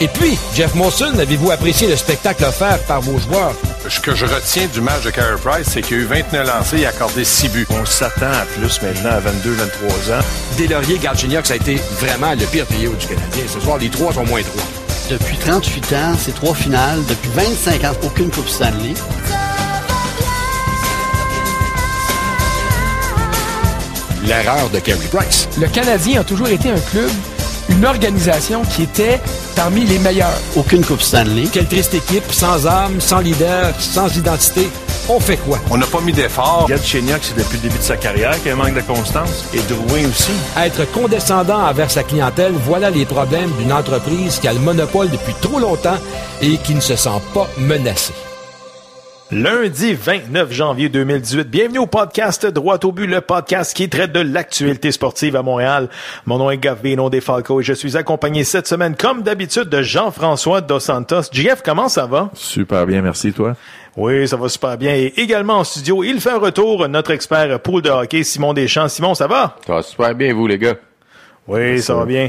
Et 0.00 0.06
puis, 0.06 0.38
Jeff 0.54 0.74
Monson, 0.76 1.12
avez-vous 1.18 1.50
apprécié 1.50 1.88
le 1.88 1.96
spectacle 1.96 2.44
offert 2.44 2.78
par 2.84 3.00
vos 3.00 3.18
joueurs? 3.18 3.52
Ce 3.88 3.98
que 3.98 4.14
je 4.14 4.26
retiens 4.26 4.68
du 4.72 4.80
match 4.80 5.02
de 5.02 5.10
Carey 5.10 5.34
Price, 5.42 5.66
c'est 5.72 5.82
qu'il 5.82 5.96
y 5.96 6.00
a 6.00 6.02
eu 6.04 6.06
29 6.06 6.46
lancés 6.46 6.78
et 6.78 6.86
accordé 6.86 7.24
6 7.24 7.48
buts. 7.48 7.66
On 7.70 7.84
s'attend 7.84 8.30
à 8.30 8.44
plus 8.44 8.80
maintenant 8.80 9.10
à 9.10 9.18
22, 9.18 9.50
23 9.50 10.12
ans. 10.14 10.20
Delaurier, 10.56 10.98
Galchenyuk, 10.98 11.46
ça 11.46 11.54
a 11.54 11.56
été 11.56 11.76
vraiment 11.98 12.32
le 12.32 12.46
pire 12.46 12.66
trio 12.66 12.92
du 12.92 13.06
Canadien. 13.06 13.42
Ce 13.48 13.58
soir, 13.58 13.78
les 13.78 13.88
trois 13.88 14.12
sont 14.12 14.24
moins 14.24 14.42
trois. 14.42 14.62
Depuis 15.10 15.36
38 15.36 15.92
ans, 15.94 16.14
c'est 16.16 16.34
trois 16.34 16.54
finales. 16.54 17.00
Depuis 17.08 17.30
25 17.34 17.84
ans, 17.84 17.92
aucune 18.04 18.30
Coupe 18.30 18.48
Stanley. 18.48 18.94
L'erreur 24.24 24.68
de 24.70 24.78
Carey 24.78 25.08
Price. 25.10 25.48
Le 25.58 25.66
Canadien 25.66 26.20
a 26.20 26.24
toujours 26.24 26.48
été 26.48 26.70
un 26.70 26.78
club, 26.78 27.10
une 27.68 27.84
organisation 27.84 28.62
qui 28.62 28.82
était 28.82 29.20
parmi 29.54 29.84
les 29.84 29.98
meilleurs. 29.98 30.38
Aucune 30.56 30.84
Coupe 30.84 31.02
Stanley. 31.02 31.48
Quelle 31.52 31.66
triste 31.66 31.94
équipe, 31.94 32.30
sans 32.30 32.66
âme, 32.66 33.00
sans 33.00 33.20
leader, 33.20 33.72
sans 33.78 34.14
identité. 34.16 34.68
On 35.08 35.20
fait 35.20 35.38
quoi? 35.38 35.58
On 35.70 35.78
n'a 35.78 35.86
pas 35.86 36.00
mis 36.00 36.12
d'effort. 36.12 36.66
Galchenyuk, 36.68 37.20
c'est 37.22 37.36
depuis 37.36 37.56
le 37.56 37.62
début 37.62 37.78
de 37.78 37.82
sa 37.82 37.96
carrière 37.96 38.36
qu'il 38.36 38.48
y 38.48 38.50
a 38.50 38.52
un 38.52 38.56
manque 38.56 38.74
de 38.74 38.82
constance. 38.82 39.46
Et 39.54 39.60
Drouin 39.60 40.06
aussi. 40.08 40.32
Être 40.58 40.84
condescendant 40.92 41.66
envers 41.66 41.90
sa 41.90 42.02
clientèle, 42.02 42.52
voilà 42.66 42.90
les 42.90 43.06
problèmes 43.06 43.50
d'une 43.58 43.72
entreprise 43.72 44.38
qui 44.38 44.48
a 44.48 44.52
le 44.52 44.60
monopole 44.60 45.08
depuis 45.10 45.34
trop 45.40 45.60
longtemps 45.60 45.98
et 46.42 46.58
qui 46.58 46.74
ne 46.74 46.80
se 46.80 46.94
sent 46.94 47.22
pas 47.32 47.48
menacée. 47.56 48.12
Lundi 49.30 49.92
29 49.92 50.50
janvier 50.50 50.88
2018. 50.88 51.50
Bienvenue 51.50 51.80
au 51.80 51.86
podcast 51.86 52.46
Droit 52.46 52.78
au 52.84 52.92
but, 52.92 53.06
le 53.06 53.20
podcast 53.20 53.76
qui 53.76 53.90
traite 53.90 54.10
de 54.10 54.20
l'actualité 54.20 54.90
sportive 54.90 55.36
à 55.36 55.42
Montréal. 55.42 55.90
Mon 56.24 56.38
nom 56.38 56.50
est 56.50 56.56
Gavino 56.56 57.10
Defalco 57.10 57.60
et 57.60 57.62
je 57.62 57.74
suis 57.74 57.98
accompagné 57.98 58.42
cette 58.42 58.66
semaine, 58.66 58.96
comme 58.96 59.22
d'habitude, 59.22 59.64
de 59.64 59.82
Jean-François 59.82 60.62
Dos 60.62 60.80
Santos. 60.80 61.24
JF, 61.30 61.60
comment 61.62 61.90
ça 61.90 62.06
va? 62.06 62.30
Super 62.32 62.86
bien, 62.86 63.02
merci 63.02 63.34
toi. 63.34 63.54
Oui, 63.98 64.26
ça 64.26 64.36
va 64.36 64.48
super 64.48 64.78
bien. 64.78 64.94
Et 64.94 65.12
également 65.18 65.58
en 65.58 65.64
studio, 65.64 66.02
il 66.04 66.22
fait 66.22 66.30
un 66.30 66.38
retour, 66.38 66.88
notre 66.88 67.10
expert 67.10 67.60
pool 67.60 67.82
de 67.82 67.90
hockey, 67.90 68.24
Simon 68.24 68.54
Deschamps. 68.54 68.88
Simon, 68.88 69.14
ça 69.14 69.26
va? 69.26 69.56
Ça 69.66 69.74
va 69.74 69.82
super 69.82 70.14
bien, 70.14 70.32
vous, 70.32 70.46
les 70.46 70.56
gars. 70.56 70.76
Oui, 71.48 71.80
ça 71.80 71.94
va 71.94 72.04
bien. 72.04 72.28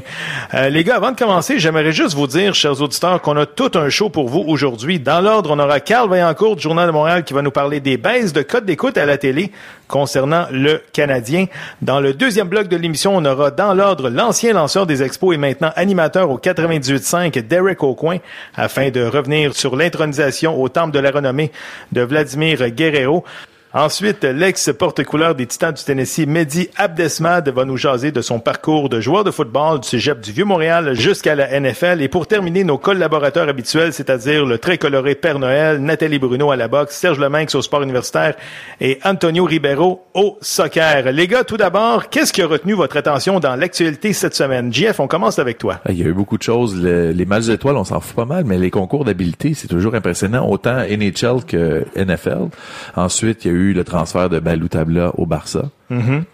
Euh, 0.54 0.70
les 0.70 0.86
gars, 0.86 0.96
avant 0.96 1.12
de 1.12 1.18
commencer, 1.18 1.60
j'aimerais 1.60 1.92
juste 1.92 2.14
vous 2.14 2.26
dire, 2.26 2.56
chers 2.56 2.82
auditeurs, 2.82 3.22
qu'on 3.22 3.36
a 3.36 3.46
tout 3.46 3.72
un 3.76 3.90
show 3.90 4.10
pour 4.10 4.30
vous 4.30 4.46
aujourd'hui. 4.48 4.98
Dans 4.98 5.20
l'ordre, 5.20 5.52
on 5.52 5.60
aura 5.60 5.82
Carl 5.82 6.10
Vaillancourt 6.10 6.56
du 6.56 6.62
Journal 6.62 6.88
de 6.88 6.94
Montréal 6.94 7.26
qui 7.26 7.34
va 7.34 7.42
nous 7.42 7.52
parler 7.52 7.82
des 7.82 7.98
baisses 7.98 8.32
de 8.32 8.42
code 8.44 8.66
d'écoute 8.66 8.98
à 8.98 9.06
la 9.06 9.18
télé 9.18 9.52
concernant 9.90 10.46
le 10.52 10.82
Canadien. 10.94 11.48
Dans 11.82 12.00
le 12.00 12.14
deuxième 12.14 12.48
bloc 12.48 12.70
de 12.70 12.78
l'émission, 12.78 13.14
on 13.14 13.26
aura 13.26 13.52
dans 13.52 13.74
l'ordre 13.74 14.10
l'ancien 14.10 14.54
lanceur 14.54 14.86
des 14.86 15.04
expos 15.04 15.36
et 15.36 15.38
maintenant 15.38 15.72
animateur 15.76 16.30
au 16.30 16.38
98.5, 16.38 17.46
Derek 17.46 17.84
Aucoin, 17.84 18.20
afin 18.56 18.90
de 18.90 19.04
revenir 19.04 19.54
sur 19.54 19.76
l'intronisation 19.76 20.62
au 20.62 20.70
Temple 20.70 20.92
de 20.92 21.00
la 21.00 21.12
renommée 21.12 21.52
de 21.92 22.04
Vladimir 22.04 22.70
Guerrero. 22.70 23.26
Ensuite, 23.72 24.24
l'ex-porte-couleur 24.24 25.36
des 25.36 25.46
Titans 25.46 25.72
du 25.74 25.84
Tennessee, 25.84 26.26
Mehdi 26.26 26.70
Abdesmad, 26.76 27.50
va 27.50 27.66
nous 27.66 27.78
jaser 27.78 28.12
de 28.12 28.22
son 28.22 28.40
parcours 28.40 28.90
de 28.90 29.00
joueur 29.00 29.24
de 29.24 29.30
football 29.30 29.80
du 29.82 29.88
cégep 29.88 30.20
du 30.22 30.32
Vieux-Montréal 30.32 30.96
jusqu'à 30.96 31.36
la 31.36 31.60
NFL. 31.60 32.02
Et 32.02 32.08
pour 32.08 32.26
terminer, 32.26 32.64
nos 32.64 32.80
collaborateurs 32.80 33.48
habituels, 33.48 33.94
c'est-à-dire 33.94 34.44
le 34.44 34.58
très 34.58 34.80
coloré 34.80 35.14
Père 35.14 35.38
Noël, 35.38 35.78
Nathalie 35.82 36.18
Bruno 36.18 36.50
à 36.50 36.56
la 36.56 36.68
boxe, 36.68 36.96
Serge 36.96 37.20
Leminx 37.20 37.54
au 37.54 37.62
sport 37.62 37.84
universitaire 37.84 38.34
et 38.82 38.98
Antonio 39.04 39.46
Ribeiro 39.46 40.04
au 40.16 40.38
soccer. 40.42 41.12
Les 41.12 41.28
gars, 41.28 41.44
tout 41.44 41.58
d'abord, 41.58 42.10
qu'est-ce 42.10 42.34
qui 42.34 42.42
a 42.42 42.48
retenu 42.48 42.74
votre 42.74 42.98
attention 42.98 43.40
dans 43.40 43.56
l'actualité 43.56 44.14
cette 44.14 44.34
semaine? 44.34 44.74
JF, 44.74 45.00
on 45.00 45.08
commence 45.08 45.38
avec 45.38 45.60
toi. 45.60 45.80
Il 45.88 46.00
y 46.00 46.04
a 46.04 46.08
eu 46.08 46.14
beaucoup 46.14 46.40
de 46.40 46.44
choses. 46.44 46.76
Le- 46.82 47.12
les 47.12 47.26
matchs 47.26 47.46
d'étoiles, 47.46 47.78
on 47.78 47.84
s'en 47.84 48.00
fout 48.00 48.16
pas 48.16 48.26
mal, 48.26 48.46
mais 48.46 48.58
les 48.58 48.72
concours 48.72 49.06
d'habileté, 49.06 49.54
c'est 49.54 49.68
toujours 49.68 49.94
impressionnant, 49.94 50.50
autant 50.50 50.80
NHL 50.80 51.46
que 51.48 51.86
NFL. 51.96 52.48
Ensuite, 52.96 53.46
il 53.46 53.48
y 53.48 53.52
a 53.52 53.54
eu 53.54 53.59
le 53.74 53.84
transfert 53.84 54.30
de 54.30 54.40
Balou 54.40 54.68
Tabla 54.68 55.12
au 55.18 55.26
Barça. 55.26 55.70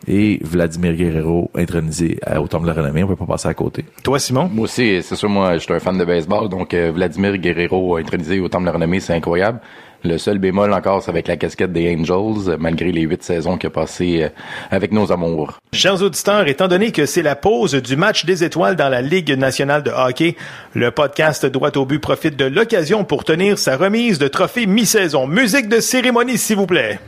Et 0.07 0.39
Vladimir 0.43 0.93
Guerrero 0.95 1.49
intronisé 1.55 2.19
à- 2.25 2.41
au 2.41 2.47
Temple 2.47 2.63
de 2.67 2.71
la 2.71 2.81
Renommée. 2.81 3.03
On 3.03 3.07
peut 3.07 3.15
pas 3.15 3.25
passer 3.25 3.47
à 3.47 3.53
côté. 3.53 3.85
Toi, 4.03 4.19
Simon? 4.19 4.49
Moi 4.53 4.65
aussi, 4.65 5.01
c'est 5.01 5.15
sûr, 5.15 5.29
moi, 5.29 5.53
je 5.53 5.59
suis 5.59 5.73
un 5.73 5.79
fan 5.79 5.97
de 5.97 6.03
baseball, 6.03 6.49
donc 6.49 6.73
euh, 6.73 6.91
Vladimir 6.93 7.37
Guerrero 7.37 7.95
intronisé 7.97 8.39
au 8.41 8.49
Temple 8.49 8.63
de 8.63 8.67
la 8.67 8.73
Renommée, 8.73 8.99
c'est 8.99 9.13
incroyable. 9.13 9.59
Le 10.03 10.17
seul 10.17 10.37
bémol 10.37 10.73
encore, 10.73 11.01
c'est 11.01 11.09
avec 11.09 11.27
la 11.27 11.37
casquette 11.37 11.71
des 11.73 11.95
Angels, 11.95 12.57
malgré 12.59 12.91
les 12.91 13.01
huit 13.01 13.23
saisons 13.23 13.57
qu'il 13.57 13.67
a 13.67 13.71
passées 13.71 14.23
euh, 14.23 14.29
avec 14.71 14.91
nos 14.91 15.11
amours. 15.11 15.59
Chers 15.73 16.01
auditeurs, 16.01 16.47
étant 16.47 16.67
donné 16.67 16.91
que 16.91 17.05
c'est 17.05 17.23
la 17.23 17.35
pause 17.35 17.73
du 17.73 17.95
match 17.95 18.25
des 18.25 18.43
étoiles 18.43 18.75
dans 18.75 18.89
la 18.89 19.01
Ligue 19.01 19.31
nationale 19.31 19.83
de 19.83 19.91
hockey, 19.91 20.35
le 20.73 20.91
podcast 20.91 21.45
Droit 21.45 21.75
au 21.75 21.85
but 21.85 21.99
profite 21.99 22.37
de 22.37 22.45
l'occasion 22.45 23.03
pour 23.03 23.23
tenir 23.23 23.57
sa 23.57 23.77
remise 23.77 24.19
de 24.19 24.27
trophée 24.27 24.65
mi-saison. 24.67 25.27
Musique 25.27 25.69
de 25.69 25.79
cérémonie, 25.79 26.37
s'il 26.37 26.57
vous 26.57 26.67
plaît. 26.67 26.99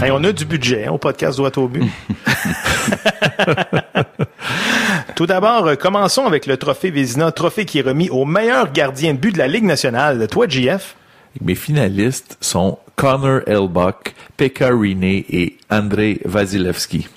Hey, 0.00 0.12
on 0.12 0.22
a 0.22 0.32
du 0.32 0.44
budget 0.44 0.86
hein, 0.86 0.92
au 0.92 0.98
podcast 0.98 1.38
Droit 1.38 1.50
au 1.56 1.66
but. 1.66 1.82
Tout 5.16 5.26
d'abord, 5.26 5.66
euh, 5.66 5.74
commençons 5.74 6.24
avec 6.24 6.46
le 6.46 6.56
trophée 6.56 6.92
Vézina, 6.92 7.32
trophée 7.32 7.64
qui 7.64 7.80
est 7.80 7.82
remis 7.82 8.08
au 8.08 8.24
meilleur 8.24 8.70
gardien 8.70 9.14
de 9.14 9.18
but 9.18 9.32
de 9.32 9.38
la 9.38 9.48
Ligue 9.48 9.64
nationale. 9.64 10.28
Toi, 10.28 10.46
JF? 10.48 10.94
Mes 11.40 11.56
finalistes 11.56 12.38
sont 12.40 12.78
Connor 12.94 13.40
Elbuck, 13.48 14.14
Pekka 14.36 14.68
Rinne 14.68 15.02
et 15.02 15.56
Andrei 15.68 16.20
Vasilevski. 16.24 17.08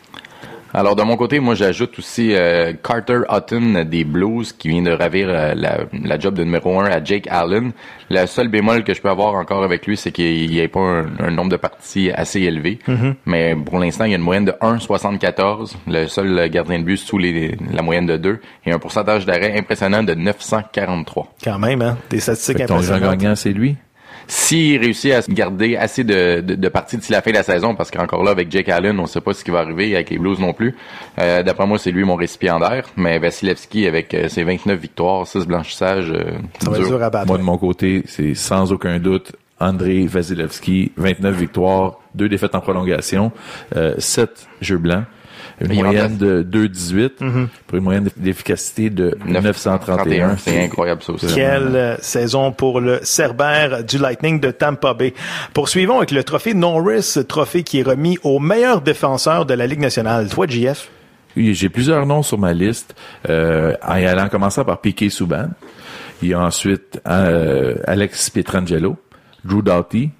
Alors, 0.74 0.96
de 0.96 1.04
mon 1.04 1.18
côté, 1.18 1.40
moi, 1.40 1.54
j'ajoute 1.54 2.00
aussi 2.00 2.34
euh, 2.34 2.72
Carter 2.82 3.22
Hutton 3.30 3.84
des 3.86 4.04
Blues, 4.06 4.54
qui 4.54 4.70
vient 4.70 4.82
de 4.84 4.92
ravir 4.92 5.28
euh, 5.30 5.54
la, 5.54 5.80
la 5.92 6.18
job 6.20 6.34
de 6.36 6.44
numéro 6.44 6.80
un 6.80 6.86
à 6.86 7.04
Jake 7.04 7.28
Allen. 7.30 7.72
Le 8.10 8.26
seul 8.26 8.48
bémol 8.48 8.84
que 8.84 8.94
je 8.94 9.02
peux 9.02 9.10
avoir 9.10 9.36
encore 9.36 9.64
avec 9.64 9.86
lui, 9.86 9.98
c'est 9.98 10.12
qu'il 10.12 10.50
n'y 10.50 10.60
ait 10.60 10.68
pas 10.70 10.80
un, 10.80 11.06
un 11.20 11.32
nombre 11.32 11.50
de 11.50 11.58
parties 11.58 12.10
assez 12.12 12.40
élevé. 12.42 12.80
Mais 13.26 13.56
pour 13.56 13.80
l'instant, 13.80 14.06
il 14.06 14.12
y 14.12 14.14
a 14.14 14.18
une 14.18 14.24
moyenne 14.24 14.46
de 14.46 14.54
1,74. 14.62 15.74
Le 15.88 16.08
seul 16.08 16.50
gardien 16.50 16.80
de 16.80 16.84
but 16.84 16.98
sous 16.98 17.18
les, 17.18 17.58
la 17.74 17.82
moyenne 17.82 18.06
de 18.06 18.18
2. 18.18 18.40
Et 18.66 18.72
un 18.72 18.80
pourcentage 18.80 19.26
d'arrêt 19.26 19.58
impressionnant 19.58 20.04
de 20.04 20.14
943. 20.14 21.34
Quand 21.44 21.60
même, 21.60 21.82
hein? 21.82 21.98
Des 22.10 22.20
statistiques 22.20 22.58
que 22.58 22.64
ton 22.64 22.76
grand 22.76 22.84
impressionnantes. 22.84 23.18
gagnant, 23.18 23.36
c'est 23.36 23.52
lui? 23.54 23.76
S'il 24.28 24.80
réussit 24.80 25.12
à 25.14 25.22
se 25.22 25.32
garder 25.32 25.76
assez 25.76 26.04
de, 26.04 26.42
de, 26.42 26.56
de 26.56 26.70
parties 26.70 26.98
d'ici 26.98 27.12
la 27.12 27.22
fin 27.22 27.32
de 27.32 27.36
la 27.36 27.44
saison, 27.44 27.76
parce 27.76 27.92
qu'encore 27.92 28.24
là, 28.24 28.32
avec 28.32 28.52
Jake 28.52 28.70
Allen, 28.70 28.98
on 29.00 29.04
ne 29.04 29.08
sait 29.08 29.22
pas 29.22 29.34
ce 29.34 29.44
qui 29.44 29.52
va 29.52 29.60
arriver 29.60 29.94
avec 29.96 30.10
les 30.10 30.18
Blues 30.18 30.40
non 30.40 30.54
plus. 30.54 30.76
Euh, 31.20 31.44
D'après 31.44 31.66
moi, 31.68 31.78
c'est 31.78 31.92
lui 31.92 32.04
mon 32.04 32.16
récipiendaire. 32.16 32.86
Mais 32.98 33.20
Vasilevski, 33.20 33.88
avec 33.88 34.14
euh, 34.14 34.28
ses 34.30 34.44
29 34.44 34.80
victoires, 34.80 35.28
6 35.28 35.46
blanchissages, 35.46 36.12
euh, 36.12 36.32
Ça 36.60 36.70
va 36.70 36.78
être 36.78 36.88
dur 36.88 37.02
à 37.04 37.10
battre. 37.10 37.28
Moi, 37.28 37.38
de 37.38 37.44
mon 37.44 37.58
côté, 37.58 38.04
c'est 38.06 38.34
sans 38.36 38.72
aucun 38.72 39.00
doute 39.00 39.34
Andrei 39.60 40.06
Vasilevski, 40.08 40.92
29 40.98 41.36
victoires, 41.36 42.00
deux 42.16 42.28
défaites 42.28 42.56
en 42.56 42.62
prolongation, 42.62 43.32
euh, 43.76 43.94
7 44.00 44.48
jeux 44.60 44.78
blancs, 44.78 45.04
une 45.62 45.82
moyenne 45.82 46.18
de 46.18 46.44
2,18 46.44 47.48
pour 47.68 47.78
une 47.78 47.84
moyenne 47.84 48.10
d'efficacité 48.18 48.90
de 48.90 49.18
931. 49.26 50.38
C'est 50.38 50.64
incroyable 50.64 51.02
ça 51.04 51.14
aussi. 51.14 51.28
Quelle 51.34 51.76
euh, 51.76 51.98
saison 52.00 52.52
pour 52.52 52.80
le 52.80 53.00
Cerbère 53.04 53.84
du 53.84 53.98
Lightning 53.98 54.40
de 54.40 54.52
Tampa 54.52 54.94
Bay. 54.94 55.14
Poursuivons 55.54 55.98
avec 55.98 56.12
le 56.12 56.24
trophée 56.24 56.54
Norris, 56.54 57.18
trophée 57.28 57.64
qui 57.64 57.80
est 57.80 57.84
remis 57.84 58.18
au 58.24 58.40
meilleur 58.40 58.82
défenseur 58.82 59.46
de 59.46 59.54
la 59.54 59.68
Ligue 59.68 59.80
nationale. 59.80 60.30
Toi, 60.30 60.48
JF? 60.48 60.90
Oui, 61.38 61.54
J'ai 61.54 61.70
plusieurs 61.70 62.06
noms 62.06 62.24
sur 62.24 62.38
ma 62.38 62.54
liste, 62.54 62.96
euh, 63.30 63.74
en 63.88 63.96
y 63.96 64.06
allant 64.06 64.28
commencer 64.28 64.64
par 64.64 64.82
Piqué 64.82 65.10
Souban. 65.10 65.50
Il 66.22 66.30
y 66.30 66.34
a 66.34 66.40
ensuite 66.40 67.02
euh, 67.08 67.76
Alex 67.86 68.30
Pietrangelo, 68.30 68.98
Drew 69.44 69.62
Doughty, 69.62 70.12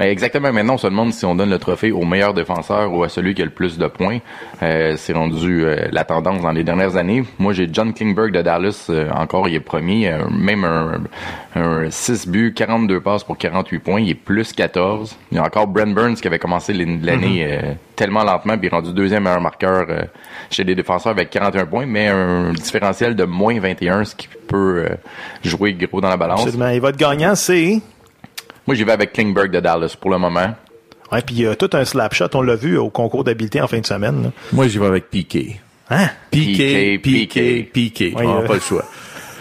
Mais 0.00 0.10
exactement, 0.10 0.52
maintenant, 0.52 0.74
on 0.74 0.78
se 0.78 0.86
demande 0.86 1.12
si 1.12 1.24
on 1.26 1.34
donne 1.34 1.50
le 1.50 1.58
trophée 1.58 1.92
au 1.92 2.04
meilleur 2.04 2.34
défenseur 2.34 2.92
ou 2.92 3.04
à 3.04 3.08
celui 3.08 3.34
qui 3.34 3.42
a 3.42 3.44
le 3.44 3.50
plus 3.50 3.78
de 3.78 3.86
points. 3.86 4.18
Euh, 4.62 4.94
c'est 4.96 5.12
rendu 5.12 5.64
euh, 5.64 5.88
la 5.92 6.04
tendance 6.04 6.42
dans 6.42 6.52
les 6.52 6.64
dernières 6.64 6.96
années. 6.96 7.22
Moi, 7.38 7.52
j'ai 7.52 7.68
John 7.70 7.92
Klingberg 7.92 8.32
de 8.32 8.42
Dallas, 8.42 8.86
euh, 8.90 9.10
encore, 9.12 9.46
il 9.48 9.54
est 9.54 9.60
premier, 9.60 10.10
euh, 10.10 10.24
même 10.30 10.64
un, 10.64 11.02
un 11.54 11.90
6 11.90 12.28
buts, 12.28 12.52
42 12.54 13.00
passes 13.00 13.24
pour 13.24 13.36
48 13.36 13.78
points, 13.80 14.00
il 14.00 14.10
est 14.10 14.14
plus 14.14 14.52
14. 14.52 15.16
Il 15.32 15.36
y 15.36 15.40
a 15.40 15.44
encore 15.44 15.66
Brent 15.66 15.92
Burns 15.92 16.14
qui 16.14 16.26
avait 16.26 16.38
commencé 16.38 16.72
l'année 16.72 17.46
euh, 17.50 17.74
tellement 17.96 18.22
lentement, 18.22 18.56
puis 18.56 18.68
rendu 18.68 18.92
deuxième 18.92 19.24
meilleur 19.24 19.40
marqueur 19.40 19.86
euh, 19.88 20.02
chez 20.50 20.64
les 20.64 20.74
défenseurs 20.74 21.12
avec 21.12 21.30
41 21.30 21.66
points, 21.66 21.86
mais 21.86 22.08
un 22.08 22.52
différentiel 22.52 23.16
de 23.16 23.24
moins 23.24 23.58
21, 23.58 24.04
ce 24.04 24.14
qui 24.14 24.28
peut 24.46 24.86
euh, 24.88 24.96
jouer 25.42 25.74
gros 25.74 26.00
dans 26.00 26.08
la 26.08 26.16
balance. 26.16 26.42
Absolument. 26.42 26.68
Et 26.68 26.78
votre 26.78 26.98
gagnant, 26.98 27.34
c'est... 27.34 27.80
Moi, 28.66 28.74
j'y 28.76 28.84
vais 28.84 28.92
avec 28.92 29.12
Klingberg 29.12 29.50
de 29.50 29.60
Dallas 29.60 29.96
pour 30.00 30.10
le 30.10 30.18
moment. 30.18 30.54
Ouais, 31.12 31.22
puis 31.22 31.34
il 31.36 31.42
y 31.42 31.46
a 31.46 31.56
tout 31.56 31.70
un 31.72 31.84
slap 31.84 32.14
shot, 32.14 32.28
on 32.34 32.42
l'a 32.42 32.54
vu 32.54 32.76
au 32.76 32.88
concours 32.90 33.24
d'habileté 33.24 33.60
en 33.60 33.66
fin 33.66 33.80
de 33.80 33.86
semaine. 33.86 34.22
là. 34.24 34.30
Moi, 34.52 34.68
j'y 34.68 34.78
vais 34.78 34.86
avec 34.86 35.10
Piqué. 35.10 35.60
Hein? 35.90 36.08
Piqué, 36.30 36.98
Piqué, 36.98 37.26
Piqué, 37.26 37.62
Piqué. 37.64 38.14
Oui, 38.16 38.24
On 38.26 38.34
n'a 38.36 38.40
euh, 38.42 38.46
pas 38.46 38.54
le 38.54 38.60
choix. 38.60 38.84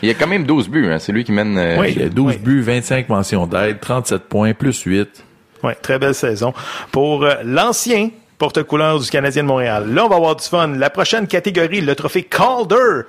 Il 0.01 0.07
y 0.07 0.11
a 0.11 0.15
quand 0.15 0.27
même 0.27 0.45
12 0.45 0.69
buts, 0.69 0.87
hein. 0.91 0.97
c'est 0.97 1.11
lui 1.11 1.23
qui 1.23 1.31
mène. 1.31 1.57
euh, 1.57 1.77
Oui. 1.79 1.93
Il 1.95 2.01
y 2.01 2.05
a 2.05 2.09
12 2.09 2.25
Oui. 2.33 2.37
buts, 2.41 2.61
25 2.61 3.09
mentions 3.09 3.45
d'aide, 3.45 3.79
37 3.79 4.23
points, 4.23 4.53
plus 4.53 4.81
8. 4.81 5.23
Ouais, 5.61 5.75
très 5.75 5.99
belle 5.99 6.15
saison. 6.15 6.53
Pour 6.91 7.23
euh, 7.25 7.35
l'ancien 7.43 8.09
porte-couleur 8.39 8.99
du 8.99 9.09
Canadien 9.09 9.43
de 9.43 9.47
Montréal. 9.49 9.93
Là, 9.93 10.05
on 10.05 10.07
va 10.07 10.15
avoir 10.15 10.37
du 10.37 10.45
fun. 10.45 10.67
La 10.69 10.89
prochaine 10.89 11.27
catégorie, 11.27 11.81
le 11.81 11.93
trophée 11.93 12.23
Calder, 12.23 13.01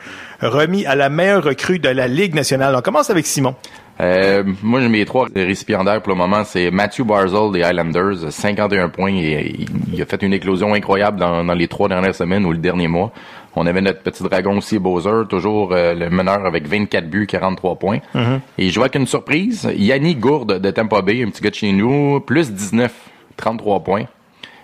remis 0.43 0.85
à 0.87 0.97
la 0.97 1.09
meilleure 1.09 1.45
recrue 1.45 1.79
de 1.79 1.89
la 1.89 2.09
Ligue 2.09 2.35
nationale. 2.35 2.75
On 2.77 2.83
commence 2.83 3.09
avec 3.11 3.25
Simon. 3.27 3.55
Euh, 4.01 4.43
moi, 4.63 4.81
j'ai 4.81 4.89
mes 4.89 5.05
trois 5.05 5.29
récipiendaires 5.35 6.01
pour 6.01 6.13
le 6.13 6.19
moment. 6.19 6.43
C'est 6.45 6.71
Matthew 6.71 7.03
Barzell 7.03 7.53
des 7.53 7.63
Highlanders, 7.63 8.31
51 8.33 8.89
points. 8.89 9.13
Et, 9.15 9.55
il, 9.59 9.67
il 9.93 10.01
a 10.03 10.07
fait 10.07 10.23
une 10.23 10.33
éclosion 10.33 10.73
incroyable 10.75 11.19
dans, 11.21 11.45
dans 11.45 11.55
les 11.55 11.69
trois 11.69 11.89
dernières 11.89 12.15
semaines 12.15 12.47
ou 12.47 12.53
le 12.53 12.59
dernier 12.59 12.89
mois. 12.89 13.13
On 13.57 13.67
avait 13.67 13.81
notre 13.81 14.01
petit 14.03 14.23
dragon 14.23 14.59
aussi, 14.59 14.79
Bowser, 14.79 15.27
toujours 15.29 15.73
euh, 15.73 15.93
le 15.95 16.09
meneur 16.09 16.47
avec 16.47 16.67
24 16.69 17.11
buts, 17.11 17.27
43 17.27 17.77
points. 17.77 17.99
Et 18.59 18.71
je 18.71 18.79
vois 18.79 18.89
qu'une 18.89 19.07
surprise, 19.09 19.69
Yanni 19.77 20.15
Gourde 20.15 20.61
de 20.61 20.71
Tampa 20.71 21.03
Bay, 21.03 21.23
un 21.25 21.31
petit 21.31 21.43
gars 21.43 21.51
de 21.51 21.55
chez 21.57 21.73
nous, 21.73 22.21
plus 22.21 22.53
19, 22.53 22.93
33 23.37 23.81
points. 23.81 24.05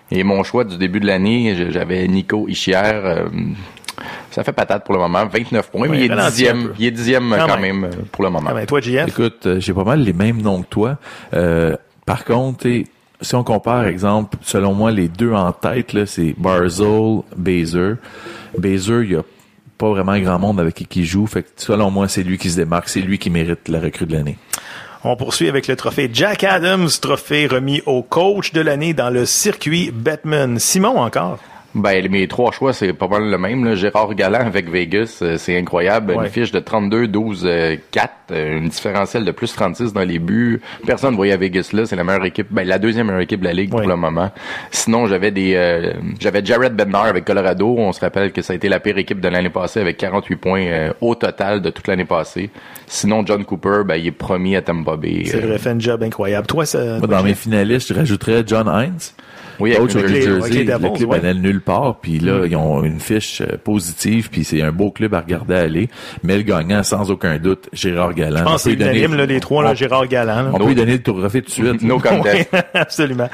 Et 0.09 0.23
mon 0.23 0.41
choix 0.43 0.63
du 0.63 0.77
début 0.77 1.01
de 1.01 1.05
l'année, 1.05 1.67
j'avais 1.69 2.07
Nico 2.07 2.47
Ischier. 2.47 2.75
euh, 2.77 3.25
ça 4.31 4.43
fait 4.43 4.53
patate 4.53 4.83
pour 4.85 4.93
le 4.93 4.99
moment, 4.99 5.25
29 5.25 5.71
points, 5.71 5.87
mais 5.87 6.05
il 6.05 6.11
est 6.11 6.15
dixième, 6.15 6.73
il 6.77 6.85
est 6.85 6.91
dixième 6.91 7.35
Quand 7.37 7.47
quand, 7.47 7.59
même. 7.59 7.79
même. 7.79 7.91
pour 8.11 8.23
le 8.23 8.29
moment. 8.29 8.51
Toi, 8.67 8.81
JF. 8.81 9.07
Écoute, 9.07 9.45
euh, 9.45 9.59
j'ai 9.59 9.73
pas 9.73 9.83
mal 9.83 10.01
les 10.01 10.13
mêmes 10.13 10.41
noms 10.41 10.61
que 10.61 10.67
toi. 10.67 10.97
Euh, 11.33 11.75
par 12.05 12.23
contre, 12.23 12.67
si 13.21 13.35
on 13.35 13.43
compare, 13.43 13.87
exemple, 13.87 14.37
selon 14.41 14.73
moi, 14.73 14.91
les 14.91 15.07
deux 15.07 15.33
en 15.33 15.51
tête, 15.51 15.93
là, 15.93 16.05
c'est 16.05 16.35
Barzell, 16.37 17.21
Bazer. 17.35 17.95
Bazer, 18.57 19.03
il 19.03 19.11
y 19.11 19.15
a 19.15 19.23
pas 19.77 19.89
vraiment 19.89 20.17
grand 20.19 20.39
monde 20.39 20.59
avec 20.59 20.75
qui 20.75 20.99
il 20.99 21.05
joue. 21.05 21.25
Fait 21.27 21.43
que, 21.43 21.49
selon 21.55 21.91
moi, 21.91 22.07
c'est 22.07 22.23
lui 22.23 22.37
qui 22.37 22.49
se 22.49 22.57
démarque. 22.57 22.89
C'est 22.89 23.01
lui 23.01 23.17
qui 23.17 23.29
mérite 23.29 23.67
la 23.67 23.79
recrue 23.79 24.05
de 24.05 24.13
l'année. 24.13 24.37
On 25.03 25.15
poursuit 25.15 25.47
avec 25.47 25.67
le 25.67 25.75
trophée 25.75 26.09
Jack 26.11 26.43
Adams, 26.43 26.89
trophée 27.01 27.47
remis 27.47 27.81
au 27.85 28.01
coach 28.01 28.51
de 28.51 28.61
l'année 28.61 28.93
dans 28.93 29.09
le 29.09 29.25
circuit 29.25 29.91
Batman. 29.91 30.59
Simon 30.59 30.99
encore? 30.99 31.39
Ben, 31.77 32.07
mes 32.09 32.27
trois 32.27 32.51
choix, 32.51 32.73
c'est 32.73 32.91
pas 32.93 33.07
mal 33.07 33.29
le 33.29 33.37
même. 33.37 33.63
Là. 33.63 33.75
Gérard 33.75 34.13
Galland 34.15 34.45
avec 34.45 34.69
Vegas, 34.69 35.19
euh, 35.21 35.37
c'est 35.37 35.57
incroyable. 35.57 36.13
Ouais. 36.13 36.25
Une 36.25 36.29
fiche 36.31 36.51
de 36.51 36.59
32, 36.59 37.07
12, 37.07 37.43
euh, 37.45 37.75
4, 37.91 38.11
euh, 38.31 38.57
une 38.57 38.69
différentielle 38.69 39.23
de 39.25 39.31
plus 39.31 39.53
36 39.53 39.93
dans 39.93 40.03
les 40.03 40.19
buts. 40.19 40.61
Personne 40.85 41.11
ne 41.11 41.15
voyait 41.15 41.37
Vegas 41.37 41.69
là. 41.73 41.85
C'est 41.85 41.95
la 41.95 42.03
meilleure 42.03 42.25
équipe, 42.25 42.47
ben, 42.51 42.67
la 42.67 42.79
deuxième 42.79 43.07
meilleure 43.07 43.21
équipe 43.21 43.39
de 43.41 43.45
la 43.45 43.53
Ligue 43.53 43.73
Ouais. 43.73 43.81
pour 43.81 43.89
le 43.89 43.95
moment. 43.95 44.31
Sinon, 44.71 45.05
j'avais 45.07 45.31
des, 45.31 45.53
euh, 45.55 45.93
j'avais 46.19 46.43
Jared 46.43 46.73
Bednar 46.75 47.05
avec 47.05 47.25
Colorado. 47.25 47.75
On 47.77 47.91
se 47.91 47.99
rappelle 47.99 48.31
que 48.31 48.41
ça 48.41 48.53
a 48.53 48.55
été 48.55 48.69
la 48.69 48.79
pire 48.79 48.97
équipe 48.97 49.19
de 49.21 49.27
l'année 49.27 49.49
passée 49.49 49.79
avec 49.79 49.97
48 49.97 50.35
points 50.37 50.61
euh, 50.65 50.93
au 51.01 51.15
total 51.15 51.61
de 51.61 51.69
toute 51.69 51.87
l'année 51.87 52.05
passée. 52.05 52.49
Sinon, 52.87 53.25
John 53.25 53.43
Cooper, 53.45 53.81
ben, 53.85 53.95
il 53.95 54.07
est 54.07 54.11
premier 54.11 54.55
à 54.55 54.61
Tampa 54.61 54.95
Bay. 54.95 55.23
C'est 55.25 55.43
Euh, 55.43 55.47
vrai, 55.47 55.57
fait 55.57 55.69
un 55.69 55.79
job 55.79 56.01
incroyable. 56.03 56.47
Toi, 56.47 56.65
ça. 56.65 56.97
Moi, 56.99 57.07
dans 57.07 57.23
mes 57.23 57.35
finalistes, 57.35 57.89
je 57.89 57.93
rajouterais 57.93 58.43
John 58.47 58.67
Hines. 58.67 59.13
Oui, 59.59 59.75
avec 59.75 59.95
avec 59.95 60.09
les- 60.09 60.21
Jersey. 60.21 60.29
avec 60.31 60.53
les 60.53 60.65
Jersey, 60.65 60.65
Devils, 60.65 60.83
le 60.91 60.97
club 60.97 61.09
ouais. 61.09 61.17
allait 61.19 61.33
nulle 61.33 61.61
part, 61.61 61.99
puis 62.01 62.19
là, 62.19 62.45
ils 62.45 62.55
ont 62.55 62.83
une 62.83 62.99
fiche 62.99 63.41
euh, 63.41 63.57
positive, 63.63 64.29
puis 64.29 64.43
c'est 64.43 64.61
un 64.61 64.71
beau 64.71 64.91
club 64.91 65.13
à 65.13 65.21
regarder 65.21 65.55
aller. 65.55 65.89
Mais 66.23 66.37
le 66.37 66.43
gagnant, 66.43 66.83
sans 66.83 67.09
aucun 67.11 67.37
doute, 67.37 67.69
Gérard 67.73 68.13
Galland. 68.13 68.39
Je 68.39 68.43
pense 68.43 68.63
que 68.63 68.69
c'est 68.69 68.75
unanime, 68.75 69.15
là, 69.15 69.25
les 69.25 69.39
trois, 69.39 69.63
là, 69.63 69.73
Gérard 69.73 70.07
Galland. 70.07 70.43
là. 70.43 70.49
On 70.53 70.57
peut 70.59 70.67
lui 70.67 70.75
donner 70.75 70.93
le 70.93 71.03
trophée 71.03 71.41
tout 71.41 71.47
de 71.47 71.51
suite. 71.67 71.81
No 71.81 71.99
contest. 71.99 72.49
Oui, 72.53 72.59
absolument. 72.73 73.29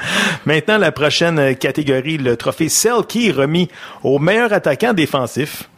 Maintenant, 0.46 0.78
la 0.78 0.92
prochaine 0.92 1.38
euh, 1.38 1.54
catégorie, 1.54 2.18
le 2.18 2.36
trophée 2.36 2.68
Selkie 2.68 3.30
remis 3.32 3.68
au 4.02 4.18
meilleur 4.18 4.52
attaquant 4.52 4.92
défensif. 4.92 5.68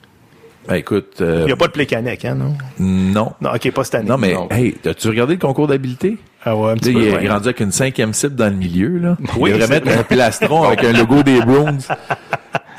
Ben, 0.69 0.75
écoute, 0.77 1.19
euh, 1.21 1.43
Il 1.43 1.47
n'y 1.47 1.53
a 1.53 1.57
pas 1.57 1.69
de 1.69 1.73
Plekanec, 1.73 2.25
hein, 2.25 2.35
non? 2.35 2.55
non. 2.81 3.33
Non, 3.41 3.51
ok, 3.55 3.71
pas 3.71 3.85
cette 3.85 3.95
année. 3.97 4.09
Non, 4.09 4.19
mais, 4.19 4.35
Non. 4.35 4.49
hey, 4.51 4.75
as-tu 4.85 5.09
regardé 5.09 5.35
le 5.35 5.39
concours 5.41 5.69
d'habileté? 5.69 6.17
Ah 6.47 6.57
ouais, 6.57 6.67
un 6.71 6.75
Là, 6.75 6.77
petit 6.77 6.93
il, 6.93 7.03
est, 7.03 7.13
ouais. 7.17 7.29
rendu 7.29 7.45
avec 7.49 7.61
une 7.61 7.73
cinquième 7.73 8.13
cible 8.15 8.37
dans 8.37 8.47
le 8.49 8.57
milieu, 8.57 8.99
là. 8.99 9.17
Oui, 9.37 9.51
il 9.51 9.59
devrait 9.59 9.67
c'est 9.67 9.73
mettre 9.75 9.87
vrai. 9.87 9.99
un 9.99 10.03
plastron 10.05 10.63
avec 10.63 10.85
un 10.85 10.93
logo 10.93 11.23
des 11.23 11.41
Bruins. 11.41 11.77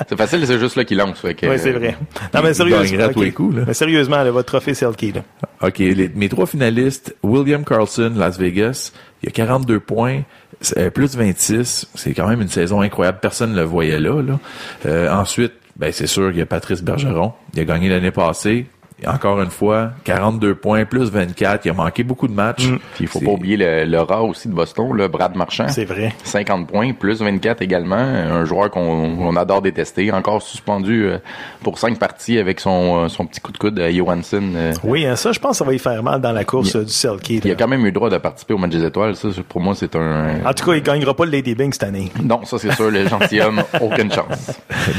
C'est 0.08 0.16
facile, 0.16 0.46
c'est 0.46 0.60
juste 0.60 0.76
là 0.76 0.86
qu'il 0.86 0.98
lance. 1.00 1.22
Oui, 1.24 1.34
c'est 1.58 1.72
vrai. 1.72 1.98
Non, 2.34 2.42
mais 2.44 2.54
sérieusement. 2.54 2.84
gagnerait 2.84 3.04
à 3.06 3.10
tous 3.10 3.20
ok. 3.20 3.26
les 3.26 3.32
coups, 3.32 3.56
là. 3.58 3.64
Mais 3.66 3.74
sérieusement, 3.74 4.18
là, 4.24 4.30
votre 4.30 4.46
trophée 4.46 4.76
Selkie, 4.76 5.12
là. 5.12 5.22
OK, 5.64 5.80
les- 5.80 6.10
mes 6.16 6.30
trois 6.30 6.46
finalistes, 6.46 7.16
William 7.24 7.66
Carlson, 7.66 8.14
Las 8.16 8.38
Vegas, 8.38 8.92
il 9.24 9.30
a 9.30 9.32
42 9.32 9.80
points, 9.80 10.22
c'est, 10.62 10.78
euh, 10.78 10.90
plus 10.92 11.18
26, 11.18 11.88
c'est 11.96 12.14
quand 12.14 12.28
même 12.28 12.42
une 12.42 12.48
saison 12.48 12.82
incroyable, 12.82 13.18
personne 13.22 13.52
ne 13.54 13.56
le 13.58 13.64
voyait 13.64 14.00
là. 14.00 14.22
là. 14.22 14.40
Euh, 14.86 15.12
ensuite, 15.12 15.54
ben 15.76 15.92
c'est 15.92 16.08
sûr 16.08 16.30
qu'il 16.30 16.40
y 16.40 16.44
a 16.44 16.46
Patrice 16.46 16.84
Bergeron, 16.84 17.34
il 17.56 17.60
a 17.62 17.66
gagné 17.66 17.90
l'année 17.90 18.12
passée, 18.12 18.68
encore 19.06 19.40
une 19.42 19.52
fois, 19.52 19.92
42 20.06 20.56
points, 20.56 20.86
plus 20.86 21.12
24, 21.12 21.66
il 21.66 21.70
a 21.70 21.74
manqué 21.74 22.04
beaucoup 22.04 22.28
de 22.28 22.34
matchs. 22.34 22.68
Puis 22.96 23.02
il 23.02 23.08
faut 23.08 23.20
pas 23.20 23.32
oublier 23.32 23.56
le, 23.58 23.86
le 23.86 24.00
rat 24.02 24.24
aussi 24.24 24.48
de 24.48 24.54
Boston, 24.54 24.92
le 24.94 25.08
Brad 25.08 25.36
Marchand. 25.36 25.68
C'est 25.68 25.86
vrai. 25.86 26.14
50 26.24 26.68
points, 26.68 26.94
plus 26.94 27.22
24 27.22 27.62
également. 27.62 27.96
Un 27.98 28.44
joueur 28.46 28.72
qu'on 28.72 28.82
on 28.82 29.36
adore 29.36 29.62
détester. 29.62 30.12
Encore 30.12 30.42
suspendu 30.42 31.04
euh, 31.06 31.18
pour 31.62 31.78
cinq 31.78 32.00
parties 32.00 32.40
avec 32.40 32.60
son, 32.60 33.04
euh, 33.04 33.08
son 33.08 33.26
petit 33.28 33.40
coup 33.40 33.52
de 33.52 33.58
coude 33.58 33.80
à 33.80 33.92
Johansson. 33.92 34.42
euh. 34.56 34.74
Oui, 34.84 35.06
hein, 35.06 35.16
ça, 35.16 35.32
je 35.32 35.40
pense 35.40 35.52
que 35.52 35.58
ça 35.58 35.66
va 35.66 35.74
y 35.74 35.80
faire 35.80 36.02
mal 36.02 36.20
dans 36.22 36.32
la 36.32 36.44
course 36.44 36.74
Il- 36.74 36.86
du 36.86 36.92
Selkie. 36.92 37.42
Il 37.44 37.52
a 37.52 37.56
quand 37.56 37.68
même 37.68 37.82
eu 37.82 37.86
le 37.86 37.92
droit 37.92 38.10
de 38.10 38.18
participer 38.18 38.54
au 38.56 38.58
match 38.58 38.72
des 38.72 38.84
étoiles. 38.84 39.16
Ça, 39.16 39.28
pour 39.48 39.62
moi, 39.62 39.76
c'est 39.76 39.96
un... 39.96 40.44
En 40.46 40.54
tout 40.54 40.66
cas, 40.66 40.74
il 40.76 40.82
gagnera 40.82 41.14
pas 41.14 41.26
le 41.26 41.32
Lady 41.32 41.54
Bing 41.54 41.72
cette 41.72 41.84
année. 41.84 42.12
Non, 42.24 42.44
ça 42.46 42.58
c'est 42.58 42.72
sûr, 42.74 42.90
le 42.90 43.08
gentilhomme, 43.08 43.62
aucune 43.82 44.12
chance. 44.12 44.52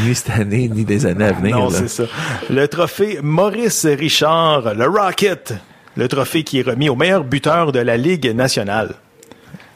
Ni 0.05 0.15
cette 0.15 0.31
année, 0.39 0.69
ni 0.73 0.85
des 0.85 1.05
années 1.07 1.25
à 1.25 1.33
venir. 1.33 1.57
Non, 1.59 1.71
c'est 1.71 1.89
ça. 1.89 2.05
Le 2.49 2.67
trophée 2.69 3.19
Maurice 3.23 3.88
Richard, 3.95 4.75
le 4.75 4.87
Rocket. 4.87 5.55
Le 5.97 6.09
trophée 6.09 6.45
qui 6.45 6.61
est 6.61 6.63
remis 6.63 6.89
au 6.89 6.97
meilleur 6.97 7.25
buteur 7.25 7.73
de 7.73 7.81
la 7.81 7.97
Ligue 7.97 8.35
nationale. 8.35 8.95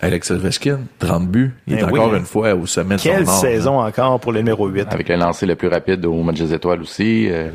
Alex 0.02 0.32
Ovechkin, 0.32 0.80
30 0.98 1.28
buts. 1.28 1.52
Il 1.68 1.74
est 1.74 1.76
Ben 1.76 1.88
oui, 1.92 1.98
encore 2.00 2.14
hein. 2.14 2.18
une 2.18 2.24
fois 2.24 2.54
au 2.54 2.66
sommet 2.66 2.96
de 2.96 3.00
Quelle 3.00 3.24
son 3.24 3.30
art. 3.30 3.38
saison 3.38 3.80
encore 3.80 4.18
pour 4.18 4.32
le 4.32 4.40
numéro 4.40 4.66
8. 4.66 4.88
Avec 4.90 5.08
le 5.08 5.14
lancer 5.14 5.46
le 5.46 5.54
plus 5.54 5.68
rapide 5.68 6.04
au 6.06 6.22
match 6.22 6.38
des 6.40 6.52
étoiles 6.52 6.82
aussi. 6.82 7.28
euh, 7.30 7.50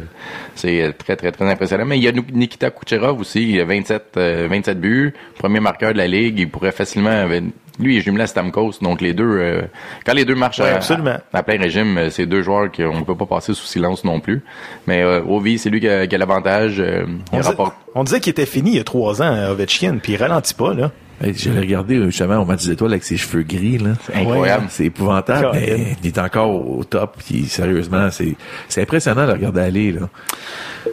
c'est 0.56 0.82
euh, 0.82 0.92
très, 0.98 1.16
très, 1.18 1.32
très 1.34 1.50
impressionnant. 1.50 1.86
Mais 1.86 1.98
il 1.98 2.04
y 2.04 2.08
a 2.08 2.12
Nikita 2.14 2.72
Kucherov 2.72 3.20
aussi. 3.20 3.52
Il 3.52 3.60
a 3.62 3.66
27, 3.66 4.04
euh, 4.16 4.48
27 4.50 4.80
buts. 4.80 5.14
Premier 5.38 5.60
marqueur 5.60 5.92
de 5.92 5.98
la 5.98 6.08
Ligue. 6.08 6.40
Il 6.40 6.50
pourrait 6.50 6.72
facilement... 6.72 7.10
avec- 7.10 7.44
Lui, 7.80 7.96
il 7.96 7.98
est 8.00 8.02
jumelé 8.02 8.24
à 8.24 8.28
Stamkos. 8.28 8.76
Donc, 8.82 9.02
les 9.02 9.14
deux... 9.14 9.26
euh, 9.26 9.62
quand 10.06 10.14
les 10.14 10.24
deux 10.26 10.34
marchent 10.36 10.60
Ouais, 10.60 10.70
à, 10.70 10.78
absolument. 10.78 11.18
à 11.34 11.44
plein 11.44 11.60
régime, 11.60 11.98
euh, 11.98 12.10
c'est 12.10 12.26
deux 12.26 12.42
joueurs 12.44 12.72
qu'on 12.72 12.98
ne 13.00 13.04
peut 13.04 13.16
pas 13.18 13.26
passer 13.28 13.54
sous 13.54 13.66
silence 13.68 14.04
non 14.06 14.20
plus. 14.22 14.42
Mais 14.88 15.04
euh, 15.04 15.22
Ovi, 15.28 15.60
c'est 15.60 15.70
lui 15.70 15.80
qui 15.82 15.90
a, 15.90 16.08
qui 16.08 16.16
a 16.16 16.18
l'avantage. 16.18 16.80
euh, 16.80 17.06
il 17.34 17.40
On, 17.40 17.42
rapporte... 17.42 17.76
on 17.94 18.04
disait 18.06 18.20
qu'il 18.22 18.32
était 18.32 18.46
fini 18.48 18.72
il 18.72 18.78
y 18.78 18.80
a 18.80 18.84
trois 18.86 19.22
ans, 19.22 19.32
euh, 19.36 19.52
Ovechkin, 19.52 19.98
puis 20.02 20.14
il 20.14 20.16
ralentit 20.16 20.54
pas, 20.56 20.74
là. 20.74 20.92
Hey, 21.20 21.34
J'allais 21.34 21.62
regarder 21.62 21.96
euh, 21.98 22.06
justement 22.06 22.38
au 22.38 22.46
match 22.46 22.66
des 22.66 22.72
étoiles 22.74 22.92
avec 22.92 23.04
ses 23.04 23.18
cheveux 23.18 23.42
gris. 23.42 23.80
là. 23.80 23.92
C'est 24.06 24.16
incroyable. 24.16 24.68
C'est 24.70 24.86
épouvantable, 24.86 25.50
mais 25.54 25.96
il 26.04 26.08
est 26.08 26.18
encore 26.20 26.50
au 26.50 26.84
top. 26.84 27.18
Puis, 27.26 27.46
sérieusement, 27.46 28.10
c'est 28.12 28.82
impressionnant 28.82 29.26
de 29.26 29.32
regarder 29.32 29.62
aller. 29.62 29.92
Là. 29.92 30.10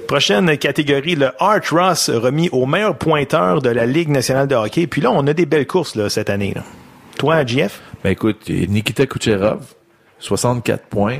Prochaine 0.08 0.56
catégorie, 0.56 1.14
le 1.14 1.30
Art 1.38 1.60
Ross 1.70 2.08
remis 2.10 2.48
au 2.52 2.64
meilleur 2.64 2.96
pointeur 2.96 3.60
de 3.60 3.68
la 3.68 3.84
Ligue 3.84 4.08
nationale 4.08 4.48
de 4.48 4.54
hockey. 4.54 4.86
Puis 4.86 5.02
là, 5.02 5.10
on 5.12 5.26
a 5.26 5.34
des 5.34 5.46
belles 5.46 5.66
courses 5.66 5.94
là, 5.94 6.08
cette 6.08 6.30
année. 6.30 6.52
Là. 6.54 6.62
Toi, 7.18 7.44
JF? 7.44 7.80
Ben 8.02 8.10
écoute, 8.10 8.48
Nikita 8.48 9.06
Kucherov, 9.06 9.62
64 10.18 10.86
points 10.86 11.18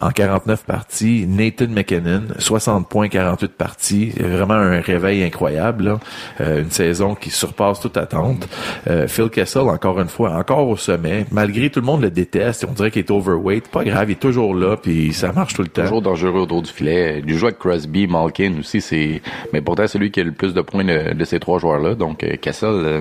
en 0.00 0.10
49 0.10 0.64
parties. 0.64 1.26
Nathan 1.28 1.68
McKinnon, 1.68 2.22
60 2.38 2.88
points, 2.88 3.08
48 3.08 3.52
parties. 3.52 4.10
Vraiment 4.18 4.54
un 4.54 4.80
réveil 4.80 5.22
incroyable. 5.22 5.84
là. 5.84 6.00
Euh, 6.40 6.62
une 6.62 6.70
saison 6.70 7.14
qui 7.14 7.30
surpasse 7.30 7.80
toute 7.80 7.96
attente. 7.96 8.48
Euh, 8.88 9.06
Phil 9.08 9.28
Kessel, 9.30 9.62
encore 9.62 10.00
une 10.00 10.08
fois, 10.08 10.32
encore 10.32 10.68
au 10.68 10.76
sommet. 10.76 11.26
Malgré 11.30 11.70
tout 11.70 11.80
le 11.80 11.86
monde 11.86 12.02
le 12.02 12.10
déteste, 12.10 12.66
on 12.68 12.72
dirait 12.72 12.90
qu'il 12.90 13.00
est 13.00 13.10
overweight. 13.10 13.68
Pas 13.68 13.84
grave, 13.84 14.10
il 14.10 14.12
est 14.12 14.20
toujours 14.20 14.54
là, 14.54 14.76
puis 14.76 15.12
ça 15.12 15.32
marche 15.32 15.54
tout 15.54 15.62
le 15.62 15.68
temps. 15.68 15.82
Toujours 15.82 16.02
dangereux 16.02 16.40
autour 16.40 16.62
du 16.62 16.70
filet. 16.70 17.22
Il 17.26 17.34
joue 17.34 17.46
avec 17.46 17.58
Crosby, 17.58 18.06
Malkin 18.06 18.54
aussi. 18.58 18.80
c'est 18.80 19.20
Mais 19.52 19.60
pourtant, 19.60 19.86
c'est 19.86 19.98
lui 19.98 20.10
qui 20.10 20.20
a 20.20 20.24
le 20.24 20.32
plus 20.32 20.54
de 20.54 20.60
points 20.60 20.84
de, 20.84 21.14
de 21.14 21.24
ces 21.24 21.40
trois 21.40 21.58
joueurs-là. 21.58 21.94
Donc, 21.94 22.24
euh, 22.24 22.36
Kessel, 22.36 22.68
euh, 22.70 23.00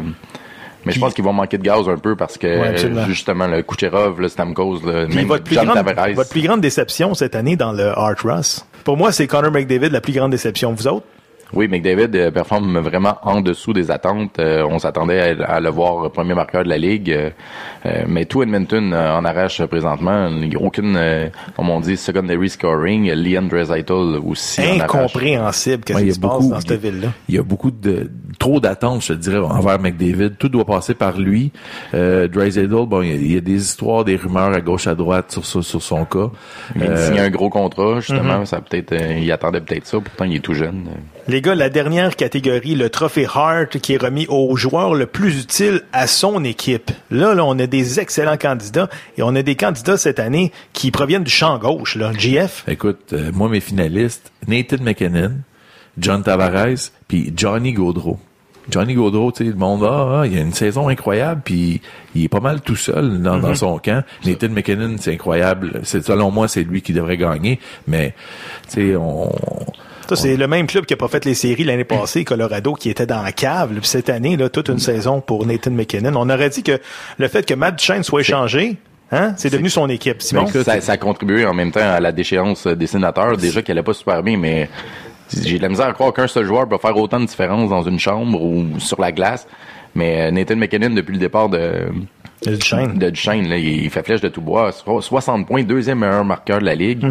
Mais 0.85 0.91
je 0.93 0.99
pense 0.99 1.13
qu'ils 1.13 1.23
vont 1.23 1.33
manquer 1.33 1.57
de 1.57 1.63
gaz 1.63 1.87
un 1.89 1.97
peu 1.97 2.15
parce 2.15 2.37
que 2.37 2.47
Ouais, 2.47 3.05
justement 3.07 3.47
le 3.47 3.61
Kucherov, 3.63 4.19
le 4.21 4.27
Stamkos, 4.29 4.79
le, 4.85 5.07
même 5.07 5.25
votre 5.27 5.43
plus, 5.43 5.55
John 5.55 5.65
grande, 5.65 5.85
Tavares. 5.85 6.13
votre 6.13 6.29
plus 6.29 6.41
grande 6.41 6.61
déception 6.61 7.13
cette 7.13 7.35
année 7.35 7.55
dans 7.55 7.71
le 7.73 7.87
Art 7.87 8.15
Ross? 8.23 8.65
Pour 8.83 8.95
moi, 8.97 9.11
c'est 9.11 9.27
Connor 9.27 9.51
McDavid 9.51 9.89
la 9.89 10.01
plus 10.01 10.13
grande 10.13 10.31
déception. 10.31 10.73
Vous 10.73 10.87
autres? 10.87 11.05
Oui, 11.53 11.67
McDavid 11.67 12.09
euh, 12.15 12.31
performe 12.31 12.77
vraiment 12.79 13.17
en 13.23 13.41
dessous 13.41 13.73
des 13.73 13.89
attentes. 13.91 14.37
Euh, 14.39 14.63
on 14.69 14.77
s'attendait 14.79 15.41
à, 15.41 15.45
à 15.55 15.59
le 15.59 15.69
voir 15.69 16.11
premier 16.11 16.33
marqueur 16.35 16.63
de 16.63 16.69
la 16.69 16.77
ligue, 16.77 17.11
euh, 17.11 17.29
euh, 17.85 18.03
mais 18.07 18.25
tout 18.25 18.43
Edmonton 18.43 18.93
euh, 18.93 19.17
en 19.17 19.25
arrache 19.25 19.63
présentement. 19.65 20.27
Il 20.27 20.49
n'y 20.49 20.55
a 20.55 20.59
aucune, 20.59 20.95
euh, 20.95 21.27
comme 21.55 21.69
on 21.69 21.79
dit, 21.79 21.97
secondary 21.97 22.49
scoring. 22.49 23.11
Leon 23.11 23.43
Draisaitl 23.43 23.91
aussi 24.25 24.61
en 24.61 24.63
arrache. 24.79 24.81
Incompréhensible 24.83 25.83
qu'est-ce 25.83 25.97
Ouais, 25.97 26.03
qui 26.05 26.11
a 26.11 26.13
se 26.13 26.19
passe 26.19 26.31
beaucoup- 26.31 26.49
dans 26.49 26.59
cette 26.61 26.81
ville-là. 26.81 27.07
Il 27.27 27.35
y 27.35 27.39
a 27.39 27.43
beaucoup 27.43 27.71
de 27.71 28.09
trop 28.37 28.59
d'attentes, 28.59 29.01
je 29.03 29.13
te 29.13 29.17
dirais, 29.19 29.39
envers 29.39 29.79
McDavid. 29.79 30.35
Tout 30.37 30.49
doit 30.49 30.65
passer 30.65 30.93
par 30.93 31.17
lui. 31.17 31.51
Euh, 31.93 32.27
Draisaitl, 32.27 32.85
bon, 32.85 33.01
il 33.01 33.09
y, 33.09 33.11
a, 33.11 33.15
il 33.15 33.33
y 33.33 33.37
a 33.37 33.41
des 33.41 33.55
histoires, 33.61 34.05
des 34.05 34.15
rumeurs 34.15 34.53
à 34.53 34.61
gauche 34.61 34.87
à 34.87 34.95
droite 34.95 35.31
sur, 35.31 35.45
sur, 35.45 35.63
sur 35.63 35.81
son 35.81 36.05
cas. 36.05 36.29
Il 36.75 36.83
Euh, 36.83 37.07
signer 37.07 37.21
un 37.21 37.29
gros 37.29 37.49
contrat, 37.49 37.99
justement. 37.99 38.41
Mm-hmm. 38.41 38.45
Ça 38.45 38.57
a 38.57 38.61
peut-être, 38.61 38.91
euh, 38.93 39.19
il 39.19 39.31
attendait 39.31 39.61
peut-être 39.61 39.85
ça. 39.87 39.97
Pourtant, 39.99 40.25
il 40.25 40.35
est 40.35 40.39
tout 40.39 40.53
jeune. 40.53 40.85
Les 41.27 41.38
gars, 41.41 41.55
la 41.55 41.69
dernière 41.69 42.15
catégorie, 42.15 42.75
le 42.75 42.89
trophée 42.89 43.27
Hart, 43.33 43.77
qui 43.79 43.93
est 43.93 44.01
remis 44.01 44.25
au 44.29 44.55
joueur 44.55 44.95
le 44.95 45.05
plus 45.05 45.41
utile 45.41 45.81
à 45.93 46.07
son 46.07 46.43
équipe. 46.43 46.91
Là, 47.11 47.33
là, 47.35 47.45
on 47.45 47.57
a 47.59 47.67
des 47.67 47.99
excellents 47.99 48.37
candidats 48.37 48.89
et 49.17 49.23
on 49.23 49.35
a 49.35 49.41
des 49.41 49.55
candidats 49.55 49.97
cette 49.97 50.19
année 50.19 50.51
qui 50.73 50.91
proviennent 50.91 51.23
du 51.23 51.31
champ 51.31 51.57
gauche. 51.57 51.95
Là. 51.95 52.11
GF, 52.13 52.63
Écoute, 52.67 53.13
euh, 53.13 53.31
moi, 53.33 53.49
mes 53.49 53.59
finalistes, 53.59 54.31
Nathan 54.47 54.77
McKinnon, 54.81 55.33
John 55.97 56.23
Tavares, 56.23 56.91
puis 57.07 57.33
Johnny 57.35 57.73
Gaudreau. 57.73 58.19
Johnny 58.69 58.93
Gaudreau, 58.93 59.31
tu 59.31 59.43
sais, 59.43 59.49
le 59.49 59.55
monde, 59.55 59.83
ah, 59.83 60.21
ah, 60.21 60.27
il 60.27 60.37
a 60.37 60.41
une 60.41 60.53
saison 60.53 60.89
incroyable, 60.89 61.41
puis 61.43 61.81
il 62.15 62.23
est 62.23 62.29
pas 62.29 62.39
mal 62.39 62.61
tout 62.61 62.75
seul 62.75 63.21
dans, 63.21 63.39
dans 63.39 63.55
son 63.55 63.77
camp. 63.79 64.03
Nathan 64.25 64.49
McKinnon, 64.49 64.95
c'est 64.99 65.13
incroyable. 65.13 65.81
C'est, 65.83 66.03
selon 66.03 66.31
moi, 66.31 66.47
c'est 66.47 66.63
lui 66.63 66.81
qui 66.81 66.93
devrait 66.93 67.17
gagner, 67.17 67.59
mais, 67.87 68.13
tu 68.71 68.91
sais, 68.91 68.95
on... 68.95 69.31
ça, 70.09 70.15
c'est 70.15 70.37
le 70.37 70.47
même 70.47 70.65
club 70.65 70.85
qui 70.85 70.95
a 70.95 70.97
pas 70.97 71.07
fait 71.07 71.23
les 71.23 71.35
séries 71.35 71.63
l'année 71.63 71.83
passée, 71.83 72.25
Colorado, 72.25 72.73
qui 72.73 72.89
était 72.89 73.05
dans 73.05 73.21
la 73.21 73.31
cave. 73.31 73.69
Puis 73.73 73.87
cette 73.87 74.09
année, 74.09 74.37
là, 74.37 74.49
toute 74.49 74.69
une 74.69 74.79
saison 74.79 75.21
pour 75.21 75.45
Nathan 75.45 75.69
McKinnon. 75.69 76.13
On 76.15 76.29
aurait 76.31 76.49
dit 76.49 76.63
que 76.63 76.79
le 77.19 77.27
fait 77.27 77.45
que 77.45 77.53
Matt 77.53 77.77
Duchesne 77.77 78.01
soit 78.01 78.21
échangé, 78.21 78.77
hein, 79.11 79.33
c'est 79.37 79.51
devenu 79.51 79.69
son 79.69 79.87
équipe. 79.87 80.23
Simon? 80.23 80.47
ça, 80.47 80.81
ça 80.81 80.91
a 80.93 80.97
contribué 80.97 81.45
en 81.45 81.53
même 81.53 81.71
temps 81.71 81.81
à 81.81 81.99
la 81.99 82.11
déchéance 82.11 82.65
des 82.65 82.87
sénateurs. 82.87 83.37
Déjà 83.37 83.61
qu'elle 83.61 83.77
allait 83.77 83.85
pas 83.85 83.93
super 83.93 84.23
bien, 84.23 84.35
mais 84.35 84.67
j'ai 85.31 85.57
de 85.57 85.61
la 85.61 85.69
misère 85.69 85.85
à 85.85 85.93
croire 85.93 86.11
qu'un 86.11 86.27
seul 86.27 86.45
joueur 86.45 86.67
peut 86.67 86.79
faire 86.79 86.97
autant 86.97 87.19
de 87.19 87.25
différence 87.25 87.69
dans 87.69 87.83
une 87.83 87.99
chambre 87.99 88.41
ou 88.41 88.79
sur 88.79 88.99
la 88.99 89.11
glace. 89.11 89.47
Mais 89.93 90.21
euh, 90.21 90.31
Nathan 90.31 90.55
McKinnon, 90.55 90.89
depuis 90.89 91.13
le 91.13 91.19
départ 91.19 91.49
de, 91.49 91.85
Duchesne. 92.45 92.97
de 92.97 93.09
Duchesne, 93.09 93.47
là, 93.49 93.57
il 93.57 93.89
fait 93.89 94.03
flèche 94.03 94.21
de 94.21 94.29
tout 94.29 94.41
bois. 94.41 94.71
So- 94.71 95.01
60 95.01 95.45
points, 95.47 95.63
deuxième 95.63 95.99
meilleur 95.99 96.23
marqueur 96.23 96.59
de 96.59 96.65
la 96.65 96.75
ligue. 96.75 97.03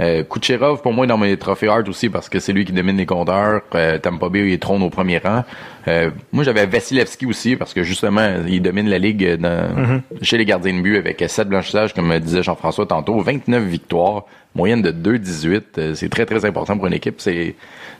Euh, 0.00 0.22
Kucherov, 0.24 0.82
pour 0.82 0.92
moi, 0.92 1.06
dans 1.06 1.18
mes 1.18 1.36
trophées 1.36 1.68
Hart 1.68 1.88
aussi 1.88 2.08
parce 2.08 2.28
que 2.28 2.38
c'est 2.38 2.52
lui 2.52 2.64
qui 2.64 2.72
domine 2.72 2.96
les 2.96 3.06
compteurs. 3.06 3.62
Euh, 3.74 3.98
Tampa 3.98 4.28
Bay, 4.28 4.50
il 4.50 4.58
trône 4.58 4.82
au 4.82 4.90
premier 4.90 5.18
rang. 5.18 5.42
Euh, 5.88 6.10
moi, 6.32 6.44
j'avais 6.44 6.66
Vasilevski 6.66 7.26
aussi 7.26 7.56
parce 7.56 7.72
que 7.74 7.82
justement, 7.82 8.28
il 8.46 8.60
domine 8.62 8.88
la 8.88 8.98
ligue 8.98 9.34
dans- 9.36 10.02
chez 10.22 10.36
les 10.38 10.44
gardiens 10.44 10.74
de 10.74 10.80
but 10.82 10.96
avec 10.98 11.22
7 11.26 11.48
blanchissages, 11.48 11.92
comme 11.94 12.18
disait 12.18 12.42
Jean-François 12.42 12.86
tantôt, 12.86 13.20
29 13.20 13.62
victoires, 13.64 14.24
moyenne 14.56 14.82
de 14.82 14.90
2,18. 14.90 15.62
Euh, 15.78 15.94
c'est 15.94 16.08
très, 16.08 16.26
très 16.26 16.44
important 16.44 16.76
pour 16.76 16.86
une 16.86 16.94
équipe. 16.94 17.16
C'est 17.20 17.54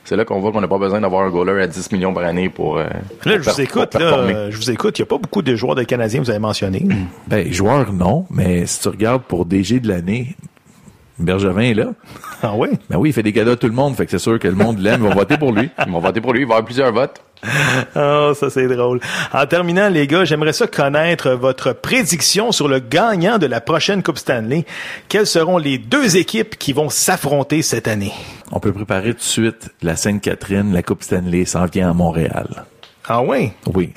c'est 0.04 0.16
là 0.16 0.24
qu'on 0.24 0.40
voit 0.40 0.52
qu'on 0.52 0.60
n'a 0.60 0.68
pas 0.68 0.78
besoin 0.78 1.00
d'avoir 1.00 1.22
un 1.26 1.30
goaler 1.30 1.62
à 1.62 1.66
10 1.66 1.90
millions 1.92 2.14
par 2.14 2.24
année 2.24 2.48
pour, 2.48 2.78
euh, 2.78 2.84
Là, 3.24 3.38
je 3.40 3.50
vous 3.50 3.60
écoute, 3.60 3.90
pour 3.90 4.00
là, 4.00 4.06
performer. 4.10 4.34
euh, 4.34 4.50
je 4.50 4.56
vous 4.56 4.70
écoute. 4.70 4.98
Il 4.98 5.02
n'y 5.02 5.06
a 5.06 5.08
pas 5.08 5.18
beaucoup 5.18 5.42
de 5.42 5.54
joueurs 5.56 5.74
de 5.74 5.82
Canadiens 5.82 6.20
que 6.20 6.24
vous 6.24 6.30
avez 6.30 6.38
mentionnés. 6.38 6.86
Ben, 7.26 7.52
joueur, 7.52 7.92
non, 7.92 8.24
mais 8.30 8.66
si 8.66 8.80
tu 8.80 8.88
regardes 8.88 9.22
pour 9.22 9.46
DG 9.46 9.80
de 9.80 9.88
l'année, 9.88 10.36
Bergevin 11.18 11.62
est 11.62 11.74
là. 11.74 11.88
Ah 12.42 12.52
oui? 12.54 12.68
Ben 12.90 12.98
oui, 12.98 13.08
il 13.08 13.12
fait 13.14 13.22
des 13.22 13.32
cadeaux 13.32 13.52
à 13.52 13.56
tout 13.56 13.66
le 13.66 13.72
monde, 13.72 13.96
fait 13.96 14.04
que 14.04 14.10
c'est 14.10 14.18
sûr 14.18 14.38
que 14.38 14.46
le 14.46 14.54
monde 14.54 14.78
l'aime, 14.78 15.00
ils 15.02 15.08
vont 15.08 15.14
voter 15.14 15.38
pour 15.38 15.52
lui. 15.52 15.70
Ils 15.86 15.90
vont 15.90 16.00
voter 16.00 16.20
pour 16.20 16.34
lui, 16.34 16.42
il 16.42 16.46
va 16.46 16.50
y 16.50 16.52
avoir 16.56 16.64
plusieurs 16.66 16.92
votes. 16.92 17.22
Oh, 17.96 18.32
ça 18.38 18.50
c'est 18.50 18.68
drôle. 18.68 19.00
En 19.32 19.46
terminant, 19.46 19.88
les 19.88 20.06
gars, 20.06 20.26
j'aimerais 20.26 20.52
ça 20.52 20.66
connaître 20.66 21.30
votre 21.30 21.72
prédiction 21.72 22.52
sur 22.52 22.68
le 22.68 22.78
gagnant 22.78 23.38
de 23.38 23.46
la 23.46 23.62
prochaine 23.62 24.02
Coupe 24.02 24.18
Stanley. 24.18 24.66
Quelles 25.08 25.26
seront 25.26 25.56
les 25.56 25.78
deux 25.78 26.18
équipes 26.18 26.58
qui 26.58 26.74
vont 26.74 26.90
s'affronter 26.90 27.62
cette 27.62 27.88
année? 27.88 28.12
On 28.52 28.60
peut 28.60 28.72
préparer 28.72 29.12
tout 29.12 29.20
de 29.20 29.22
suite 29.22 29.70
la 29.82 29.96
Sainte-Catherine, 29.96 30.72
la 30.74 30.82
Coupe 30.82 31.02
Stanley 31.02 31.46
s'en 31.46 31.64
vient 31.64 31.90
à 31.90 31.94
Montréal. 31.94 32.66
Ah 33.08 33.22
oui? 33.22 33.52
Oui. 33.74 33.92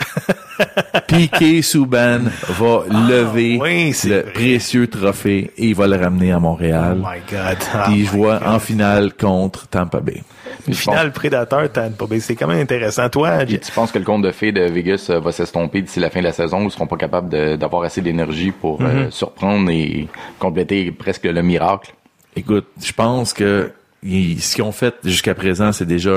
Piqué 1.08 1.62
Souban 1.62 2.20
va 2.50 2.84
lever 3.10 3.58
Ah 3.60 3.64
oui, 3.64 3.94
c'est 3.94 4.10
le 4.10 4.22
vrai. 4.22 4.32
précieux 4.34 4.88
trophée 4.88 5.52
et 5.58 5.68
il 5.68 5.76
va 5.76 5.88
le 5.88 5.96
ramener 5.96 6.32
à 6.32 6.40
Montréal. 6.40 6.98
Oh 7.02 7.08
my 7.08 7.20
God. 7.30 7.58
Je 7.98 8.12
vois 8.12 8.40
God. 8.40 8.48
en 8.48 8.60
finale 8.60 9.14
contre 9.14 9.68
Tampa 9.68 10.00
Bay. 10.00 10.22
Une 10.68 10.74
finale 10.74 11.12
prédateur, 11.12 11.72
Tampa 11.72 12.06
Bay. 12.06 12.20
C'est 12.20 12.36
quand 12.36 12.48
même 12.48 12.60
intéressant. 12.62 13.10
Toi, 13.10 13.44
Et 13.44 13.60
tu 13.60 13.72
penses 13.72 13.92
que 13.92 14.00
le 14.00 14.06
compte 14.06 14.22
de 14.24 14.32
fées 14.32 14.52
de 14.52 14.62
Vegas 14.62 15.08
euh, 15.10 15.20
va 15.20 15.32
s'estomper 15.32 15.82
d'ici 15.82 16.00
la 16.00 16.10
fin 16.10 16.20
de 16.20 16.26
la 16.26 16.32
saison 16.34 16.60
ou 16.62 16.66
ne 16.66 16.70
seront 16.70 16.88
pas 16.88 16.98
capables 16.98 17.58
d'avoir 17.58 17.84
assez 17.84 18.02
d'énergie 18.02 18.52
pour 18.52 18.82
euh, 18.82 18.90
Mm-hmm. 19.08 19.12
surprendre 19.12 19.70
et 19.72 20.08
compléter 20.40 20.92
presque 20.92 21.24
le 21.26 21.42
miracle? 21.42 21.94
Écoute, 22.36 22.68
je 22.84 22.92
pense 22.92 23.34
que 23.34 23.72
ils- 24.04 24.42
ce 24.42 24.56
qu'ils 24.56 24.64
ont 24.64 24.72
fait 24.72 24.96
jusqu'à 25.04 25.36
présent, 25.36 25.72
c'est 25.72 25.86
déjà 25.86 26.12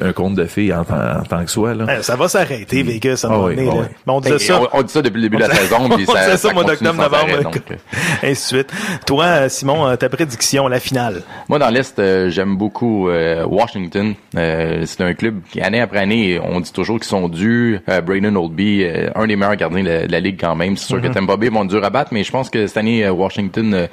un, 0.00 0.06
un 0.08 0.12
conte 0.12 0.34
de 0.34 0.44
filles 0.46 0.72
en, 0.74 0.84
tant- 0.84 1.20
en 1.20 1.22
tant 1.22 1.44
que 1.44 1.50
soi. 1.50 1.74
Là. 1.74 1.86
Eh, 1.98 2.02
ça 2.02 2.16
va 2.16 2.28
s'arrêter, 2.28 2.82
Vegas, 2.82 3.20
à 3.24 3.28
un 3.28 3.30
Ah 3.30 3.34
moment 3.34 3.46
oui, 3.48 3.56
donné, 3.56 3.68
ah 3.70 3.74
là. 3.76 3.80
oui. 3.82 3.96
Mais 4.06 4.12
on 4.12 4.20
disait 4.20 4.38
ça. 4.38 4.60
On, 4.72 4.78
on 4.78 4.82
dit 4.82 4.92
ça 4.92 5.02
depuis 5.02 5.16
le 5.22 5.28
début 5.28 5.36
de 5.36 5.42
la 5.42 5.48
On 5.50 5.54
saison, 5.54 5.88
puis 5.96 6.04
on 6.08 6.12
ça, 6.12 6.18
disait 6.20 6.30
ça 6.32 6.48
ça, 6.48 6.52
mois 6.52 6.64
d'octobre, 6.64 6.94
novembre. 6.94 7.42
donc, 7.42 7.56
euh. 7.70 7.74
Ainsi 8.22 8.54
de 8.54 8.58
suite. 8.58 8.72
Toi, 9.06 9.48
Simon, 9.48 9.86
euh, 9.88 9.96
ta 9.96 10.08
prédiction, 10.08 10.66
la 10.68 10.80
finale? 10.80 11.22
Moi, 11.48 11.58
dans 11.58 11.70
l'Est, 11.70 11.98
euh, 11.98 12.30
j'aime 12.30 12.56
beaucoup 12.56 13.08
euh, 13.08 13.44
Washington. 13.46 14.14
Euh, 14.36 14.82
c'est 14.86 15.02
un 15.02 15.14
club 15.14 15.40
qui, 15.50 15.60
année 15.60 15.80
après 15.80 15.98
année, 16.00 16.40
on 16.42 16.60
dit 16.60 16.72
toujours 16.72 16.96
qu'ils 16.98 17.08
sont 17.08 17.28
dus. 17.28 17.78
Euh, 17.88 18.00
Braden 18.00 18.36
Oldby, 18.36 18.82
euh, 18.84 19.10
un 19.14 19.26
des 19.26 19.36
meilleurs 19.36 19.56
gardiens 19.56 19.82
de 19.82 19.88
la, 19.88 20.06
de 20.06 20.12
la 20.12 20.20
Ligue 20.20 20.38
quand 20.40 20.54
même. 20.56 20.76
C'est 20.76 20.86
sûr 20.86 21.00
que 21.00 21.08
Tampa 21.08 21.36
Bay 21.36 21.48
vont 21.48 21.64
dur 21.64 21.84
à 21.84 21.90
battre, 21.90 22.10
mais 22.12 22.24
je 22.24 22.30
pense 22.32 22.50
que 22.50 22.66
cette 22.66 22.76
année, 22.76 23.04
euh, 23.04 23.12
Washington 23.12 23.74
euh, 23.74 23.86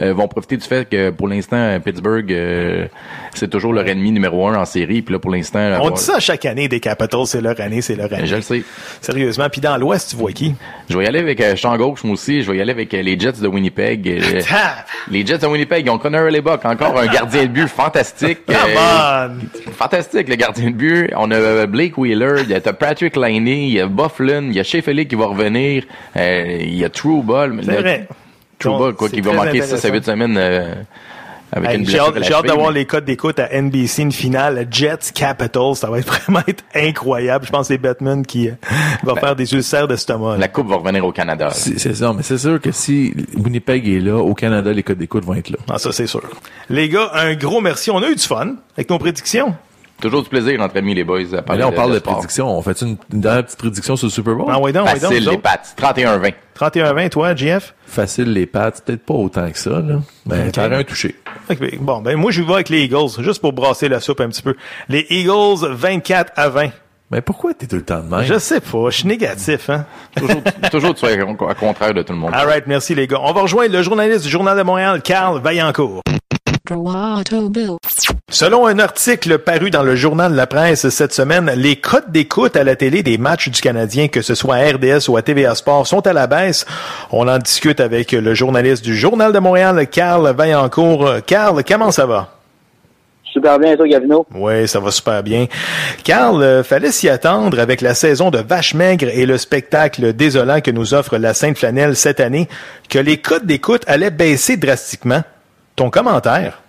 euh, 0.00 0.12
vont 0.14 0.28
profiter 0.28 0.56
du 0.56 0.64
fait 0.66 0.88
que, 0.88 1.10
pour 1.10 1.28
l'instant, 1.28 1.56
euh, 1.56 1.78
Pittsburgh, 1.78 2.26
euh, 2.74 2.86
c'est 3.34 3.48
toujours 3.48 3.72
leur 3.72 3.86
ennemi 3.86 4.12
numéro 4.12 4.46
un 4.48 4.56
en 4.56 4.64
série. 4.64 5.02
Puis 5.02 5.12
là, 5.12 5.18
pour 5.18 5.30
l'instant... 5.30 5.58
On 5.60 5.72
avoir- 5.74 5.92
dit 5.92 6.02
ça 6.02 6.20
chaque 6.20 6.44
année 6.44 6.68
des 6.68 6.80
Capitals, 6.80 7.26
c'est 7.26 7.40
leur 7.40 7.60
année, 7.60 7.80
c'est 7.80 7.96
leur 7.96 8.12
année. 8.12 8.26
Je 8.26 8.36
le 8.36 8.42
sais. 8.42 8.62
Sérieusement. 9.00 9.48
Puis 9.50 9.60
dans 9.60 9.76
l'Ouest, 9.76 10.10
tu 10.10 10.16
vois 10.16 10.32
qui? 10.32 10.54
Je 10.90 10.98
vais 10.98 11.04
y 11.04 11.06
aller 11.08 11.18
avec 11.20 11.40
euh, 11.40 11.56
champ 11.56 11.76
gauche, 11.76 12.04
moi 12.04 12.14
aussi. 12.14 12.42
Je 12.42 12.50
vais 12.50 12.58
y 12.58 12.60
aller 12.60 12.72
avec 12.72 12.92
euh, 12.94 13.02
les 13.02 13.18
Jets 13.18 13.40
de 13.40 13.46
Winnipeg. 13.48 14.08
Euh, 14.08 14.40
les 15.10 15.24
Jets 15.26 15.38
de 15.38 15.46
Winnipeg, 15.46 15.86
ils 15.86 15.90
ont 15.90 15.98
Connor 15.98 16.26
Hellebuck, 16.28 16.64
encore 16.64 16.98
un 16.98 17.06
gardien 17.06 17.42
de 17.42 17.48
but 17.48 17.68
fantastique. 17.68 18.44
come 18.46 18.54
Euh, 18.56 19.28
on! 19.28 19.70
fantastique, 19.72 20.28
le 20.28 20.34
gardien 20.36 20.70
de 20.70 20.74
but. 20.76 21.10
On 21.16 21.30
a 21.30 21.66
Blake 21.66 21.96
Wheeler, 21.98 22.42
il 22.42 22.50
y 22.50 22.54
a 22.54 22.60
Patrick 22.60 23.16
Liney, 23.16 23.66
il 23.68 23.72
y 23.74 23.80
a 23.80 23.86
Bufflin, 23.86 24.44
il 24.48 24.52
y 24.54 24.60
a 24.60 24.64
Phillips 24.64 25.08
qui 25.08 25.14
va 25.14 25.26
revenir, 25.26 25.84
il 26.16 26.74
y 26.76 26.84
a 26.84 26.88
True 26.90 27.22
Ball. 27.22 27.58
C'est 27.62 27.80
vrai. 27.80 28.08
True 28.58 28.70
Donc, 28.70 28.78
Ball, 28.80 28.94
quoi, 28.94 29.08
qui 29.08 29.20
va 29.20 29.32
manquer 29.32 29.60
6 29.62 29.72
à 29.72 29.76
intéressant. 29.76 29.92
8 29.92 30.04
semaines 30.04 30.36
euh, 30.38 30.74
avec 31.54 31.70
Hey, 31.70 31.78
une 31.78 31.86
J'ai 31.86 31.98
hâte, 31.98 32.46
d'avoir 32.46 32.68
mais- 32.72 32.80
les 32.80 32.84
codes 32.84 33.04
d'écoute 33.04 33.38
à 33.38 33.48
NBC, 33.52 34.02
une 34.02 34.12
finale 34.12 34.66
Jets 34.70 35.12
Capitals. 35.14 35.76
Ça 35.76 35.88
va 35.88 35.98
être 36.00 36.12
vraiment 36.22 36.40
être 36.46 36.64
incroyable. 36.74 37.46
Je 37.46 37.50
pense 37.50 37.68
que 37.68 37.74
c'est 37.74 37.78
Batman 37.78 38.24
qui 38.26 38.48
euh, 38.48 38.52
va 39.04 39.14
faire 39.16 39.36
des 39.36 39.52
ulcères 39.54 39.88
d'estomac. 39.88 40.36
La 40.36 40.48
coupe 40.48 40.68
va 40.68 40.76
revenir 40.76 41.04
au 41.04 41.12
Canada. 41.12 41.50
C'est 41.52 41.78
c'est 41.78 41.94
ça, 41.94 42.12
mais 42.12 42.22
c'est 42.22 42.38
sûr 42.38 42.60
que 42.60 42.72
si 42.72 43.14
Winnipeg 43.36 43.88
est 43.88 44.00
là, 44.00 44.16
au 44.16 44.34
Canada, 44.34 44.72
les 44.72 44.82
codes 44.82 44.98
d'écoute 44.98 45.24
vont 45.24 45.34
être 45.34 45.50
là. 45.50 45.58
Ah, 45.70 45.78
ça, 45.78 45.92
c'est 45.92 46.06
sûr. 46.06 46.22
Les 46.68 46.88
gars, 46.88 47.10
un 47.14 47.34
gros 47.34 47.60
merci. 47.60 47.90
On 47.90 48.02
a 48.02 48.08
eu 48.08 48.14
du 48.16 48.22
fun 48.22 48.54
avec 48.76 48.90
nos 48.90 48.98
prédictions. 48.98 49.54
Toujours 50.04 50.22
du 50.22 50.28
plaisir 50.28 50.60
entre 50.60 50.76
amis 50.76 50.94
les 50.94 51.02
boys. 51.02 51.34
À 51.34 51.40
parler 51.40 51.62
là, 51.62 51.68
on 51.68 51.72
parle 51.72 51.94
de, 51.94 51.98
prédiction. 51.98 52.46
On 52.46 52.60
fait 52.60 52.78
une, 52.82 52.98
une 53.10 53.22
dernière 53.22 53.42
petite 53.42 53.58
prédiction 53.58 53.96
sur 53.96 54.08
le 54.08 54.10
Super 54.10 54.34
Bowl? 54.34 54.48
Ah, 54.50 54.60
ouais, 54.60 54.70
donc, 54.70 54.84
ouais, 54.86 55.00
donc, 55.00 55.12
Facile, 55.12 55.30
les 55.30 55.38
pattes. 55.38 55.74
31-20. 55.80 56.34
31-20, 56.54 57.08
toi, 57.08 57.34
JF? 57.34 57.74
Facile, 57.86 58.30
les 58.34 58.44
pattes, 58.44 58.82
peut-être 58.84 59.02
pas 59.02 59.14
autant 59.14 59.50
que 59.50 59.58
ça, 59.58 59.70
là. 59.80 60.00
Mais 60.26 60.48
Ok. 60.48 60.52
t'aurais 60.52 60.76
un 60.76 60.84
touché. 60.84 61.14
Ok, 61.48 61.78
Bon, 61.78 62.02
ben, 62.02 62.18
moi, 62.18 62.30
je 62.32 62.42
vais 62.42 62.52
avec 62.52 62.68
les 62.68 62.82
Eagles, 62.84 63.22
juste 63.22 63.40
pour 63.40 63.54
brasser 63.54 63.88
la 63.88 63.98
soupe 63.98 64.20
un 64.20 64.28
petit 64.28 64.42
peu. 64.42 64.54
Les 64.90 65.06
Eagles, 65.08 65.66
24 65.70 66.32
à 66.36 66.50
20. 66.50 66.68
Mais 67.10 67.22
pourquoi 67.22 67.54
t'es 67.54 67.66
tout 67.66 67.76
le 67.76 67.82
temps 67.82 68.00
de 68.00 68.14
même? 68.14 68.24
Je 68.24 68.38
sais 68.38 68.60
pas, 68.60 68.90
je 68.90 68.98
suis 68.98 69.08
négatif, 69.08 69.70
hein. 69.70 69.86
Toujours, 70.16 70.42
toujours 70.70 70.94
tu 70.94 71.06
es 71.06 71.18
à 71.18 71.54
contraire 71.54 71.94
de 71.94 72.02
tout 72.02 72.12
le 72.12 72.18
monde. 72.18 72.32
All 72.34 72.46
right, 72.46 72.66
merci 72.66 72.94
les 72.94 73.06
gars. 73.06 73.20
On 73.22 73.32
va 73.32 73.40
rejoindre 73.40 73.72
le 73.72 73.82
journaliste 73.82 74.24
du 74.24 74.30
Journal 74.30 74.58
de 74.58 74.62
Montréal, 74.64 75.00
Carl 75.00 75.40
Vaillancourt. 75.40 76.02
Selon 78.30 78.66
un 78.66 78.78
article 78.78 79.38
paru 79.38 79.68
dans 79.68 79.82
le 79.82 79.96
journal 79.96 80.32
La 80.32 80.46
Presse 80.46 80.88
cette 80.88 81.12
semaine, 81.12 81.52
les 81.54 81.76
codes 81.76 82.10
d'écoute 82.10 82.56
à 82.56 82.64
la 82.64 82.74
télé 82.74 83.02
des 83.02 83.18
matchs 83.18 83.50
du 83.50 83.60
Canadien, 83.60 84.08
que 84.08 84.22
ce 84.22 84.34
soit 84.34 84.54
à 84.54 84.72
RDS 84.72 85.10
ou 85.10 85.18
à 85.18 85.22
TVA 85.22 85.54
Sport, 85.54 85.86
sont 85.86 86.06
à 86.06 86.14
la 86.14 86.26
baisse. 86.26 86.64
On 87.12 87.28
en 87.28 87.36
discute 87.36 87.80
avec 87.80 88.12
le 88.12 88.32
journaliste 88.32 88.82
du 88.82 88.96
Journal 88.96 89.30
de 89.34 89.38
Montréal, 89.40 89.86
Carl 89.88 90.34
Vaillancourt. 90.34 91.16
Carl, 91.26 91.62
comment 91.68 91.90
ça 91.90 92.06
va? 92.06 92.30
Super 93.30 93.58
bien, 93.58 93.76
toi, 93.76 93.86
Gavino? 93.86 94.26
Oui, 94.34 94.66
ça 94.66 94.80
va 94.80 94.90
super 94.90 95.22
bien. 95.22 95.48
Carl, 96.02 96.42
euh, 96.42 96.62
fallait 96.62 96.92
s'y 96.92 97.10
attendre 97.10 97.58
avec 97.58 97.82
la 97.82 97.92
saison 97.92 98.30
de 98.30 98.38
Vache 98.38 98.72
Maigre 98.72 99.10
et 99.12 99.26
le 99.26 99.36
spectacle 99.36 100.14
désolant 100.14 100.62
que 100.62 100.70
nous 100.70 100.94
offre 100.94 101.18
la 101.18 101.34
Sainte 101.34 101.58
Flanelle 101.58 101.94
cette 101.94 102.20
année, 102.20 102.48
que 102.88 102.98
les 102.98 103.18
codes 103.18 103.44
d'écoute 103.44 103.82
allaient 103.86 104.10
baisser 104.10 104.56
drastiquement. 104.56 105.24
Ton 105.76 105.90
commentaire? 105.90 106.60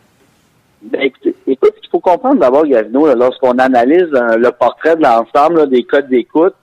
Ben, 0.81 1.01
écoute, 1.01 1.35
écoute, 1.47 1.73
il 1.83 1.89
faut 1.89 1.99
comprendre 1.99 2.39
d'abord, 2.39 2.65
Gavino, 2.65 3.13
lorsqu'on 3.15 3.57
analyse 3.57 4.09
euh, 4.13 4.37
le 4.37 4.51
portrait 4.51 4.95
de 4.95 5.03
l'ensemble 5.03 5.69
des 5.69 5.83
codes 5.83 6.09
d'écoute, 6.09 6.53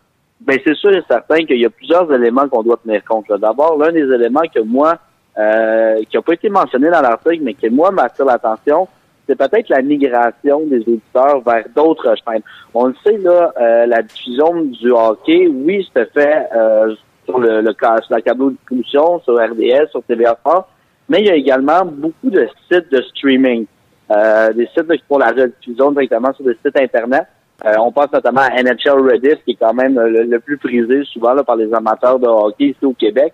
ben 0.41 0.59
c'est 0.65 0.75
sûr 0.75 0.93
et 0.93 1.03
certain 1.09 1.45
qu'il 1.45 1.61
y 1.61 1.67
a 1.67 1.71
plusieurs 1.71 2.13
éléments 2.13 2.49
qu'on 2.49 2.63
doit 2.63 2.79
tenir 2.85 3.05
compte. 3.05 3.27
D'abord, 3.41 3.79
l'un 3.79 3.93
des 3.93 4.13
éléments 4.13 4.43
que 4.53 4.61
moi, 4.61 4.99
euh, 5.39 6.03
qui 6.11 6.17
n'a 6.17 6.23
pas 6.23 6.35
été 6.35 6.49
mentionné 6.49 6.91
dans 6.91 7.01
l'article, 7.01 7.43
mais 7.43 7.55
qui 7.55 7.71
moi 7.71 7.91
m'attire 7.91 8.25
l'attention, 8.25 8.89
c'est 9.27 9.37
peut-être 9.37 9.69
la 9.69 9.83
migration 9.83 10.63
des 10.67 10.81
auditeurs 10.81 11.41
vers 11.47 11.65
d'autres 11.75 12.15
chaînes. 12.17 12.43
On 12.75 12.87
le 12.87 12.95
sait, 13.05 13.19
là, 13.19 13.53
euh, 13.61 13.87
la 13.87 14.03
diffusion 14.03 14.63
du 14.63 14.91
hockey, 14.91 15.47
oui, 15.49 15.89
se 15.95 16.05
fait 16.07 16.49
euh, 16.55 16.95
sur 17.25 17.39
le, 17.39 17.61
le 17.61 17.73
sur 17.73 18.15
la 18.15 18.21
câble 18.21 18.47
de 18.47 18.51
distribution, 18.51 19.21
sur 19.21 19.35
RDS, 19.35 19.91
sur 19.91 20.03
TVA 20.03 20.37
mais 21.09 21.21
il 21.21 21.27
y 21.27 21.31
a 21.31 21.35
également 21.35 21.85
beaucoup 21.85 22.31
de 22.31 22.49
sites 22.71 22.91
de 22.91 23.03
streaming, 23.03 23.67
euh, 24.11 24.53
des 24.53 24.67
sites 24.67 25.05
pour 25.09 25.19
la 25.19 25.29
rediffusion 25.29 25.93
directement 25.93 26.33
sur 26.35 26.45
des 26.45 26.57
sites 26.65 26.79
Internet. 26.79 27.25
Euh, 27.65 27.75
on 27.79 27.93
pense 27.93 28.13
notamment 28.13 28.41
à 28.41 28.63
NHL 28.63 29.01
Reddit, 29.09 29.37
qui 29.45 29.53
est 29.53 29.57
quand 29.59 29.75
même 29.75 29.99
le, 29.99 30.39
plus 30.41 30.59
prisé 30.59 31.05
souvent 31.05 31.35
là, 31.35 31.45
par 31.45 31.57
les 31.57 31.73
amateurs 31.73 32.19
de 32.19 32.27
hockey 32.27 32.67
ici 32.67 32.85
au 32.85 32.93
Québec. 32.93 33.33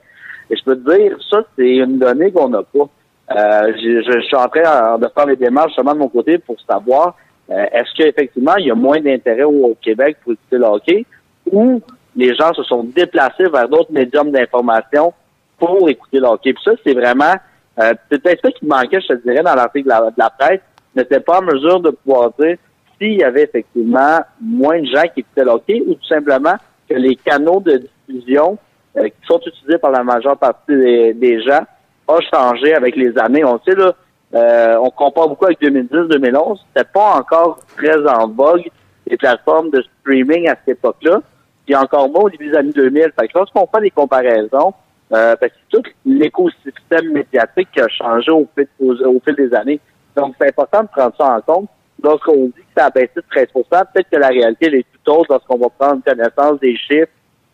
Et 0.51 0.57
je 0.57 0.65
peux 0.65 0.77
te 0.77 0.97
dire, 0.97 1.17
ça, 1.31 1.43
c'est 1.57 1.77
une 1.77 1.99
donnée 1.99 2.31
qu'on 2.33 2.49
n'a 2.49 2.63
pas. 2.63 2.89
Euh, 3.31 3.73
je, 3.77 4.03
je, 4.11 4.21
suis 4.21 4.37
en 4.37 4.49
train 4.49 4.99
de 4.99 5.07
faire 5.15 5.27
les 5.27 5.37
démarches 5.37 5.75
seulement 5.75 5.95
de 5.95 5.99
mon 5.99 6.09
côté 6.09 6.39
pour 6.39 6.57
savoir 6.61 7.15
euh, 7.51 7.65
est-ce 7.73 7.95
qu'effectivement 7.95 8.57
il 8.57 8.67
y 8.67 8.71
a 8.71 8.75
moins 8.75 9.01
d'intérêt 9.01 9.45
au, 9.45 9.75
Québec 9.81 10.19
pour 10.23 10.33
écouter 10.33 10.59
le 10.59 10.65
hockey 10.65 11.07
ou 11.51 11.81
les 12.15 12.35
gens 12.35 12.53
se 12.53 12.63
sont 12.63 12.85
déplacés 12.85 13.49
vers 13.53 13.69
d'autres 13.69 13.93
médiums 13.93 14.31
d'information 14.31 15.13
pour 15.59 15.89
écouter 15.89 16.19
le 16.19 16.27
hockey. 16.27 16.53
Puis 16.53 16.63
ça, 16.65 16.73
c'est 16.85 16.95
vraiment 16.95 17.35
euh, 17.81 17.93
peut-être 18.09 18.41
ça 18.43 18.51
qui 18.51 18.67
manquait, 18.67 19.01
je 19.01 19.15
te 19.15 19.23
dirais, 19.23 19.43
dans 19.43 19.55
l'article 19.55 19.85
de 19.85 19.91
la, 19.91 20.01
de 20.01 20.15
la 20.17 20.31
presse, 20.31 20.61
n'était 20.95 21.21
pas 21.21 21.39
en 21.39 21.43
mesure 21.43 21.81
de 21.81 21.91
pouvoir 21.91 22.33
dire 22.39 22.57
s'il 22.99 23.15
y 23.15 23.23
avait 23.23 23.45
effectivement 23.45 24.21
moins 24.41 24.81
de 24.81 24.87
gens 24.87 25.03
qui 25.15 25.21
écoutaient 25.21 25.45
le 25.45 25.51
hockey 25.51 25.83
ou 25.87 25.95
tout 25.95 26.07
simplement 26.07 26.55
que 26.89 26.95
les 26.95 27.15
canaux 27.17 27.61
de 27.61 27.83
diffusion 28.07 28.59
euh, 28.97 29.05
qui 29.05 29.27
sont 29.27 29.41
utilisés 29.47 29.79
par 29.79 29.91
la 29.91 30.03
majeure 30.03 30.37
partie 30.37 30.75
des, 30.75 31.43
gens 31.43 31.61
ont 32.09 32.21
changé 32.33 32.75
avec 32.75 32.97
les 32.97 33.17
années. 33.19 33.45
On 33.45 33.61
sait, 33.61 33.75
là, 33.75 33.93
euh, 34.35 34.77
on 34.83 34.91
compare 34.91 35.29
beaucoup 35.29 35.45
avec 35.45 35.61
2010-2011. 35.61 36.59
C'était 36.69 36.89
pas 36.89 37.15
encore 37.15 37.59
très 37.77 37.99
en 38.09 38.29
vogue 38.29 38.69
les 39.07 39.17
plateformes 39.17 39.71
de 39.71 39.83
streaming 40.01 40.49
à 40.49 40.57
cette 40.57 40.79
époque-là. 40.79 41.21
Puis 41.67 41.77
encore 41.77 42.09
moins 42.09 42.23
au 42.23 42.31
début 42.31 42.51
des 42.51 42.57
années 42.57 42.73
2000. 42.73 43.13
Fait 43.19 43.29
que 43.29 43.39
lorsqu'on 43.39 43.67
fait 43.67 43.83
des 43.83 43.91
comparaisons, 43.91 44.73
euh, 45.13 45.37
ben, 45.41 45.51
c'est 45.53 45.77
tout 45.77 45.83
l'écosystème 46.05 47.13
médiatique 47.13 47.69
qui 47.73 47.81
a 47.81 47.89
changé 47.89 48.31
au 48.31 48.49
fil, 48.57 48.69
au 48.81 49.21
fil 49.25 49.35
des 49.35 49.55
années. 49.55 49.81
Donc, 50.17 50.35
c'est 50.41 50.49
important 50.49 50.83
de 50.83 50.89
prendre 50.89 51.15
ça 51.17 51.37
en 51.37 51.41
compte 51.41 51.69
lorsqu'on 52.03 52.47
dit 52.47 52.53
que 52.53 52.81
ça 52.81 52.87
a 52.87 52.91
baissé 52.91 53.13
de 53.17 53.23
13% 53.23 53.47
peut-être 53.93 54.11
que 54.11 54.17
la 54.17 54.29
réalité 54.29 54.67
est 54.67 54.87
tout 55.05 55.13
autre 55.13 55.27
lorsqu'on 55.31 55.59
va 55.59 55.69
prendre 55.69 56.03
connaissance 56.05 56.61
des 56.61 56.77
chiffres 56.77 57.11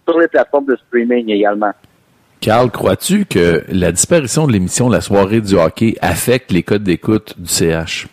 sur 0.06 0.18
les 0.18 0.28
plateformes 0.28 0.66
de 0.66 0.76
streaming 0.86 1.30
également. 1.30 1.72
Carl, 2.40 2.70
crois-tu 2.70 3.24
que 3.24 3.64
la 3.68 3.90
disparition 3.90 4.46
de 4.46 4.52
l'émission 4.52 4.90
La 4.90 5.00
soirée 5.00 5.40
du 5.40 5.54
hockey 5.54 5.94
affecte 6.02 6.52
les 6.52 6.62
codes 6.62 6.82
d'écoute 6.82 7.34
du 7.38 7.48
CH? 7.48 8.06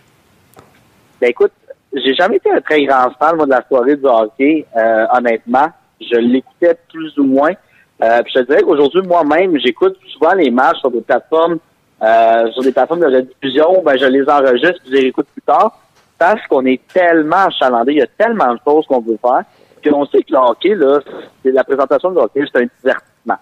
Ben 1.19 1.29
écoute, 1.29 1.51
j'ai 1.93 2.13
jamais 2.15 2.38
été 2.38 2.50
un 2.50 2.62
très 2.62 2.83
grand 2.86 3.12
fan 3.19 3.36
moi, 3.36 3.45
de 3.45 3.51
la 3.51 3.65
soirée 3.67 3.98
du 3.98 4.05
hockey, 4.05 4.65
euh, 4.77 5.05
honnêtement. 5.13 5.67
Je 6.00 6.17
l'écoutais 6.17 6.77
plus 6.89 7.17
ou 7.17 7.25
moins. 7.25 7.51
Euh, 8.03 8.22
puis 8.24 8.34
je 8.36 8.39
te 8.39 8.46
dirais 8.46 8.63
qu'aujourd'hui, 8.63 9.01
moi-même, 9.03 9.58
j'écoute 9.60 9.98
souvent 10.13 10.34
les 10.34 10.50
matchs 10.50 10.79
sur 10.79 10.91
des 10.91 11.01
plateformes, 11.01 11.58
euh, 12.01 12.51
sur 12.51 12.63
des 12.63 12.72
plateformes 12.72 13.01
de 13.01 13.15
rediffusion. 13.15 13.81
Ben, 13.84 13.98
je 13.98 14.05
les 14.05 14.27
enregistre, 14.27 14.79
puis 14.84 14.91
je 14.91 14.98
les 14.98 15.08
écoute 15.08 15.27
plus 15.34 15.41
tard 15.41 15.77
parce 16.22 16.46
qu'on 16.48 16.63
est 16.67 16.79
tellement 16.93 17.48
achalandé, 17.48 17.93
il 17.93 17.98
y 17.98 18.01
a 18.03 18.08
tellement 18.15 18.53
de 18.53 18.60
choses 18.63 18.86
qu'on 18.86 19.00
veut 19.00 19.17
faire, 19.20 19.43
qu'on 19.84 20.05
sait 20.05 20.22
que 20.22 20.31
le 20.31 20.38
hockey, 20.38 20.75
là, 20.75 21.00
c'est 21.43 21.51
la 21.51 21.63
présentation 21.63 22.12
de 22.12 22.20
hockey, 22.20 22.43
c'est 22.53 22.62
un 22.62 22.67
divertissement. 22.79 23.39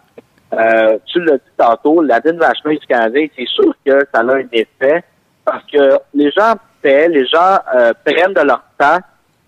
Euh, 0.54 0.98
tu 1.06 1.22
l'as 1.26 1.36
dit 1.36 1.52
tantôt, 1.58 2.02
la 2.02 2.22
dîne 2.22 2.38
vachement 2.38 2.72
du 2.72 2.88
Canadien, 2.88 3.28
c'est 3.38 3.48
sûr 3.48 3.74
que 3.86 4.00
ça 4.14 4.22
a 4.22 4.24
un 4.24 4.46
effet 4.54 5.04
parce 5.44 5.64
que 5.66 6.00
les 6.14 6.32
gens 6.32 6.54
paient, 6.82 7.10
les 7.10 7.26
gens 7.26 7.58
euh, 7.76 7.92
prennent 8.06 8.34
de 8.34 8.42
leur 8.42 8.64
temps 8.78 9.00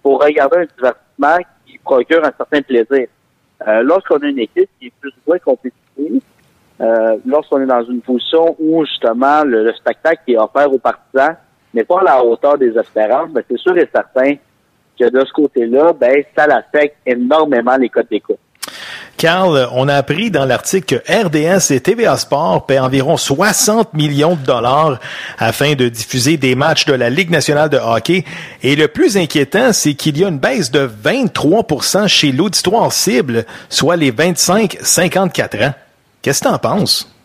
pour 0.03 0.21
regarder 0.21 0.57
un 0.57 0.65
divertissement 0.65 1.37
qui 1.65 1.77
procure 1.77 2.25
un 2.25 2.33
certain 2.37 2.61
plaisir. 2.61 3.07
Euh, 3.67 3.83
lorsqu'on 3.83 4.17
a 4.17 4.27
une 4.27 4.39
équipe 4.39 4.69
qui 4.79 4.87
est 4.87 4.93
plus 4.99 5.09
ou 5.11 5.29
moins 5.29 5.39
compétitive, 5.39 6.21
euh, 6.79 7.17
lorsqu'on 7.25 7.61
est 7.61 7.67
dans 7.67 7.83
une 7.83 8.01
position 8.01 8.55
où 8.59 8.83
justement 8.85 9.43
le, 9.43 9.63
le 9.65 9.73
spectacle 9.73 10.21
qui 10.25 10.33
est 10.33 10.37
offert 10.37 10.71
aux 10.71 10.79
partisans 10.79 11.35
n'est 11.73 11.83
pas 11.83 11.99
à 11.99 12.03
la 12.03 12.23
hauteur 12.23 12.57
des 12.57 12.75
espérances, 12.77 13.29
mais 13.33 13.43
c'est 13.49 13.57
sûr 13.57 13.77
et 13.77 13.87
certain 13.93 14.35
que 14.99 15.09
de 15.09 15.25
ce 15.25 15.31
côté-là, 15.31 15.93
ben, 15.93 16.23
ça 16.35 16.47
l'affecte 16.47 16.97
énormément 17.05 17.77
les 17.77 17.89
codes 17.89 18.07
d'écoute. 18.09 18.39
Carl, 19.21 19.67
on 19.75 19.87
a 19.87 19.93
appris 19.93 20.31
dans 20.31 20.45
l'article 20.45 20.99
que 20.99 21.27
RDS 21.27 21.71
et 21.71 21.79
TVA 21.79 22.17
Sport 22.17 22.65
paient 22.65 22.79
environ 22.79 23.17
60 23.17 23.93
millions 23.93 24.33
de 24.33 24.43
dollars 24.43 24.99
afin 25.37 25.75
de 25.75 25.89
diffuser 25.89 26.37
des 26.37 26.55
matchs 26.55 26.85
de 26.85 26.93
la 26.93 27.11
Ligue 27.11 27.29
nationale 27.29 27.69
de 27.69 27.77
hockey. 27.77 28.23
Et 28.63 28.75
le 28.75 28.87
plus 28.87 29.17
inquiétant, 29.17 29.73
c'est 29.73 29.93
qu'il 29.93 30.17
y 30.17 30.25
a 30.25 30.27
une 30.27 30.39
baisse 30.39 30.71
de 30.71 30.87
23% 30.87 32.07
chez 32.07 32.31
l'auditoire 32.31 32.91
cible, 32.91 33.45
soit 33.69 33.95
les 33.95 34.11
25-54 34.11 35.67
ans. 35.67 35.73
Qu'est-ce 36.23 36.41
que 36.41 36.47
tu 36.47 36.53
en 36.55 36.57
penses? 36.57 37.15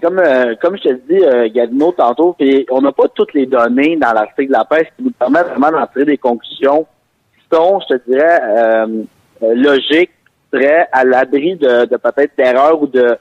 Comme, 0.00 0.20
euh, 0.20 0.54
comme 0.58 0.78
je 0.78 0.84
te 0.84 0.94
dis, 1.06 1.22
euh, 1.22 1.92
tantôt, 1.98 2.34
on 2.70 2.80
n'a 2.80 2.92
pas 2.92 3.08
toutes 3.14 3.34
les 3.34 3.44
données 3.44 3.98
dans 3.98 4.14
l'article 4.14 4.46
de 4.46 4.52
la 4.52 4.64
presse 4.64 4.86
qui 4.96 5.04
nous 5.04 5.10
permettent 5.10 5.48
vraiment 5.48 5.70
d'en 5.70 5.86
tirer 5.88 6.06
des 6.06 6.16
conclusions 6.16 6.86
qui 7.36 7.54
sont, 7.54 7.78
je 7.80 7.96
te 7.96 8.10
dirais, 8.10 8.40
euh, 8.42 8.86
euh 9.42 9.54
logiques, 9.54 10.12
à 10.92 11.04
l'abri 11.04 11.56
de, 11.56 11.86
de 11.86 11.96
peut-être 11.96 12.32
d'erreurs 12.36 12.80
ou 12.82 12.86
de, 12.86 13.16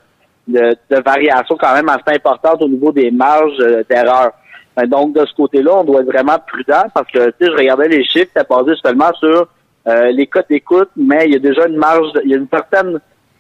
de, 0.48 1.02
variations 1.06 1.58
quand 1.58 1.74
même 1.74 1.90
assez 1.90 2.16
importantes 2.16 2.62
au 2.62 2.68
niveau 2.68 2.92
des 2.92 3.12
marges 3.12 3.58
d'erreur. 3.90 4.32
Ben, 4.76 4.88
donc, 4.88 5.14
de 5.14 5.26
ce 5.26 5.34
côté-là, 5.34 5.78
on 5.78 5.84
doit 5.84 6.02
être 6.02 6.12
vraiment 6.12 6.38
prudent 6.48 6.84
parce 6.94 7.10
que, 7.12 7.30
tu 7.32 7.46
sais, 7.46 7.52
je 7.52 7.58
regardais 7.58 7.88
les 7.88 8.04
chiffres, 8.04 8.32
c'est 8.36 8.48
basé 8.48 8.74
seulement 8.84 9.12
sur 9.14 9.48
les 9.86 10.28
cotes 10.28 10.50
d'écoute, 10.50 10.90
mais 10.96 11.26
il 11.26 11.34
y 11.34 11.36
a 11.36 11.40
déjà 11.40 11.68
une 11.68 11.78
marge, 11.78 12.08
il 12.24 12.32
y 12.32 12.34
a 12.34 12.38
une 12.38 12.48
certaine 12.48 13.00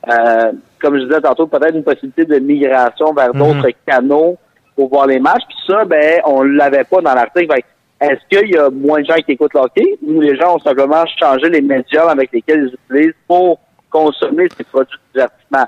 euh, 0.09 0.51
comme 0.81 0.97
je 0.97 1.03
disais 1.03 1.21
tantôt, 1.21 1.47
peut-être 1.47 1.75
une 1.75 1.83
possibilité 1.83 2.25
de 2.25 2.39
migration 2.39 3.13
vers 3.13 3.33
mhm. 3.33 3.39
d'autres 3.39 3.69
canaux 3.85 4.37
pour 4.75 4.89
voir 4.89 5.07
les 5.07 5.19
matchs. 5.19 5.43
Puis 5.47 5.57
ça, 5.67 5.85
ben, 5.85 6.21
on 6.25 6.43
l'avait 6.43 6.83
pas 6.83 7.01
dans 7.01 7.13
l'article. 7.13 7.53
Est-ce 7.99 8.21
qu'il 8.29 8.49
y 8.49 8.57
a 8.57 8.69
moins 8.71 9.01
de 9.01 9.05
gens 9.05 9.17
qui 9.23 9.33
écoutent 9.33 9.53
l'hockey 9.53 9.97
ou 10.05 10.21
les 10.21 10.35
gens 10.35 10.55
ont 10.55 10.59
simplement 10.59 11.05
changé 11.19 11.49
les 11.49 11.61
médias 11.61 12.09
avec 12.09 12.31
lesquels 12.31 12.71
ils 12.89 12.95
utilisent 12.95 13.15
pour 13.27 13.59
consommer 13.91 14.47
ces 14.57 14.63
produits 14.63 14.97
de 15.13 15.19
divertissement? 15.19 15.67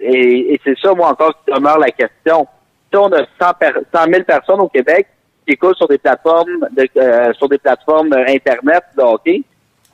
Et, 0.00 0.60
c'est 0.62 0.78
ça, 0.78 0.92
moi, 0.94 1.10
encore, 1.10 1.34
qui 1.44 1.52
demeure 1.52 1.78
la 1.78 1.90
question. 1.90 2.46
Si 2.90 2.96
on 2.96 3.12
a 3.12 3.24
100, 3.40 4.10
000 4.10 4.24
personnes 4.24 4.60
au 4.60 4.68
Québec 4.68 5.08
qui 5.46 5.54
écoutent 5.54 5.76
sur 5.76 5.88
des 5.88 5.98
plateformes 5.98 6.66
de, 6.70 6.88
euh, 6.96 7.32
sur 7.34 7.48
des 7.48 7.58
plateformes 7.58 8.12
Internet 8.12 8.84
de 8.96 9.02
hockey, 9.02 9.42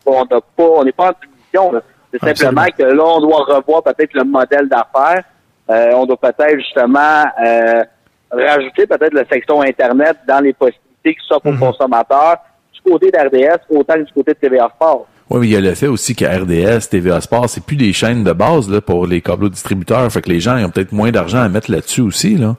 on 0.04 0.24
n'a 0.24 0.40
pas, 0.40 0.62
on 0.62 0.84
n'est 0.84 0.92
pas 0.92 1.10
en 1.10 1.14
position, 1.14 1.82
c'est 2.12 2.36
simplement 2.36 2.66
que 2.76 2.82
là, 2.82 3.04
on 3.04 3.20
doit 3.20 3.44
revoir 3.44 3.82
peut-être 3.82 4.14
le 4.14 4.24
modèle 4.24 4.68
d'affaires. 4.68 5.24
Euh, 5.70 5.92
on 5.94 6.06
doit 6.06 6.18
peut-être 6.18 6.58
justement 6.58 7.24
euh, 7.42 7.82
rajouter 8.30 8.86
peut-être 8.86 9.14
la 9.14 9.24
section 9.24 9.62
Internet 9.62 10.18
dans 10.26 10.40
les 10.40 10.52
possibilités 10.52 11.14
qui 11.14 11.26
s'offrent 11.26 11.46
aux 11.46 11.52
mhm. 11.52 11.58
consommateurs, 11.58 12.36
du 12.72 12.80
côté 12.82 13.10
d'RDS 13.10 13.60
autant 13.70 13.94
que 13.94 14.02
du 14.02 14.12
côté 14.12 14.34
de 14.34 14.38
TVA 14.38 14.70
Sport. 14.74 15.06
Oui, 15.30 15.40
mais 15.40 15.46
il 15.46 15.52
y 15.52 15.56
a 15.56 15.60
le 15.60 15.74
fait 15.74 15.86
aussi 15.86 16.14
que 16.14 16.24
RDS, 16.24 16.88
TVA 16.90 17.20
Sport, 17.20 17.48
c'est 17.48 17.64
plus 17.64 17.76
des 17.76 17.92
chaînes 17.92 18.24
de 18.24 18.32
base 18.32 18.70
là, 18.70 18.80
pour 18.80 19.06
les 19.06 19.22
câbles 19.22 19.48
distributeurs. 19.48 20.10
Fait 20.12 20.20
que 20.20 20.28
les 20.28 20.40
gens 20.40 20.56
ils 20.58 20.64
ont 20.64 20.70
peut-être 20.70 20.92
moins 20.92 21.10
d'argent 21.10 21.38
à 21.38 21.48
mettre 21.48 21.70
là-dessus 21.70 22.02
aussi. 22.02 22.36
Là. 22.36 22.56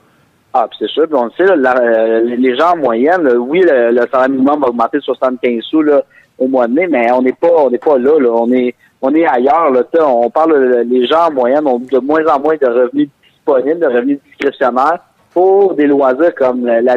Ah, 0.52 0.68
c'est 0.78 0.88
sûr. 0.88 1.06
on 1.12 1.26
le 1.26 1.30
sait, 1.36 1.44
euh, 1.48 2.36
les 2.36 2.56
gens 2.56 2.72
en 2.72 2.76
moyenne, 2.78 3.28
oui, 3.38 3.60
le, 3.60 4.00
salaire 4.10 4.30
minimum 4.30 4.60
va 4.60 4.68
augmenter 4.68 4.98
de 4.98 5.02
75 5.02 5.62
sous 5.62 5.82
là, 5.82 6.02
au 6.38 6.48
mois 6.48 6.66
de 6.66 6.72
mai, 6.72 6.86
mais 6.88 7.10
on 7.12 7.22
n'est 7.22 7.32
pas 7.34 7.50
on 7.58 7.70
n'est 7.70 7.78
pas 7.78 7.98
là, 7.98 8.18
là. 8.18 8.30
On 8.30 8.50
est 8.50 8.74
on 9.02 9.14
est 9.14 9.26
ailleurs. 9.26 9.70
Là, 9.70 9.82
on 10.06 10.30
parle, 10.30 10.84
les 10.88 11.06
gens 11.06 11.28
en 11.28 11.32
moyenne 11.32 11.66
ont 11.66 11.78
de 11.78 11.98
moins 11.98 12.24
en 12.26 12.40
moins 12.40 12.56
de 12.56 12.66
revenus 12.66 13.10
disponibles, 13.22 13.80
de 13.80 13.86
revenus 13.86 14.18
discrétionnaires 14.24 15.00
pour 15.32 15.74
des 15.74 15.86
loisirs 15.86 16.34
comme 16.34 16.66
la. 16.66 16.96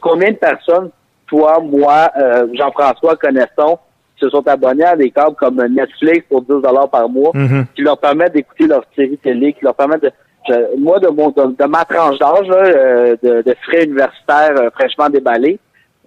Combien 0.00 0.32
de 0.32 0.36
personnes, 0.36 0.90
toi, 1.28 1.60
moi, 1.60 2.10
euh, 2.18 2.48
Jean-François, 2.54 3.16
connaissons, 3.16 3.78
se 4.20 4.30
sont 4.30 4.46
abonnés 4.46 4.84
à 4.84 4.96
des 4.96 5.10
câbles 5.10 5.36
comme 5.36 5.64
Netflix 5.66 6.26
pour 6.28 6.42
10 6.42 6.48
dollars 6.48 6.88
par 6.90 7.08
mois, 7.08 7.32
mm-hmm. 7.32 7.66
qui 7.74 7.82
leur 7.82 7.98
permettent 7.98 8.34
d'écouter 8.34 8.66
leur 8.66 8.84
série 8.94 9.18
télé, 9.18 9.52
qui 9.52 9.64
leur 9.64 9.74
permettent 9.74 10.02
de... 10.02 10.78
moi, 10.78 10.98
de, 10.98 11.08
mon, 11.08 11.30
de, 11.30 11.64
ma 11.64 11.84
tranche 11.84 12.18
d'âge, 12.18 12.46
euh, 12.50 13.16
de, 13.22 13.42
de, 13.42 13.56
frais 13.62 13.84
universitaires 13.84 14.56
euh, 14.56 14.70
fraîchement 14.70 15.08
déballés, 15.08 15.58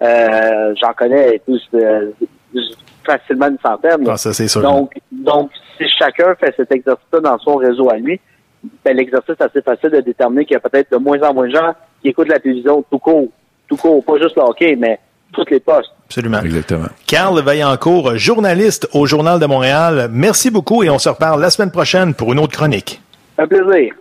Euh, 0.02 0.74
J'en 0.80 0.92
connais 0.92 1.40
tous, 1.46 1.62
facilement 3.04 3.48
une 3.48 3.58
centaine. 3.64 4.06
Ah, 4.08 4.16
ça, 4.16 4.32
c'est 4.32 4.48
sûr. 4.48 4.62
Donc, 4.62 4.92
donc, 5.12 5.50
si 5.78 5.84
chacun 5.98 6.34
fait 6.36 6.54
cet 6.56 6.72
exercice 6.72 7.04
dans 7.22 7.38
son 7.38 7.56
réseau 7.56 7.90
à 7.90 7.96
lui, 7.96 8.20
ben, 8.84 8.96
l'exercice 8.96 9.34
est 9.38 9.42
assez 9.42 9.62
facile 9.62 9.90
de 9.90 10.00
déterminer 10.00 10.44
qu'il 10.44 10.54
y 10.54 10.56
a 10.56 10.60
peut-être 10.60 10.90
de 10.90 10.96
moins 10.96 11.20
en 11.22 11.34
moins 11.34 11.48
de 11.48 11.54
gens 11.54 11.74
qui 12.00 12.08
écoutent 12.08 12.28
la 12.28 12.38
télévision 12.38 12.84
tout 12.90 12.98
court. 12.98 13.28
Tout 13.68 13.76
court, 13.76 14.04
pas 14.04 14.18
juste 14.18 14.36
le 14.36 14.42
hockey, 14.42 14.76
mais 14.76 14.98
toutes 15.34 15.50
les 15.50 15.60
postes. 15.60 15.90
Absolument. 16.06 16.40
Exactement. 16.40 16.88
Carl 17.06 17.40
Vaillancourt, 17.40 18.16
journaliste 18.16 18.88
au 18.92 19.06
Journal 19.06 19.38
de 19.38 19.46
Montréal. 19.46 20.08
Merci 20.12 20.50
beaucoup 20.50 20.82
et 20.82 20.90
on 20.90 20.98
se 20.98 21.08
reparle 21.08 21.40
la 21.40 21.50
semaine 21.50 21.70
prochaine 21.70 22.14
pour 22.14 22.32
une 22.32 22.38
autre 22.38 22.52
chronique. 22.52 23.00
Un 23.38 23.46
plaisir. 23.46 23.94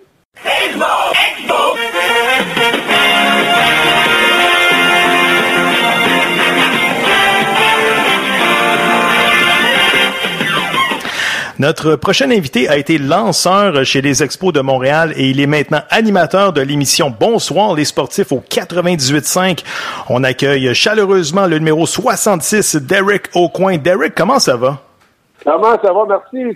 Notre 11.63 11.95
prochain 11.95 12.29
invité 12.29 12.67
a 12.67 12.75
été 12.75 12.97
lanceur 12.97 13.85
chez 13.85 14.01
les 14.01 14.21
Expos 14.21 14.51
de 14.51 14.59
Montréal 14.59 15.13
et 15.15 15.29
il 15.29 15.39
est 15.39 15.47
maintenant 15.47 15.79
animateur 15.91 16.51
de 16.51 16.59
l'émission 16.59 17.09
Bonsoir 17.17 17.73
les 17.73 17.85
sportifs 17.85 18.33
au 18.33 18.41
98.5. 18.41 19.63
On 20.09 20.25
accueille 20.25 20.75
chaleureusement 20.75 21.47
le 21.47 21.59
numéro 21.59 21.85
66, 21.85 22.75
Derek 22.75 23.29
Aucoin. 23.33 23.77
Derek, 23.77 24.13
comment 24.13 24.39
ça 24.39 24.57
va? 24.57 24.79
Comment 25.45 25.79
ça 25.81 25.93
va? 25.93 26.19
Merci. 26.33 26.53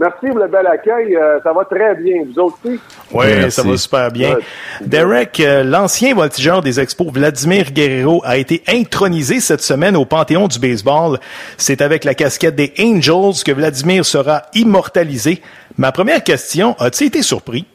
Merci 0.00 0.28
pour 0.28 0.38
le 0.38 0.48
bel 0.48 0.66
accueil. 0.66 1.14
Euh, 1.14 1.38
ça 1.42 1.52
va 1.52 1.64
très 1.66 1.94
bien. 1.96 2.24
Vous 2.24 2.40
aussi? 2.42 2.80
Oui, 3.12 3.26
Merci. 3.26 3.50
ça 3.50 3.62
va 3.68 3.76
super 3.76 4.10
bien. 4.10 4.34
Ouais. 4.36 4.42
Derek, 4.80 5.38
euh, 5.40 5.62
l'ancien 5.62 6.14
voltigeur 6.14 6.62
des 6.62 6.80
expos 6.80 7.12
Vladimir 7.12 7.70
Guerrero 7.70 8.22
a 8.24 8.38
été 8.38 8.62
intronisé 8.66 9.40
cette 9.40 9.60
semaine 9.60 9.96
au 9.96 10.06
Panthéon 10.06 10.48
du 10.48 10.58
baseball. 10.58 11.18
C'est 11.58 11.82
avec 11.82 12.04
la 12.04 12.14
casquette 12.14 12.54
des 12.56 12.72
Angels 12.80 13.44
que 13.44 13.52
Vladimir 13.52 14.04
sera 14.06 14.42
immortalisé. 14.54 15.42
Ma 15.76 15.92
première 15.92 16.24
question, 16.24 16.74
as-tu 16.78 17.04
été 17.04 17.20
surpris? 17.22 17.66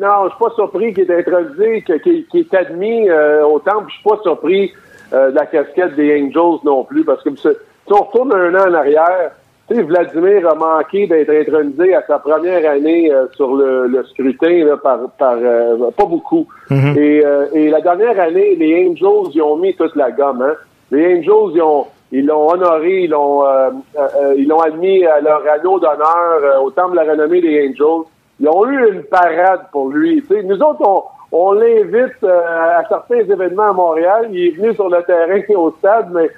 Non, 0.00 0.24
je 0.24 0.30
suis 0.30 0.38
pas 0.44 0.54
surpris 0.54 0.94
qu'il 0.94 1.10
est 1.10 1.18
introduit, 1.18 1.82
que- 1.84 1.98
qu'il 2.02 2.26
qu'il 2.26 2.40
est 2.40 2.54
admis 2.54 3.08
euh, 3.10 3.44
au 3.46 3.58
temple. 3.58 3.86
Je 3.88 3.94
suis 3.94 4.02
pas 4.08 4.18
surpris 4.22 4.72
euh, 5.12 5.30
de 5.30 5.34
la 5.36 5.46
casquette 5.46 5.94
des 5.96 6.20
Angels 6.22 6.60
non 6.64 6.84
plus, 6.84 7.04
parce 7.04 7.22
que 7.22 7.30
si 7.36 7.42
si 7.42 7.92
on 7.92 8.02
retourne 8.02 8.32
un 8.34 8.54
an 8.54 8.70
en 8.70 8.74
arrière, 8.74 9.30
tu 9.68 9.74
sais, 9.74 9.82
Vladimir 9.82 10.48
a 10.48 10.54
manqué 10.54 11.06
d'être 11.06 11.30
intronisé 11.30 11.94
à 11.94 12.02
sa 12.06 12.18
première 12.18 12.70
année 12.70 13.10
euh, 13.12 13.26
sur 13.34 13.54
le, 13.54 13.86
le 13.86 14.04
scrutin 14.04 14.64
là, 14.64 14.76
par, 14.76 14.98
par 15.18 15.36
euh, 15.40 15.90
pas 15.96 16.04
beaucoup. 16.04 16.46
et, 16.70 17.22
euh, 17.24 17.46
et 17.54 17.70
la 17.70 17.80
dernière 17.80 18.18
année, 18.20 18.56
les 18.56 18.88
Angels, 18.88 19.32
ils 19.34 19.42
ont 19.42 19.56
mis 19.56 19.74
toute 19.74 19.96
la 19.96 20.10
gomme. 20.10 20.42
Hein? 20.42 20.54
Les 20.90 21.18
Angels, 21.18 21.54
ils 21.54 21.62
ont 21.62 21.86
ils 22.12 22.26
l'ont 22.26 22.48
honoré, 22.48 23.04
ils 23.04 23.10
l'ont 23.10 23.44
euh, 23.44 23.70
euh, 23.98 24.08
euh, 24.22 24.34
ils 24.36 24.46
l'ont 24.46 24.60
admis 24.60 25.04
à 25.04 25.20
leur 25.20 25.42
anneau 25.52 25.80
d'honneur 25.80 26.38
euh, 26.44 26.60
au 26.60 26.70
temple 26.70 26.92
de 26.92 26.96
la 26.96 27.10
renommée 27.10 27.40
des 27.40 27.68
Angels. 27.68 28.06
Ils 28.38 28.48
ont 28.48 28.66
eu 28.66 28.92
une 28.92 29.02
parade 29.02 29.62
pour 29.72 29.88
lui. 29.88 30.22
Tu 30.22 30.28
sais, 30.28 30.42
nous 30.44 30.60
autres, 30.62 30.80
on, 30.86 31.02
on 31.32 31.52
l'invite 31.52 32.22
euh, 32.22 32.78
à 32.78 32.84
certains 32.88 33.18
événements 33.18 33.70
à 33.70 33.72
Montréal. 33.72 34.28
Il 34.30 34.46
est 34.46 34.50
venu 34.50 34.72
sur 34.74 34.88
le 34.88 35.02
terrain 35.02 35.40
au 35.56 35.72
stade, 35.78 36.10
mais 36.12 36.30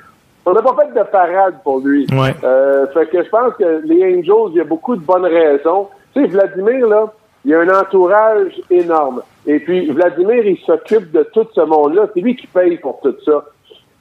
on 0.46 0.52
n'a 0.52 0.62
pas 0.62 0.76
fait 0.80 0.98
de 0.98 1.04
parade 1.04 1.56
pour 1.64 1.80
lui. 1.80 2.06
Ouais. 2.12 2.34
Euh, 2.44 2.86
fait 2.94 3.06
que 3.06 3.22
je 3.22 3.28
pense 3.28 3.52
que 3.54 3.82
les 3.84 4.02
Angels, 4.18 4.50
il 4.52 4.56
y 4.56 4.60
a 4.60 4.64
beaucoup 4.64 4.96
de 4.96 5.00
bonnes 5.02 5.26
raisons. 5.26 5.88
Tu 6.14 6.22
sais, 6.22 6.28
Vladimir, 6.28 6.86
là, 6.86 7.12
il 7.44 7.54
a 7.54 7.60
un 7.60 7.68
entourage 7.80 8.52
énorme. 8.70 9.22
Et 9.46 9.58
puis, 9.60 9.90
Vladimir, 9.90 10.44
il 10.46 10.58
s'occupe 10.66 11.12
de 11.12 11.22
tout 11.34 11.46
ce 11.54 11.60
monde-là. 11.60 12.06
C'est 12.14 12.20
lui 12.20 12.34
qui 12.36 12.46
paye 12.46 12.76
pour 12.78 13.00
tout 13.00 13.14
ça. 13.24 13.44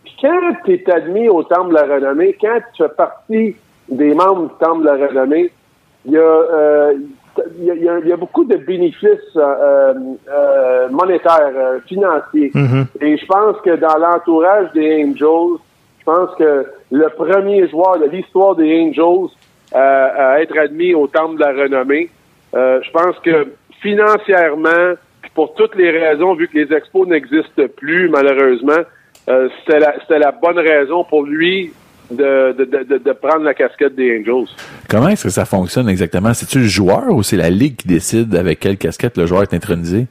Puis 0.03 0.15
quand 0.21 0.39
tu 0.63 0.73
es 0.73 0.91
admis 0.91 1.27
au 1.29 1.43
Temple 1.43 1.69
de 1.69 1.73
la 1.75 1.95
Renommée, 1.95 2.38
quand 2.39 2.60
tu 2.73 2.84
fais 2.84 2.89
partie 2.89 3.55
des 3.89 4.13
membres 4.13 4.43
du 4.49 4.53
Temple 4.60 4.81
de 4.81 4.86
la 4.89 5.08
Renommée, 5.08 5.51
il 6.05 6.12
y 6.13 6.17
a, 6.17 6.21
euh, 6.21 6.93
il 7.58 7.65
y 7.65 7.71
a, 7.71 7.73
il 7.75 7.84
y 7.84 7.89
a- 7.89 7.99
il 7.99 8.08
y 8.08 8.13
a 8.13 8.17
beaucoup 8.17 8.45
de 8.45 8.55
bénéfices 8.55 9.36
euh, 9.36 9.93
euh, 10.31 10.88
monétaires, 10.89 11.51
euh, 11.55 11.79
financiers. 11.88 12.51
Et 13.01 13.17
je 13.17 13.25
pense 13.25 13.58
que 13.62 13.75
dans 13.75 13.97
l'entourage 13.97 14.71
des 14.73 15.03
Angels, 15.03 15.58
pense 16.05 16.29
que 16.37 16.65
le 16.91 17.07
premier 17.15 17.67
joueur 17.69 17.99
de 17.99 18.05
l'histoire 18.05 18.55
des 18.55 18.79
Angels 18.81 19.29
euh, 19.75 20.07
à 20.35 20.41
être 20.41 20.57
admis 20.57 20.93
au 20.93 21.07
Temple 21.07 21.35
de 21.35 21.41
la 21.41 21.63
Renommée, 21.63 22.09
euh, 22.55 22.79
je 22.83 22.91
pense 22.91 23.17
que 23.19 23.47
financièrement, 23.81 24.95
puis 25.21 25.31
pour 25.33 25.53
toutes 25.55 25.75
les 25.75 25.89
raisons, 25.91 26.35
vu 26.35 26.47
que 26.47 26.57
les 26.57 26.73
expos 26.75 27.07
n'existent 27.07 27.63
plus, 27.75 28.09
malheureusement, 28.09 28.83
euh, 29.29 29.49
c'était 29.65 30.19
la, 30.19 30.31
bonne 30.31 30.59
raison 30.59 31.03
pour 31.03 31.23
lui 31.23 31.73
de, 32.11 32.51
de, 32.53 32.65
de, 32.65 32.83
de- 32.83 32.97
de 32.99 33.11
prendre 33.13 33.43
la 33.43 33.53
casquette 33.55 33.95
des 33.95 34.19
Angels. 34.21 34.47
Comment 34.89 35.09
est-ce 35.09 35.23
que 35.23 35.29
ça 35.29 35.45
fonctionne 35.45 35.89
exactement? 35.89 36.33
C'est-tu 36.33 36.59
le 36.59 36.65
joueur 36.65 37.09
ou 37.09 37.23
c'est 37.23 37.37
la 37.37 37.49
ligue 37.49 37.77
qui 37.77 37.87
décide 37.87 38.35
avec 38.35 38.59
quelle 38.59 38.77
casquette 38.77 39.17
le 39.17 39.25
joueur 39.25 39.41
est 39.41 39.53
intronisé? 39.53 40.05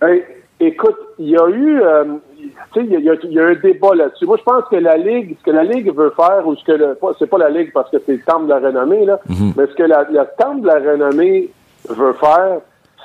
Hey, 0.00 0.22
écoute, 0.60 0.96
il 1.18 1.30
y 1.30 1.36
a 1.36 1.48
eu, 1.48 1.80
euh, 1.82 2.04
tu 2.72 2.80
sais, 2.80 2.86
il 2.86 2.92
y 3.04 3.10
a, 3.10 3.14
y 3.14 3.38
a- 3.40 3.46
un 3.46 3.54
débat 3.54 3.94
là-dessus. 3.94 4.26
Moi, 4.26 4.36
je 4.38 4.42
pense 4.42 4.64
que 4.70 4.76
la 4.76 4.96
ligue, 4.96 5.36
ce 5.38 5.44
que 5.44 5.50
la 5.50 5.64
ligue 5.64 5.94
veut 5.94 6.10
faire, 6.16 6.46
ou 6.46 6.54
ce 6.56 6.64
que 6.64 6.72
le, 6.72 6.98
c'est 7.18 7.26
pas 7.28 7.38
la 7.38 7.50
ligue 7.50 7.72
parce 7.72 7.90
que 7.90 7.96
c'est 8.04 8.12
le 8.12 8.20
temple 8.22 8.44
de 8.44 8.50
la 8.50 8.58
renommée 8.58 9.04
là, 9.04 9.18
mais 9.56 9.66
ce 9.66 9.74
que 9.74 9.82
la, 9.84 10.04
le 10.10 10.24
temple 10.38 10.62
de 10.62 10.66
la 10.66 10.74
renommée 10.92 11.50
veut 11.88 12.12
faire, 12.14 12.58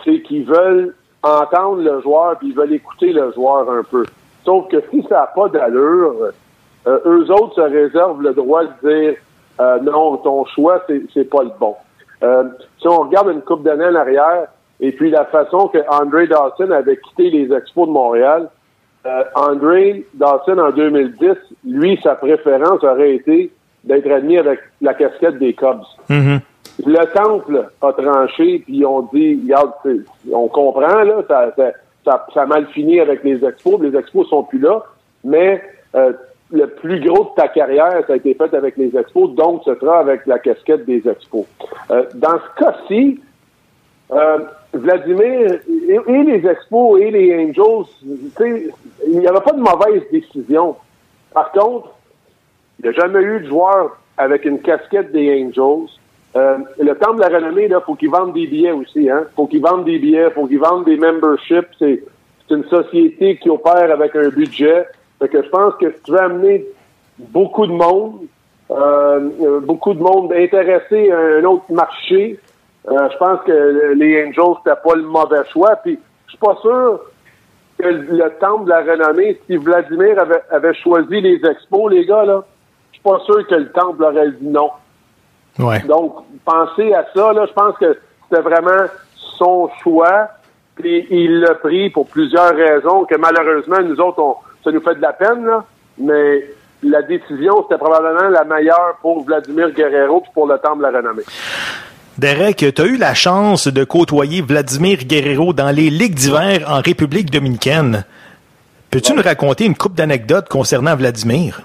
c'est 0.03 0.21
qu'ils 0.21 0.45
veulent 0.45 0.93
entendre 1.23 1.81
le 1.81 2.01
joueur 2.01 2.37
puis 2.37 2.49
ils 2.49 2.55
veulent 2.55 2.73
écouter 2.73 3.13
le 3.13 3.31
joueur 3.31 3.69
un 3.69 3.83
peu. 3.83 4.03
Sauf 4.43 4.67
que 4.67 4.77
si 4.91 5.01
ça 5.03 5.15
n'a 5.21 5.27
pas 5.27 5.47
d'allure, 5.49 6.15
euh, 6.87 6.99
eux 7.05 7.31
autres 7.31 7.55
se 7.55 7.61
réservent 7.61 8.21
le 8.21 8.33
droit 8.33 8.63
de 8.65 8.89
dire 8.89 9.15
euh, 9.61 9.79
non, 9.79 10.17
ton 10.17 10.43
choix, 10.45 10.83
c'est, 10.87 11.01
c'est 11.13 11.29
pas 11.29 11.43
le 11.43 11.51
bon. 11.59 11.75
Euh, 12.23 12.43
si 12.79 12.87
on 12.87 13.01
regarde 13.01 13.29
une 13.29 13.41
coupe 13.41 13.63
d'années 13.63 13.85
en 13.85 13.95
arrière, 13.95 14.47
et 14.81 14.91
puis 14.91 15.09
la 15.11 15.23
façon 15.25 15.67
que 15.69 15.77
Andre 15.89 16.27
Dawson 16.27 16.71
avait 16.71 16.97
quitté 16.97 17.29
les 17.29 17.53
Expos 17.55 17.87
de 17.87 17.93
Montréal, 17.93 18.49
euh, 19.05 19.23
Andre 19.35 20.03
Dawson 20.13 20.57
en 20.59 20.71
2010, 20.71 21.29
lui, 21.65 21.99
sa 22.03 22.15
préférence 22.15 22.83
aurait 22.83 23.15
été 23.15 23.51
d'être 23.83 24.09
admis 24.09 24.37
avec 24.37 24.59
la 24.81 24.93
casquette 24.93 25.37
des 25.39 25.53
Cubs. 25.53 25.83
Le 26.85 27.13
temple 27.13 27.69
a 27.81 27.93
tranché, 27.93 28.63
puis 28.65 28.85
ont 28.85 29.07
dit, 29.13 29.39
regarde, 29.43 29.73
on 30.31 30.47
comprend, 30.47 31.03
là, 31.03 31.21
ça, 31.27 31.51
ça, 31.55 31.71
ça, 32.03 32.25
ça 32.33 32.41
a 32.41 32.45
mal 32.45 32.65
fini 32.67 32.99
avec 32.99 33.23
les 33.23 33.45
expos, 33.45 33.79
les 33.81 33.95
expos 33.95 34.27
sont 34.27 34.43
plus 34.43 34.59
là, 34.59 34.81
mais 35.23 35.61
euh, 35.95 36.13
le 36.51 36.67
plus 36.67 36.99
gros 36.99 37.25
de 37.25 37.41
ta 37.41 37.47
carrière, 37.47 38.03
ça 38.07 38.13
a 38.13 38.15
été 38.15 38.33
fait 38.33 38.53
avec 38.53 38.77
les 38.77 38.95
expos, 38.97 39.33
donc 39.35 39.61
ce 39.65 39.75
sera 39.75 39.99
avec 39.99 40.25
la 40.25 40.39
casquette 40.39 40.85
des 40.85 41.07
expos. 41.07 41.45
Euh, 41.91 42.05
dans 42.15 42.37
ce 42.37 42.63
cas-ci, 42.63 43.19
euh, 44.11 44.39
Vladimir 44.73 45.59
et, 45.87 46.23
les 46.23 46.47
expos 46.47 46.99
et 46.99 47.11
les 47.11 47.33
Angels, 47.35 47.85
il 49.07 49.19
n'y 49.19 49.27
avait 49.27 49.41
pas 49.41 49.51
de 49.51 49.61
mauvaise 49.61 50.03
décision. 50.11 50.75
Par 51.33 51.51
contre, 51.51 51.91
il 52.79 52.83
n'y 52.83 52.89
a 52.89 52.99
jamais 52.99 53.21
eu 53.21 53.41
de 53.41 53.47
joueur 53.47 53.97
avec 54.17 54.45
une 54.45 54.59
casquette 54.59 55.11
des 55.11 55.43
Angels. 55.43 55.89
Euh, 56.35 56.57
le 56.79 56.95
temps 56.95 57.13
de 57.13 57.21
la 57.21 57.27
renommée, 57.27 57.65
il 57.69 57.77
faut 57.85 57.95
qu'ils 57.95 58.09
vendent 58.09 58.33
des 58.33 58.47
billets 58.47 58.71
aussi. 58.71 59.09
Hein? 59.09 59.25
faut 59.35 59.45
qu'ils 59.45 59.61
vendent 59.61 59.85
des 59.85 59.99
billets, 59.99 60.31
faut 60.31 60.47
qu'ils 60.47 60.59
vendent 60.59 60.85
des 60.85 60.97
memberships. 60.97 61.69
C'est, 61.79 62.03
une 62.49 62.65
société 62.65 63.37
qui 63.37 63.49
opère 63.49 63.89
avec 63.89 64.15
un 64.15 64.29
budget. 64.29 64.85
Fait 65.17 65.27
que 65.27 65.41
je 65.41 65.49
pense 65.49 65.73
que 65.81 65.89
si 65.89 65.97
tu 66.03 66.11
veux 66.11 66.19
amener 66.19 66.63
beaucoup 67.17 67.65
de 67.65 67.71
monde, 67.71 68.27
euh, 68.69 69.59
beaucoup 69.61 69.95
de 69.95 69.99
monde 69.99 70.31
intéressé 70.33 71.09
à 71.09 71.17
un 71.17 71.43
autre 71.45 71.71
marché, 71.71 72.37
euh, 72.89 73.09
je 73.11 73.17
pense 73.17 73.39
que 73.45 73.93
les 73.95 74.25
Angels, 74.25 74.55
c'était 74.63 74.79
pas 74.83 74.95
le 74.95 75.03
mauvais 75.03 75.43
choix. 75.51 75.75
Puis 75.77 75.99
je 76.25 76.31
suis 76.31 76.39
pas 76.39 76.57
sûr 76.61 76.99
que 77.79 77.87
le 77.87 78.29
temple 78.39 78.65
de 78.65 78.69
la 78.69 78.81
renommée, 78.81 79.39
si 79.47 79.55
Vladimir 79.57 80.19
avait, 80.19 80.41
avait 80.51 80.73
choisi 80.75 81.21
les 81.21 81.39
expos, 81.45 81.91
les 81.91 82.05
gars, 82.05 82.25
là, 82.25 82.43
je 82.91 82.97
suis 82.97 83.03
pas 83.03 83.19
sûr 83.25 83.47
que 83.47 83.55
le 83.55 83.71
temple 83.71 84.03
aurait 84.03 84.31
dit 84.31 84.47
non. 84.47 84.69
Ouais. 85.59 85.79
Donc, 85.81 86.15
pensez 86.45 86.93
à 86.93 87.05
ça, 87.15 87.33
là, 87.33 87.45
je 87.45 87.53
pense 87.53 87.77
que 87.77 87.97
c'était 88.23 88.41
vraiment 88.41 88.87
son 89.15 89.69
choix. 89.81 90.29
Puis 90.75 91.05
il 91.09 91.41
l'a 91.41 91.55
pris 91.55 91.89
pour 91.91 92.07
plusieurs 92.07 92.55
raisons 92.55 93.05
que 93.05 93.15
malheureusement, 93.15 93.79
nous 93.81 93.99
autres, 93.99 94.19
on, 94.19 94.35
ça 94.63 94.71
nous 94.71 94.81
fait 94.81 94.95
de 94.95 95.01
la 95.01 95.13
peine, 95.13 95.45
là. 95.45 95.63
Mais 95.99 96.45
la 96.81 97.01
décision, 97.03 97.63
c'était 97.63 97.77
probablement 97.77 98.29
la 98.29 98.43
meilleure 98.43 98.97
pour 99.01 99.23
Vladimir 99.23 99.71
Guerrero 99.71 100.21
puis 100.21 100.31
pour 100.33 100.47
le 100.47 100.57
temple 100.57 100.79
de 100.79 100.83
la 100.83 100.97
renommée. 100.97 101.23
Derek, 102.19 102.57
tu 102.75 102.81
as 102.81 102.85
eu 102.85 102.97
la 102.97 103.15
chance 103.15 103.67
de 103.67 103.83
côtoyer 103.83 104.43
Vladimir 104.43 104.99
Guerrero 104.99 105.51
dans 105.51 105.75
les 105.75 105.89
ligues 105.89 106.13
d'hiver 106.13 106.63
en 106.69 106.79
République 106.79 107.31
dominicaine. 107.31 108.05
Peux-tu 108.91 109.15
nous 109.15 109.23
raconter 109.23 109.65
une 109.65 109.75
coupe 109.75 109.95
d'anecdotes 109.95 110.47
concernant 110.47 110.95
Vladimir? 110.95 111.61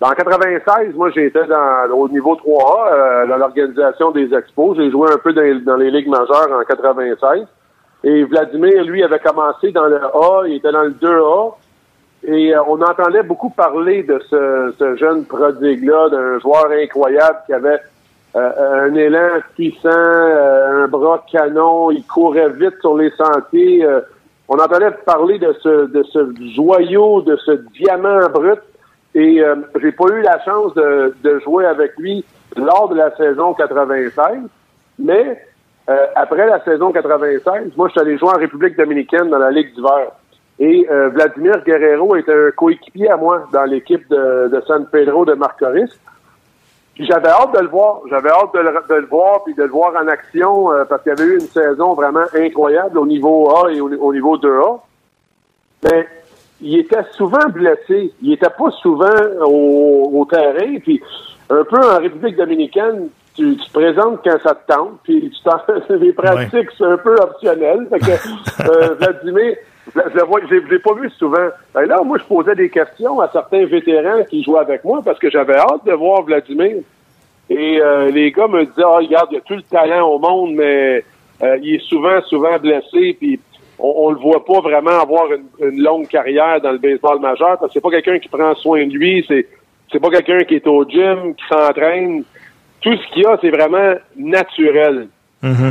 En 0.00 0.12
96, 0.12 0.94
moi, 0.94 1.10
j'étais 1.10 1.44
dans, 1.46 1.92
au 1.96 2.08
niveau 2.08 2.36
3A, 2.36 2.92
euh, 2.92 3.26
dans 3.26 3.38
l'organisation 3.38 4.12
des 4.12 4.32
expos. 4.32 4.76
J'ai 4.76 4.88
joué 4.88 5.10
un 5.12 5.18
peu 5.18 5.32
dans 5.32 5.42
les, 5.42 5.60
dans 5.60 5.76
les 5.76 5.90
ligues 5.90 6.08
majeures 6.08 6.48
en 6.52 6.62
96. 6.64 7.48
Et 8.04 8.22
Vladimir, 8.22 8.84
lui, 8.84 9.02
avait 9.02 9.18
commencé 9.18 9.72
dans 9.72 9.86
le 9.86 9.96
A, 9.96 10.46
il 10.46 10.58
était 10.58 10.70
dans 10.70 10.82
le 10.82 10.92
2A. 10.92 11.54
Et 12.28 12.54
euh, 12.54 12.62
on 12.68 12.80
entendait 12.80 13.24
beaucoup 13.24 13.50
parler 13.50 14.04
de 14.04 14.22
ce, 14.30 14.74
ce 14.78 14.94
jeune 14.94 15.24
prodigue-là, 15.24 16.08
d'un 16.10 16.38
joueur 16.38 16.66
incroyable 16.70 17.38
qui 17.46 17.52
avait 17.52 17.80
un 18.38 18.94
élan 18.94 19.40
puissant, 19.54 19.88
euh, 19.88 20.84
un 20.84 20.88
bras 20.88 21.24
canon, 21.30 21.90
il 21.90 22.04
courait 22.06 22.50
vite 22.50 22.80
sur 22.80 22.96
les 22.96 23.10
sentiers. 23.10 23.84
euh, 23.84 24.00
on 24.48 24.58
entendait 24.58 24.90
parler 25.04 25.38
de 25.38 25.52
ce, 25.62 26.34
joyau, 26.54 27.22
de 27.22 27.36
ce 27.36 27.52
diamant 27.72 28.28
brut. 28.32 28.60
Et 29.14 29.40
euh, 29.40 29.56
j'ai 29.80 29.92
pas 29.92 30.04
eu 30.12 30.20
la 30.22 30.42
chance 30.44 30.74
de, 30.74 31.40
jouer 31.42 31.64
avec 31.64 31.96
lui 31.98 32.24
lors 32.56 32.88
de 32.88 32.96
la 32.96 33.16
saison 33.16 33.54
96, 33.54 34.42
mais 34.98 35.42
euh, 35.88 35.96
après 36.14 36.46
la 36.46 36.62
saison 36.64 36.92
96, 36.92 37.72
moi 37.76 37.88
je 37.88 37.92
suis 37.92 38.00
allé 38.00 38.18
jouer 38.18 38.28
en 38.28 38.38
République 38.38 38.76
dominicaine 38.76 39.30
dans 39.30 39.38
la 39.38 39.50
Ligue 39.50 39.74
d'hiver. 39.74 40.12
Et 40.58 40.86
euh, 40.90 41.08
Vladimir 41.10 41.62
Guerrero 41.64 42.16
était 42.16 42.32
un 42.32 42.50
coéquipier 42.50 43.10
à 43.10 43.16
moi 43.16 43.46
dans 43.52 43.64
l'équipe 43.64 44.06
de, 44.08 44.48
de 44.48 44.62
San 44.66 44.86
Pedro 44.86 45.24
de 45.24 45.34
Marcoris. 45.34 45.90
Puis 46.96 47.04
j'avais 47.04 47.28
hâte 47.28 47.52
de 47.54 47.60
le 47.60 47.68
voir. 47.68 48.00
J'avais 48.08 48.30
hâte 48.30 48.54
de 48.54 48.58
le, 48.58 48.72
de 48.88 48.94
le 48.94 49.06
voir 49.06 49.44
puis 49.44 49.54
de 49.54 49.62
le 49.62 49.68
voir 49.68 49.92
en 50.02 50.08
action 50.08 50.72
euh, 50.72 50.84
parce 50.86 51.02
qu'il 51.02 51.10
y 51.10 51.20
avait 51.20 51.30
eu 51.30 51.34
une 51.34 51.40
saison 51.40 51.92
vraiment 51.92 52.24
incroyable 52.34 52.98
au 52.98 53.06
niveau 53.06 53.54
A 53.54 53.70
et 53.70 53.80
au, 53.82 53.90
au 53.92 54.12
niveau 54.14 54.38
2A. 54.38 54.80
Mais 55.84 56.08
il 56.62 56.78
était 56.78 57.04
souvent 57.12 57.46
blessé. 57.50 58.14
Il 58.22 58.32
était 58.32 58.48
pas 58.48 58.70
souvent 58.82 59.14
au, 59.42 60.10
au 60.14 60.24
terrain. 60.24 60.78
Puis 60.82 61.02
un 61.50 61.64
peu 61.64 61.78
en 61.78 61.98
République 61.98 62.36
dominicaine, 62.36 63.08
tu, 63.34 63.58
tu 63.58 63.66
te 63.66 63.72
présentes 63.72 64.20
quand 64.24 64.38
ça 64.42 64.54
te 64.54 64.72
tente. 64.72 64.98
Puis 65.02 65.30
tu 65.30 65.42
t'en 65.42 65.60
les 65.96 66.14
pratiques, 66.14 66.70
c'est 66.78 66.84
un 66.84 66.96
peu 66.96 67.14
optionnel. 67.16 67.86
Fait 67.90 67.98
que 67.98 68.70
euh, 68.70 68.94
Vladimir, 68.94 69.56
je 69.94 70.16
le 70.18 70.24
vois, 70.24 70.40
je 70.48 70.54
l'ai- 70.54 70.78
pas 70.78 70.94
vu 70.94 71.08
souvent. 71.10 71.48
Ben 71.74 71.86
là, 71.86 72.02
moi, 72.04 72.18
je 72.18 72.24
posais 72.24 72.54
des 72.54 72.70
questions 72.70 73.20
à 73.20 73.28
certains 73.32 73.64
vétérans 73.66 74.24
qui 74.28 74.42
jouaient 74.42 74.60
avec 74.60 74.84
moi 74.84 75.00
parce 75.04 75.18
que 75.18 75.30
j'avais 75.30 75.56
hâte 75.56 75.84
de 75.86 75.92
voir 75.92 76.22
Vladimir. 76.22 76.76
Et 77.48 77.80
euh, 77.80 78.10
les 78.10 78.32
gars 78.32 78.48
me 78.48 78.64
disaient, 78.64 78.82
ah, 78.84 78.96
regarde, 78.98 79.28
il 79.30 79.34
y 79.34 79.38
a 79.38 79.40
tout 79.42 79.54
le 79.54 79.62
talent 79.62 80.08
au 80.08 80.18
monde, 80.18 80.54
mais 80.54 81.04
euh, 81.42 81.58
il 81.62 81.76
est 81.76 81.82
souvent, 81.88 82.20
souvent 82.22 82.58
blessé, 82.58 83.16
puis 83.20 83.38
on, 83.78 83.92
on 83.96 84.10
le 84.10 84.18
voit 84.18 84.44
pas 84.44 84.60
vraiment 84.60 84.98
avoir 85.00 85.26
une, 85.32 85.44
une 85.60 85.80
longue 85.82 86.08
carrière 86.08 86.60
dans 86.60 86.72
le 86.72 86.78
baseball 86.78 87.20
majeur, 87.20 87.56
parce 87.58 87.66
que 87.68 87.72
c'est 87.74 87.80
pas 87.80 87.90
quelqu'un 87.90 88.18
qui 88.18 88.28
prend 88.28 88.54
soin 88.56 88.84
de 88.86 88.92
lui, 88.92 89.24
c'est 89.28 89.46
c'est 89.92 90.00
pas 90.00 90.10
quelqu'un 90.10 90.40
qui 90.40 90.56
est 90.56 90.66
au 90.66 90.84
gym, 90.84 91.34
qui 91.36 91.44
s'entraîne. 91.48 92.24
Tout 92.80 92.96
ce 92.96 93.12
qu'il 93.12 93.22
y 93.22 93.26
a, 93.26 93.38
c'est 93.40 93.50
vraiment 93.50 93.94
naturel. 94.16 95.06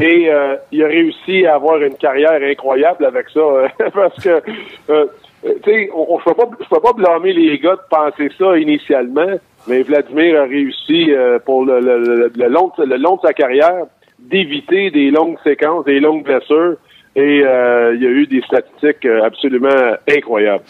Et 0.01 0.29
euh, 0.29 0.55
il 0.71 0.83
a 0.83 0.87
réussi 0.87 1.45
à 1.45 1.55
avoir 1.55 1.81
une 1.81 1.95
carrière 1.95 2.39
incroyable 2.41 3.05
avec 3.05 3.29
ça, 3.29 3.39
euh, 3.39 3.67
parce 3.93 4.15
que, 4.23 4.41
euh, 4.89 5.05
tu 5.43 5.71
sais, 5.71 5.89
on, 5.93 6.19
je 6.19 6.23
peux 6.25 6.33
pas, 6.33 6.45
peux 6.69 6.81
pas 6.81 6.93
blâmer 6.93 7.33
les 7.33 7.57
gars 7.59 7.75
de 7.75 7.81
penser 7.89 8.29
ça 8.37 8.57
initialement, 8.57 9.39
mais 9.67 9.83
Vladimir 9.83 10.41
a 10.41 10.45
réussi 10.45 11.11
euh, 11.11 11.39
pour 11.39 11.65
le, 11.65 11.79
le, 11.79 12.47
long, 12.47 12.71
le 12.77 12.97
long 12.97 13.15
de 13.17 13.21
sa 13.21 13.33
carrière 13.33 13.85
d'éviter 14.19 14.91
des 14.91 15.11
longues 15.11 15.37
séquences, 15.43 15.85
des 15.85 15.99
longues 15.99 16.23
blessures. 16.23 16.75
Et 17.17 17.43
euh, 17.45 17.95
il 17.95 18.03
y 18.03 18.07
a 18.07 18.09
eu 18.09 18.27
des 18.27 18.41
statistiques 18.41 19.05
euh, 19.05 19.23
absolument 19.23 19.69
incroyables. 20.09 20.63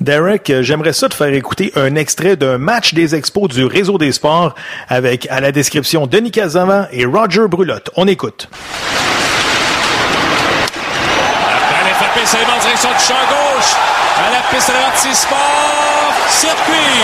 Derek, 0.00 0.48
euh, 0.48 0.62
j'aimerais 0.62 0.92
ça 0.92 1.08
te 1.08 1.14
faire 1.14 1.34
écouter 1.34 1.72
un 1.74 1.96
extrait 1.96 2.36
d'un 2.36 2.58
match 2.58 2.94
des 2.94 3.16
expos 3.16 3.48
du 3.48 3.64
Réseau 3.64 3.98
des 3.98 4.12
sports 4.12 4.54
avec 4.88 5.26
à 5.30 5.40
la 5.40 5.50
description 5.50 6.06
Denis 6.06 6.30
Casavan 6.30 6.86
et 6.92 7.04
Roger 7.04 7.48
Brulotte. 7.48 7.90
On 7.96 8.06
écoute. 8.06 8.48
C'est 12.22 12.36
en 12.36 12.60
direction 12.60 12.90
du 12.90 13.04
champ 13.04 13.14
gauche. 13.28 13.74
À 14.16 14.30
la 14.30 14.42
piste 14.50 14.68
de. 14.68 15.08
Circuit. 16.28 17.00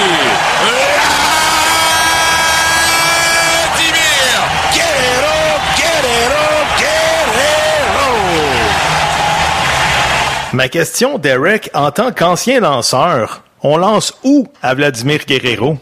Ma 10.57 10.69
question, 10.71 11.19
Derek, 11.19 11.69
en 11.75 11.90
tant 11.90 12.12
qu'ancien 12.12 12.61
lanceur, 12.61 13.42
on 13.62 13.77
lance 13.77 14.19
où 14.25 14.47
à 14.62 14.73
Vladimir 14.75 15.19
Guerrero? 15.29 15.77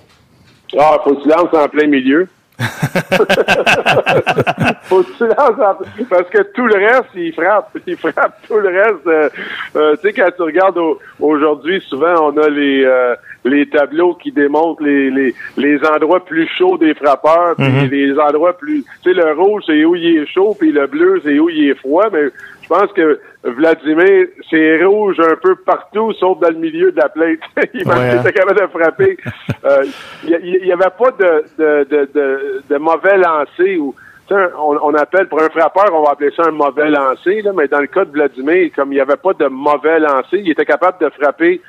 Ah, 0.77 0.99
faut 1.05 1.15
que 1.15 1.23
tu 1.23 1.29
lances 1.29 1.55
en 1.55 1.69
plein 1.69 1.87
milieu. 1.87 2.27
faut 4.85 5.03
que 5.03 5.17
tu 5.17 5.27
lances 5.27 5.59
en... 5.61 5.77
Parce 6.11 6.29
que 6.31 6.43
tout 6.55 6.67
le 6.67 6.75
reste, 6.75 7.07
il 7.15 7.33
frappe. 7.33 7.77
Il 7.87 7.97
frappe 7.97 8.41
tout 8.49 8.57
le 8.59 8.69
reste. 8.69 9.07
Euh, 9.07 9.29
euh, 9.77 9.95
tu 9.97 10.09
sais, 10.09 10.13
quand 10.13 10.29
tu 10.37 10.43
regardes 10.43 10.79
au- 10.79 10.99
aujourd'hui, 11.21 11.81
souvent, 11.89 12.33
on 12.33 12.37
a 12.39 12.49
les 12.49 12.85
euh, 12.85 13.15
les 13.45 13.69
tableaux 13.69 14.15
qui 14.15 14.33
démontrent 14.33 14.83
les, 14.83 15.11
les, 15.11 15.35
les 15.59 15.79
endroits 15.85 16.25
plus 16.25 16.49
chauds 16.57 16.79
des 16.79 16.95
frappeurs, 16.95 17.55
puis 17.59 17.67
Mhm. 17.69 17.91
les 17.91 18.19
endroits 18.19 18.57
plus... 18.57 18.83
Tu 19.03 19.11
sais, 19.13 19.15
le 19.15 19.33
rouge, 19.35 19.63
c'est 19.67 19.85
où 19.85 19.95
il 19.95 20.17
est 20.19 20.27
chaud, 20.33 20.57
puis 20.59 20.73
le 20.73 20.87
bleu, 20.87 21.21
c'est 21.23 21.39
où 21.39 21.51
il 21.51 21.69
est 21.71 21.75
froid, 21.75 22.07
mais 22.11 22.25
je 22.65 22.69
pense 22.69 22.91
que 22.93 23.21
Vladimir, 23.45 24.27
c'est 24.51 24.83
rouge 24.85 25.21
un 25.21 25.37
peu 25.37 25.55
partout, 25.57 26.13
sauf 26.15 26.41
dans 26.41 26.49
le 26.49 26.55
milieu 26.57 26.91
de 26.93 26.97
la 26.97 27.09
plate. 27.11 27.39
il 27.75 27.87
Ouais, 27.87 27.95
hein. 27.95 28.21
était 28.21 28.33
capable 28.33 28.61
de 28.61 28.67
frapper. 28.67 29.17
Euh, 29.65 29.85
Il 30.27 30.63
n'y 30.65 30.73
avait 30.73 30.91
pas 30.99 31.11
de, 31.11 31.45
de, 31.59 31.85
de, 31.85 32.09
de, 32.15 32.63
de 32.71 32.77
mauvais 32.79 33.19
lancer 33.19 33.77
ou 33.77 33.95
on, 34.31 34.79
on 34.83 34.95
appelle 34.95 35.29
pour 35.29 35.43
un 35.43 35.51
frappeur, 35.51 35.91
on 35.93 36.03
va 36.05 36.13
appeler 36.13 36.31
ça 36.35 36.45
un 36.49 36.53
mauvais 36.53 36.89
lancer, 36.89 37.43
là, 37.43 37.53
mais 37.55 37.69
dans 37.69 37.81
le 37.81 37.87
cas 37.87 38.07
de 38.07 38.11
Vladimir, 38.11 38.71
comme 38.75 38.91
il 38.93 38.97
n'y 38.97 39.01
avait 39.01 39.17
pas 39.17 39.35
de 39.35 39.47
mauvais 39.47 39.99
lancer, 39.99 40.39
il 40.39 40.51
était 40.51 40.65
capable 40.65 40.99
de 41.05 41.11
frapper 41.11 41.61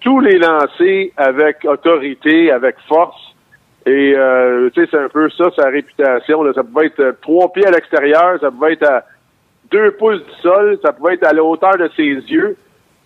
tous 0.00 0.18
les 0.18 0.38
lancers 0.38 1.10
avec 1.16 1.64
autorité, 1.64 2.50
avec 2.50 2.74
force. 2.88 3.20
Et 3.86 4.14
euh, 4.16 4.68
tu 4.74 4.82
sais, 4.82 4.88
c'est 4.90 4.98
un 4.98 5.08
peu 5.08 5.30
ça, 5.30 5.44
sa 5.56 5.68
réputation. 5.68 6.42
Là. 6.42 6.52
Ça 6.54 6.62
pouvait 6.64 6.86
être 6.86 7.00
euh, 7.00 7.12
trois 7.22 7.52
pieds 7.52 7.66
à 7.66 7.70
l'extérieur, 7.70 8.38
ça 8.40 8.50
pouvait 8.50 8.72
être 8.74 8.88
à 8.88 9.04
deux 9.70 9.92
pouces 9.92 10.22
du 10.24 10.42
sol, 10.42 10.78
ça 10.82 10.92
pouvait 10.92 11.14
être 11.14 11.26
à 11.26 11.32
la 11.32 11.42
hauteur 11.44 11.76
de 11.78 11.88
ses 11.96 12.02
yeux. 12.04 12.56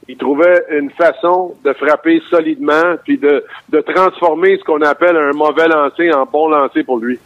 Il 0.06 0.16
trouvait 0.18 0.62
une 0.70 0.90
façon 0.90 1.54
de 1.64 1.72
frapper 1.72 2.20
solidement, 2.28 2.96
puis 3.04 3.16
de, 3.16 3.42
de 3.70 3.80
transformer 3.80 4.58
ce 4.58 4.64
qu'on 4.64 4.82
appelle 4.82 5.16
un 5.16 5.32
mauvais 5.32 5.66
lancer 5.66 6.12
en 6.12 6.26
bon 6.26 6.48
lancer 6.48 6.82
pour 6.82 6.98
lui. 6.98 7.18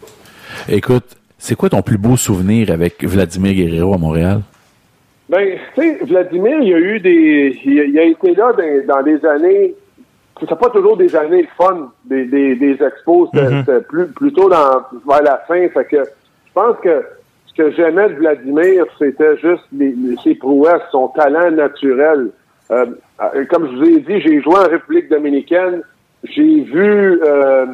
Écoute, 0.68 1.16
c'est 1.38 1.56
quoi 1.56 1.68
ton 1.68 1.82
plus 1.82 1.98
beau 1.98 2.16
souvenir 2.16 2.70
avec 2.70 3.02
Vladimir 3.04 3.54
Guerrero 3.54 3.94
à 3.94 3.98
Montréal? 3.98 4.40
Ben, 5.28 5.58
tu 5.74 5.82
sais, 5.82 5.98
Vladimir, 6.04 6.58
il 6.62 6.72
a 6.72 6.78
eu 6.78 7.00
des. 7.00 7.60
Il 7.64 7.80
a, 7.80 7.84
il 7.84 7.98
a 7.98 8.04
été 8.04 8.34
là 8.34 8.52
dans, 8.52 8.94
dans 8.96 9.02
des 9.02 9.24
années. 9.26 9.74
C'est 10.40 10.58
pas 10.58 10.70
toujours 10.70 10.96
des 10.96 11.14
années 11.16 11.48
fun 11.56 11.90
des, 12.04 12.24
des, 12.26 12.54
des 12.54 12.78
expos. 12.82 13.28
C'était 13.34 13.50
Mhm. 13.50 13.64
c'était 13.66 13.80
plus, 13.80 14.06
plutôt 14.06 14.48
dans, 14.48 14.82
vers 15.06 15.22
la 15.22 15.38
fin. 15.48 15.68
Fait 15.68 15.84
que 15.84 15.96
je 16.04 16.52
pense 16.54 16.76
que 16.82 17.04
que 17.58 17.72
j'aimais 17.72 18.08
de 18.08 18.14
Vladimir, 18.14 18.86
c'était 18.98 19.36
juste 19.38 19.64
les, 19.72 19.94
ses 20.22 20.36
prouesses, 20.36 20.82
son 20.92 21.08
talent 21.08 21.50
naturel. 21.50 22.30
Euh, 22.70 22.86
comme 23.50 23.68
je 23.70 23.76
vous 23.76 23.84
ai 23.84 24.00
dit, 24.00 24.20
j'ai 24.20 24.40
joué 24.40 24.54
en 24.54 24.68
République 24.68 25.10
dominicaine. 25.10 25.82
J'ai 26.22 26.60
vu 26.60 27.20
euh, 27.22 27.66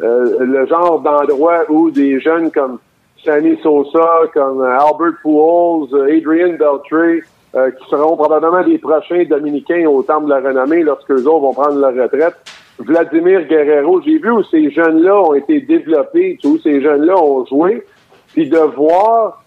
euh, 0.00 0.36
le 0.40 0.66
genre 0.66 1.00
d'endroit 1.00 1.64
où 1.68 1.90
des 1.90 2.20
jeunes 2.20 2.52
comme 2.52 2.78
Sammy 3.24 3.58
Sosa, 3.62 4.08
comme 4.32 4.62
Albert 4.62 5.18
Pujols, 5.22 6.08
Adrian 6.08 6.56
Beltre, 6.56 7.24
euh, 7.54 7.70
qui 7.70 7.90
seront 7.90 8.16
probablement 8.16 8.62
des 8.62 8.78
prochains 8.78 9.24
Dominicains 9.24 9.86
au 9.86 10.02
Temple 10.02 10.26
de 10.26 10.30
la 10.30 10.40
Renommée 10.40 10.82
lorsque 10.84 11.10
eux 11.10 11.26
autres 11.26 11.40
vont 11.40 11.52
prendre 11.52 11.78
leur 11.78 11.94
retraite. 11.94 12.36
Vladimir 12.78 13.46
Guerrero, 13.46 14.00
j'ai 14.02 14.18
vu 14.18 14.30
où 14.30 14.42
ces 14.44 14.70
jeunes-là 14.70 15.20
ont 15.20 15.34
été 15.34 15.60
développés, 15.60 16.38
où 16.44 16.58
ces 16.58 16.80
jeunes-là 16.80 17.16
ont 17.16 17.44
joué, 17.46 17.84
puis 18.32 18.48
de 18.48 18.58
voir 18.58 19.42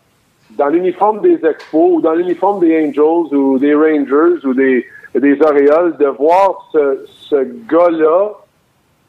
dans 0.52 0.68
l'uniforme 0.68 1.22
des 1.22 1.44
Expos 1.46 1.98
ou 1.98 2.02
dans 2.02 2.14
l'uniforme 2.14 2.60
des 2.60 2.86
Angels 2.88 3.36
ou 3.36 3.58
des 3.60 3.74
Rangers 3.74 4.46
ou 4.46 4.54
des, 4.54 4.86
des 5.16 5.42
Orioles, 5.42 5.98
de 5.98 6.08
voir 6.08 6.70
ce, 6.72 7.06
ce 7.08 7.44
gars-là 7.70 8.30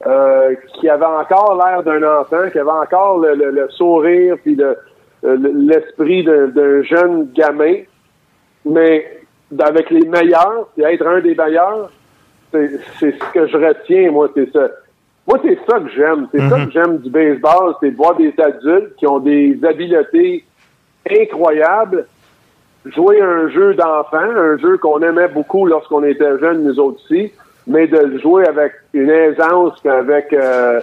euh, 0.07 0.55
qui 0.75 0.89
avait 0.89 1.05
encore 1.05 1.57
l'air 1.63 1.83
d'un 1.83 2.03
enfant, 2.21 2.49
qui 2.51 2.59
avait 2.59 2.71
encore 2.71 3.19
le, 3.19 3.35
le- 3.35 3.51
le 3.51 3.69
sourire 3.71 4.37
puis 4.43 4.55
le- 4.55 4.77
l'esprit 5.23 6.25
d'un 6.25 6.83
jeune 6.83 7.31
gamin, 7.35 7.77
mais 8.65 9.07
avec 9.59 9.91
les 9.91 10.07
meilleurs, 10.07 10.69
puis 10.75 10.85
être 10.85 11.07
un 11.07 11.21
des 11.21 11.35
meilleurs, 11.35 11.91
c'est 12.53 12.71
c'est 13.01 13.13
ce 13.13 13.33
que 13.33 13.47
je 13.47 13.57
retiens, 13.57 14.11
moi, 14.11 14.29
c'est 14.35 14.51
ça. 14.53 14.69
Moi, 15.27 15.39
c'est 15.43 15.59
ça 15.69 15.81
que 15.81 15.89
j'aime. 15.97 16.29
C'est 16.33 16.49
ça 16.49 16.65
que 16.65 16.71
j'aime 16.71 16.99
du 16.99 17.11
baseball, 17.11 17.75
c'est 17.81 17.91
de 17.91 17.97
voir 17.97 18.15
des 18.17 18.33
adultes 18.39 18.95
qui 18.97 19.07
ont 19.07 19.19
des 19.19 19.59
habiletés 19.65 20.45
incroyables 21.11 22.07
jouer 22.95 23.21
un 23.21 23.49
jeu 23.49 23.75
d'enfant, 23.75 24.19
un 24.19 24.57
jeu 24.59 24.77
qu'on 24.79 25.01
aimait 25.03 25.27
beaucoup 25.29 25.67
lorsqu'on 25.67 26.05
était 26.05 26.39
jeunes, 26.39 26.63
nous 26.63 26.79
autres 26.79 27.01
aussi, 27.05 27.33
mais 27.67 27.89
de 27.89 27.99
le 27.99 28.19
jouer 28.21 28.47
avec 28.47 28.73
une 28.95 29.11
aisance, 29.11 29.85
avec 29.85 30.33
euh, 30.33 30.81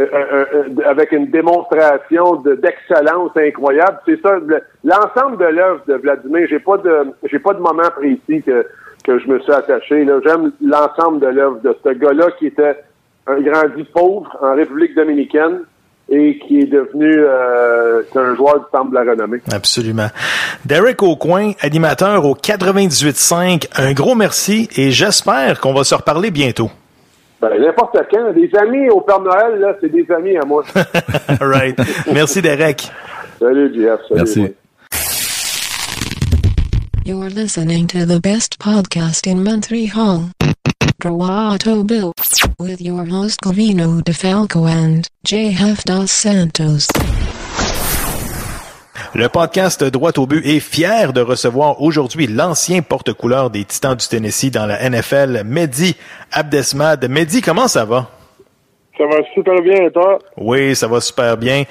euh, 0.00 0.06
euh, 0.12 0.64
avec 0.84 1.12
une 1.12 1.26
démonstration 1.30 2.36
de- 2.36 2.54
d'excellence 2.56 3.30
incroyable. 3.36 3.98
C'est 4.06 4.20
ça, 4.20 4.36
le- 4.44 4.60
l'ensemble 4.84 5.36
de 5.38 5.44
l'œuvre 5.44 5.80
de 5.86 5.94
Vladimir. 5.94 6.46
J'ai 6.50 6.58
pas 6.58 6.76
de 6.78 7.06
j'ai 7.30 7.38
pas 7.38 7.54
de 7.54 7.60
moment 7.60 7.90
précis 7.96 8.42
que 8.42 8.66
que 9.04 9.18
je 9.20 9.28
me 9.28 9.38
suis 9.38 9.52
attaché. 9.52 10.06
J'aime 10.26 10.50
l'ensemble 10.60 11.20
de 11.20 11.28
l'œuvre 11.28 11.60
de 11.62 11.74
ce 11.84 11.88
gars-là 11.90 12.32
qui 12.38 12.46
était 12.48 12.76
un 13.28 13.40
grandi 13.40 13.84
pauvre 13.84 14.36
en 14.40 14.54
République 14.54 14.94
dominicaine 14.94 15.60
et 16.10 16.38
qui 16.38 16.60
est 16.60 16.66
devenu 16.66 17.12
euh, 17.18 18.02
un 18.14 18.34
joueur 18.34 18.60
du 18.60 18.64
temple 18.72 18.90
de 18.90 18.94
la 18.94 19.10
renommée. 19.12 19.40
Absolument. 19.52 20.08
Derek 20.64 21.02
Aucoin, 21.02 21.52
animateur 21.60 22.24
au 22.24 22.34
98.5, 22.34 23.68
un 23.76 23.92
gros 23.92 24.14
merci 24.14 24.68
et 24.76 24.90
j'espère 24.90 25.60
qu'on 25.60 25.74
va 25.74 25.84
se 25.84 25.94
reparler 25.94 26.30
bientôt. 26.30 26.70
Ben, 27.40 27.50
n'importe 27.60 27.96
quand. 28.10 28.32
Des 28.32 28.50
amis 28.56 28.88
au 28.88 29.00
Père 29.02 29.20
Noël, 29.20 29.60
là, 29.60 29.76
c'est 29.80 29.90
des 29.90 30.06
amis 30.10 30.36
à 30.36 30.44
moi. 30.44 30.64
right. 31.40 31.78
Merci, 32.12 32.42
Derek. 32.42 32.90
Salut, 33.38 33.72
Jeff. 33.74 34.00
Salut, 34.08 34.20
Merci. 34.20 34.40
moi. 34.40 34.48
You're 37.04 37.30
listening 37.30 37.86
to 37.86 38.04
the 38.04 38.20
best 38.20 38.58
podcast 38.58 39.26
in 39.26 39.42
Montreal. 39.42 40.30
Drawato 41.00 41.84
Bill. 41.84 42.12
With 42.58 42.80
your 42.80 43.04
host 43.06 43.40
Covino 43.40 44.02
DeFalco 44.02 44.66
and 44.66 45.02
JF 45.24 45.84
Dos 45.84 46.10
Santos. 46.10 46.88
Le 49.14 49.28
podcast 49.28 49.84
Droit 49.84 50.18
au 50.18 50.26
but 50.26 50.44
est 50.44 50.60
fier 50.60 51.12
de 51.12 51.20
recevoir 51.20 51.80
aujourd'hui 51.80 52.26
l'ancien 52.26 52.82
porte-couleur 52.82 53.50
des 53.50 53.64
Titans 53.64 53.96
du 53.96 54.06
Tennessee 54.06 54.50
dans 54.50 54.66
la 54.66 54.88
NFL, 54.88 55.42
Mehdi 55.44 55.96
Abdesmad. 56.32 57.08
Mehdi, 57.08 57.40
comment 57.40 57.68
ça 57.68 57.84
va? 57.84 58.17
Ça 58.98 59.06
va 59.06 59.22
super 59.32 59.62
bien 59.62 59.86
et 59.86 59.92
toi? 59.92 60.18
Oui, 60.36 60.74
ça 60.74 60.88
va 60.88 61.00
super 61.00 61.36
bien. 61.36 61.62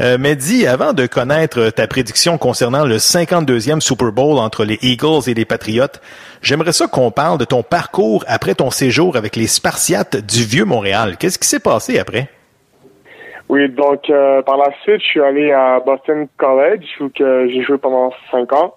Euh, 0.00 0.16
Mehdi, 0.16 0.66
avant 0.66 0.94
de 0.94 1.06
connaître 1.06 1.68
ta 1.68 1.86
prédiction 1.86 2.38
concernant 2.38 2.86
le 2.86 2.96
52e 2.96 3.80
Super 3.80 4.12
Bowl 4.12 4.38
entre 4.38 4.64
les 4.64 4.78
Eagles 4.80 5.28
et 5.28 5.34
les 5.34 5.44
Patriots, 5.44 6.00
j'aimerais 6.40 6.72
ça 6.72 6.86
qu'on 6.86 7.10
parle 7.10 7.36
de 7.36 7.44
ton 7.44 7.62
parcours 7.62 8.24
après 8.26 8.54
ton 8.54 8.70
séjour 8.70 9.16
avec 9.16 9.36
les 9.36 9.46
Spartiates 9.46 10.24
du 10.24 10.42
Vieux-Montréal. 10.42 11.18
Qu'est-ce 11.18 11.38
qui 11.38 11.46
s'est 11.46 11.60
passé 11.60 11.98
après? 11.98 12.28
Oui, 13.50 13.68
donc 13.68 14.08
euh, 14.08 14.40
par 14.40 14.56
la 14.56 14.70
suite, 14.82 15.02
je 15.02 15.06
suis 15.06 15.20
allé 15.20 15.52
à 15.52 15.80
Boston 15.80 16.28
College 16.38 16.86
où 17.00 17.10
que 17.10 17.48
j'ai 17.50 17.62
joué 17.62 17.76
pendant 17.76 18.10
cinq 18.30 18.54
ans. 18.54 18.74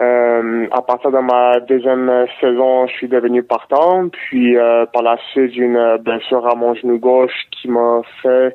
Euh, 0.00 0.66
à 0.70 0.80
partir 0.82 1.10
de 1.10 1.18
ma 1.18 1.58
deuxième 1.60 2.26
saison, 2.40 2.86
je 2.86 2.92
suis 2.92 3.08
devenu 3.08 3.42
partant. 3.42 4.08
Puis 4.08 4.56
euh, 4.56 4.86
par 4.86 5.02
la 5.02 5.16
suite, 5.32 5.56
une 5.56 5.96
blessure 6.00 6.46
à 6.46 6.54
mon 6.54 6.74
genou 6.74 6.98
gauche 6.98 7.34
qui 7.50 7.68
m'a 7.68 8.02
fait 8.22 8.54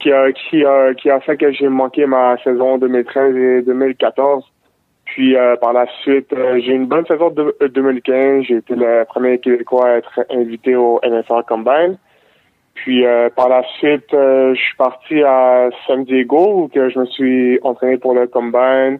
qui 0.00 0.12
a 0.12 0.32
qui 0.32 0.64
a 0.64 0.92
qui 0.94 1.08
a 1.08 1.20
fait 1.20 1.36
que 1.36 1.50
j'ai 1.52 1.68
manqué 1.68 2.04
ma 2.04 2.36
saison 2.44 2.76
2013 2.76 3.36
et 3.36 3.62
2014. 3.62 4.44
Puis 5.06 5.36
euh, 5.36 5.56
par 5.56 5.72
la 5.72 5.86
suite, 6.02 6.32
euh, 6.32 6.60
j'ai 6.60 6.72
une 6.72 6.86
bonne 6.86 7.06
saison 7.06 7.30
de 7.30 7.54
2015. 7.68 8.44
J'ai 8.44 8.56
été 8.56 8.74
le 8.74 9.04
premier 9.04 9.38
Québécois 9.38 9.88
à 9.88 9.96
être 9.96 10.20
invité 10.30 10.76
au 10.76 11.00
NFL 11.02 11.44
Combine. 11.48 11.96
Puis 12.74 13.04
euh, 13.04 13.28
par 13.30 13.48
la 13.48 13.62
suite, 13.78 14.12
euh, 14.14 14.54
je 14.54 14.60
suis 14.60 14.76
parti 14.76 15.22
à 15.22 15.70
San 15.86 16.04
Diego 16.04 16.62
où 16.62 16.68
que 16.68 16.88
je 16.88 16.98
me 16.98 17.06
suis 17.06 17.58
entraîné 17.62 17.98
pour 17.98 18.14
le 18.14 18.26
combine. 18.26 18.98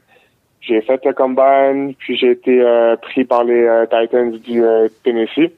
J'ai 0.63 0.81
fait 0.83 1.05
le 1.05 1.13
combine, 1.13 1.95
puis 1.99 2.17
j'ai 2.17 2.31
été 2.31 2.61
euh, 2.61 2.97
pris 2.97 3.25
par 3.25 3.45
les 3.45 3.65
euh, 3.65 3.85
Titans 3.87 4.31
du 4.31 4.65
euh, 4.65 4.89
Tennessee 5.05 5.51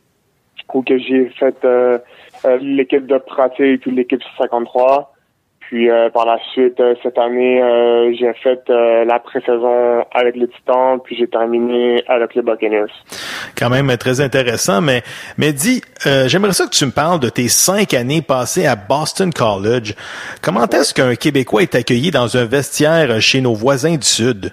où 0.72 0.82
que 0.82 0.98
j'ai 0.98 1.30
fait 1.38 1.56
euh, 1.64 1.98
euh, 2.44 2.58
l'équipe 2.60 3.06
de 3.06 3.18
pratique 3.18 3.82
puis 3.82 3.90
l'équipe 3.92 4.20
53. 4.38 5.10
Puis 5.60 5.90
euh, 5.90 6.10
par 6.10 6.26
la 6.26 6.38
suite, 6.52 6.78
euh, 6.78 6.94
cette 7.02 7.16
année, 7.16 7.62
euh, 7.62 8.12
j'ai 8.18 8.32
fait 8.34 8.60
euh, 8.68 9.04
la 9.06 9.18
pré-saison 9.18 10.04
avec 10.12 10.36
les 10.36 10.46
Titans, 10.48 10.98
puis 11.02 11.16
j'ai 11.16 11.26
terminé 11.26 12.04
avec 12.06 12.34
les 12.34 12.42
Buccaneers. 12.42 12.92
Quand 13.56 13.70
même 13.70 13.96
très 13.96 14.20
intéressant, 14.20 14.82
mais, 14.82 15.02
mais 15.38 15.54
dis, 15.54 15.80
euh, 16.06 16.28
j'aimerais 16.28 16.52
ça 16.52 16.66
que 16.66 16.70
tu 16.70 16.84
me 16.84 16.90
parles 16.90 17.18
de 17.18 17.30
tes 17.30 17.48
cinq 17.48 17.94
années 17.94 18.20
passées 18.20 18.66
à 18.66 18.76
Boston 18.76 19.32
College. 19.32 19.94
Comment 20.42 20.66
est-ce 20.66 20.92
qu'un 20.92 21.14
Québécois 21.14 21.62
est 21.62 21.74
accueilli 21.74 22.10
dans 22.10 22.36
un 22.36 22.44
vestiaire 22.44 23.20
chez 23.22 23.40
nos 23.40 23.54
voisins 23.54 23.96
du 23.96 24.06
Sud? 24.06 24.52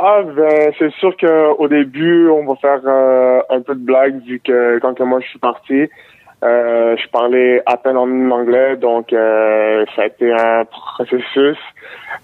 Ah 0.00 0.22
ben 0.22 0.72
c'est 0.78 0.92
sûr 0.92 1.16
que 1.16 1.56
au 1.58 1.66
début 1.66 2.28
on 2.28 2.44
va 2.46 2.54
faire 2.60 2.80
euh, 2.86 3.40
un 3.50 3.60
peu 3.62 3.74
de 3.74 3.80
blague 3.80 4.22
vu 4.24 4.38
que 4.38 4.78
quand 4.78 4.94
que 4.94 5.02
moi 5.02 5.18
je 5.18 5.26
suis 5.26 5.40
parti, 5.40 5.88
euh, 6.44 6.96
je 6.96 7.08
parlais 7.08 7.60
à 7.66 7.76
peine 7.76 7.96
en 7.96 8.30
anglais 8.30 8.76
donc 8.76 9.12
euh, 9.12 9.84
ça 9.96 10.02
a 10.02 10.06
été 10.06 10.32
un 10.32 10.64
processus. 10.66 11.58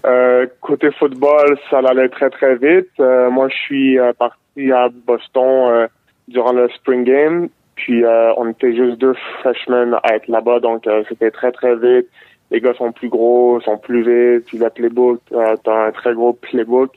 Euh, 0.05 0.45
côté 0.61 0.89
football 0.91 1.57
ça 1.69 1.79
allait 1.79 2.07
très 2.07 2.29
très 2.29 2.55
vite. 2.55 2.87
Euh, 3.01 3.29
moi 3.29 3.49
je 3.49 3.55
suis 3.55 3.99
euh, 3.99 4.13
parti 4.13 4.71
à 4.71 4.87
Boston 5.05 5.89
durant 6.29 6.53
le 6.53 6.69
spring 6.69 7.03
game 7.03 7.49
puis 7.75 8.05
on 8.37 8.51
était 8.51 8.73
juste 8.73 8.99
deux 8.99 9.15
freshmen 9.41 9.97
à 10.03 10.15
être 10.15 10.29
là-bas 10.29 10.61
donc 10.61 10.87
c'était 11.09 11.31
très 11.31 11.51
très 11.51 11.75
vite. 11.75 12.07
Les 12.51 12.61
gars 12.61 12.73
sont 12.75 12.93
plus 12.93 13.09
gros, 13.09 13.59
sont 13.61 13.77
plus 13.77 14.03
vite, 14.03 14.45
puis 14.45 14.59
le 14.59 14.69
playbook, 14.69 15.19
t'as 15.63 15.87
un 15.87 15.91
très 15.91 16.13
gros 16.13 16.31
playbook. 16.31 16.91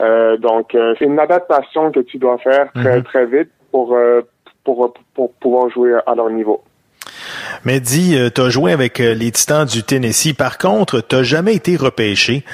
Euh, 0.00 0.36
donc, 0.36 0.74
euh, 0.74 0.94
c'est 0.98 1.04
une 1.04 1.18
adaptation 1.18 1.90
que 1.90 2.00
tu 2.00 2.18
dois 2.18 2.38
faire 2.38 2.70
très, 2.74 2.98
Mhm. 2.98 3.02
très 3.04 3.26
vite 3.26 3.50
pour, 3.70 3.94
euh, 3.94 4.22
pour, 4.64 4.94
pour 5.14 5.32
pouvoir 5.34 5.68
jouer 5.70 5.92
à 6.06 6.14
leur 6.14 6.30
niveau. 6.30 6.62
Mais 7.64 7.80
dis, 7.80 8.16
tu 8.34 8.40
as 8.40 8.48
joué 8.50 8.72
avec 8.72 9.00
euh, 9.00 9.14
les 9.14 9.30
Titans 9.30 9.64
du 9.64 9.82
Tennessee. 9.82 10.34
Par 10.34 10.58
contre, 10.58 11.00
tu 11.00 11.24
jamais 11.24 11.54
été 11.54 11.76
repêché. 11.76 12.44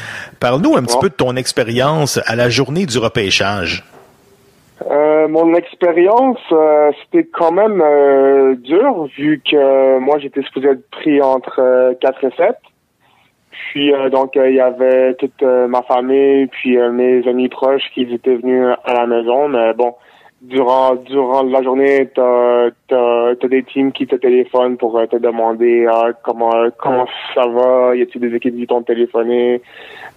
Parle-nous 0.41 0.77
un 0.77 0.83
petit 0.83 0.99
peu 0.99 1.09
de 1.09 1.15
ton 1.15 1.37
expérience 1.37 2.21
à 2.27 2.37
la 2.37 2.49
journée 2.49 2.87
du 2.87 2.99
repêchage. 2.99 3.85
Euh, 4.91 5.29
mon 5.29 5.55
expérience, 5.55 6.39
euh, 6.53 6.91
c'était 7.03 7.29
quand 7.33 7.53
même 7.53 7.81
euh, 7.81 8.55
dur 8.57 9.07
vu 9.17 9.41
que 9.49 9.99
moi, 9.99 10.19
j'étais 10.19 10.43
supposé 10.43 10.69
être 10.69 10.91
pris 10.91 11.21
entre 11.23 11.61
euh, 11.61 11.95
4 12.01 12.25
et 12.25 12.31
7. 12.37 12.57
Puis 13.71 13.93
euh, 13.93 14.09
donc 14.11 14.37
euh, 14.37 14.51
il 14.51 14.57
y 14.57 14.61
avait 14.61 15.15
toute 15.15 15.43
euh, 15.43 15.67
ma 15.67 15.83
famille 15.83 16.47
puis 16.47 16.79
euh, 16.79 16.93
mes 16.93 17.27
amis 17.29 17.49
proches 17.49 17.91
qui 17.93 18.03
étaient 18.03 18.37
venus 18.37 18.67
à 18.85 18.95
la 18.95 19.07
maison. 19.07 19.49
Mais 19.49 19.73
bon 19.75 19.95
durant 20.43 20.97
durant 20.97 21.43
la 21.45 21.63
journée 21.63 22.09
t'as 22.15 22.71
t'as 22.89 23.35
t'as 23.37 23.49
des 23.49 23.63
teams 23.63 23.93
qui 23.93 24.07
te 24.07 24.17
téléphonent 24.17 24.77
pour 24.77 25.01
te 25.11 25.17
demander 25.17 25.87
ah, 25.91 26.11
comment 26.23 26.53
comment 26.79 27.07
ça 27.35 27.47
va? 27.47 27.97
Y 27.97 28.03
a-t-il 28.03 28.21
des 28.21 28.37
équipes 28.37 28.57
qui 28.57 28.67
t'ont 28.67 28.83
téléphoné? 28.83 29.63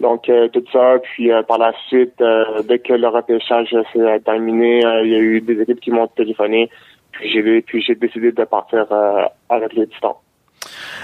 Donc 0.01 0.27
euh, 0.29 0.49
tout 0.49 0.65
ça. 0.73 0.99
Puis 1.01 1.31
euh, 1.31 1.41
par 1.43 1.57
la 1.57 1.73
suite 1.87 2.19
euh, 2.21 2.61
dès 2.67 2.79
que 2.79 2.93
le 2.93 3.07
repêchage 3.07 3.75
s'est 3.93 4.19
terminé 4.25 4.85
euh, 4.85 5.05
il 5.05 5.11
y 5.11 5.15
a 5.15 5.19
eu 5.19 5.41
des 5.41 5.61
équipes 5.61 5.79
qui 5.79 5.91
m'ont 5.91 6.07
téléphoné. 6.07 6.69
Puis 7.11 7.31
j'ai 7.31 7.61
puis 7.61 7.81
j'ai 7.81 7.95
décidé 7.95 8.31
de 8.33 8.43
partir 8.43 8.85
euh, 8.91 9.23
avec 9.49 9.73
les 9.73 9.87
Titans 9.87 10.17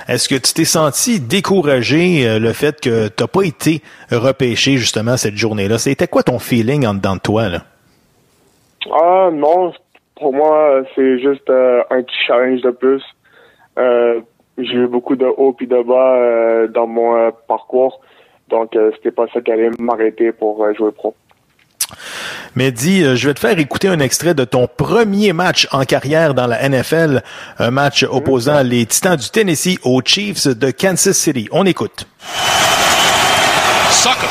Est-ce 0.08 0.30
que 0.30 0.36
tu 0.36 0.54
t'es 0.54 0.66
senti 0.66 1.20
découragé 1.20 2.28
euh, 2.28 2.40
le 2.40 2.54
fait 2.54 2.80
que 2.82 3.08
t'as 3.08 3.28
pas 3.28 3.44
été 3.44 3.82
repêché 4.12 4.78
justement 4.78 5.18
cette 5.18 5.36
journée-là? 5.36 5.78
C'était 5.78 6.08
quoi 6.08 6.24
ton 6.24 6.40
feeling 6.40 6.86
en 6.86 6.94
dedans 6.94 7.16
de 7.16 7.22
toi? 7.22 7.50
Là? 7.50 7.60
Ah 8.92 9.30
non, 9.32 9.74
pour 10.16 10.34
moi 10.34 10.84
c'est 10.96 11.20
juste 11.20 11.50
euh, 11.50 11.84
un 11.90 12.02
petit 12.04 12.16
challenge 12.28 12.62
de 12.62 12.72
plus. 12.72 13.04
Euh, 13.78 14.22
j'ai 14.58 14.76
eu 14.76 14.88
beaucoup 14.88 15.16
de 15.16 15.26
hauts 15.26 15.56
et 15.60 15.66
de 15.66 15.82
bas 15.82 16.68
dans 16.68 16.86
mon 16.86 17.32
parcours, 17.48 18.02
donc 18.50 18.78
c'était 18.96 19.10
pas 19.10 19.26
ça 19.34 19.42
qui 19.42 19.52
allait 19.52 19.72
m'arrêter 19.80 20.32
pour 20.32 20.64
jouer 20.76 20.92
pro. 20.92 21.16
Mais 22.56 22.72
dis, 22.72 23.04
euh, 23.04 23.16
je 23.16 23.28
vais 23.28 23.34
te 23.34 23.40
faire 23.40 23.58
écouter 23.58 23.88
un 23.88 24.00
extrait 24.00 24.34
de 24.34 24.46
ton 24.46 24.68
premier 24.68 25.34
match 25.34 25.68
en 25.72 25.86
carrière 25.86 26.34
dans 26.34 26.48
la 26.48 26.68
NFL, 26.68 27.24
un 27.60 27.72
match 27.72 28.04
opposant 28.04 28.62
les 28.62 28.86
Titans 28.86 29.16
du 29.16 29.30
Tennessee 29.30 29.80
aux 29.84 30.02
Chiefs 30.04 30.48
de 30.48 30.72
Kansas 30.72 31.18
City. 31.18 31.48
On 31.52 31.66
écoute. 31.66 32.08
Sucker. 33.90 34.28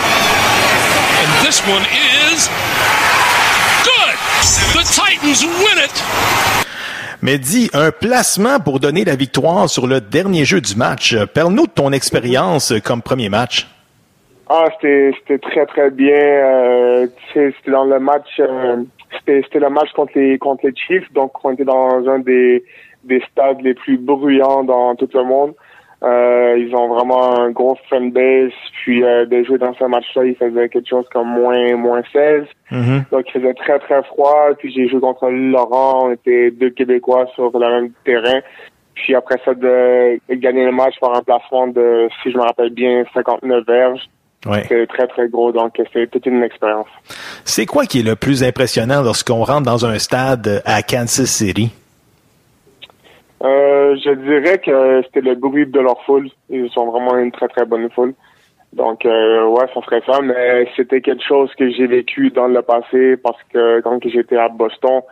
And 1.22 1.46
this 1.46 1.62
one 1.66 1.82
is 1.82 2.48
good. 3.84 4.16
The 4.72 4.84
Titans 4.84 5.44
win 5.44 5.84
it. 5.84 6.02
Mais 7.22 7.38
dis, 7.38 7.70
un 7.72 7.92
placement 7.92 8.58
pour 8.58 8.80
donner 8.80 9.04
la 9.04 9.14
victoire 9.14 9.70
sur 9.70 9.86
le 9.86 10.00
dernier 10.00 10.44
jeu 10.44 10.60
du 10.60 10.74
match. 10.74 11.16
Parle-nous 11.34 11.68
de 11.68 11.72
ton 11.72 11.92
expérience 11.92 12.72
comme 12.84 13.00
premier 13.00 13.28
match. 13.28 13.68
Ah, 14.48 14.66
c'était 14.74 15.12
c'était 15.18 15.38
très 15.38 15.66
très 15.66 15.90
bien. 15.90 16.14
Euh, 16.14 17.06
c'était 17.32 17.70
dans 17.70 17.84
le 17.84 17.98
match, 17.98 18.28
euh, 18.40 18.82
c'était 19.18 19.42
c'était 19.44 19.60
le 19.60 19.70
match 19.70 19.90
contre 19.92 20.12
les 20.16 20.38
contre 20.38 20.66
les 20.66 20.74
Chiefs, 20.74 21.12
donc 21.12 21.32
on 21.44 21.52
était 21.52 21.64
dans 21.64 22.08
un 22.08 22.18
des 22.18 22.64
des 23.04 23.22
stades 23.30 23.60
les 23.62 23.74
plus 23.74 23.98
bruyants 23.98 24.64
dans 24.64 24.94
tout 24.96 25.08
le 25.14 25.24
monde. 25.24 25.54
Euh, 26.02 26.56
ils 26.58 26.74
ont 26.74 26.88
vraiment 26.88 27.38
un 27.38 27.50
gros 27.50 27.76
fanbase, 27.88 28.50
puis 28.82 29.04
euh, 29.04 29.24
de 29.24 29.44
jouer 29.44 29.58
dans 29.58 29.72
ce 29.74 29.84
match-là, 29.84 30.24
il 30.24 30.34
faisait 30.34 30.68
quelque 30.68 30.88
chose 30.88 31.06
comme 31.12 31.28
moins 31.28 31.76
moins 31.76 32.02
16. 32.12 32.44
Donc 33.12 33.24
il 33.28 33.40
faisait 33.40 33.54
très 33.54 33.78
très 33.78 34.02
froid. 34.04 34.48
Puis 34.58 34.72
j'ai 34.72 34.88
joué 34.88 35.00
contre 35.00 35.28
Laurent, 35.30 36.08
on 36.08 36.12
était 36.12 36.50
deux 36.50 36.70
Québécois 36.70 37.26
sur 37.34 37.56
le 37.56 37.70
même 37.70 37.92
terrain. 38.04 38.40
Puis 38.94 39.14
après 39.14 39.38
ça, 39.44 39.54
de 39.54 40.18
gagner 40.34 40.66
le 40.66 40.72
match 40.72 40.98
par 41.00 41.16
un 41.16 41.22
placement 41.22 41.68
de, 41.68 42.08
si 42.22 42.32
je 42.32 42.36
me 42.36 42.42
rappelle 42.42 42.70
bien, 42.70 43.04
59 43.14 43.64
verges. 43.64 44.10
Ouais. 44.46 44.64
C'est 44.68 44.86
très, 44.88 45.06
très 45.06 45.28
gros, 45.28 45.52
donc 45.52 45.80
c'est 45.92 46.10
toute 46.10 46.26
une 46.26 46.42
expérience. 46.42 46.88
C'est 47.44 47.66
quoi 47.66 47.84
qui 47.84 48.00
est 48.00 48.02
le 48.02 48.16
plus 48.16 48.42
impressionnant 48.42 49.02
lorsqu'on 49.02 49.44
rentre 49.44 49.62
dans 49.62 49.86
un 49.86 49.98
stade 49.98 50.62
à 50.64 50.82
Kansas 50.82 51.30
City? 51.30 51.70
Euh, 53.42 53.96
je 54.04 54.10
dirais 54.10 54.58
que 54.58 55.02
c'était 55.04 55.20
le 55.20 55.34
bruit 55.34 55.66
de 55.66 55.80
leur 55.80 56.00
foule. 56.04 56.28
Ils 56.48 56.70
sont 56.70 56.90
vraiment 56.90 57.16
une 57.18 57.32
très, 57.32 57.48
très 57.48 57.64
bonne 57.64 57.90
foule. 57.90 58.14
Donc, 58.72 59.04
euh, 59.04 59.44
ouais, 59.48 59.66
ça 59.74 59.80
serait 59.82 60.02
ça, 60.06 60.20
mais 60.22 60.66
c'était 60.76 61.00
quelque 61.00 61.22
chose 61.22 61.50
que 61.58 61.70
j'ai 61.70 61.86
vécu 61.86 62.30
dans 62.30 62.46
le 62.46 62.62
passé 62.62 63.16
parce 63.18 63.40
que 63.52 63.80
quand 63.80 63.98
j'étais 64.04 64.38
à 64.38 64.48
Boston, 64.48 65.02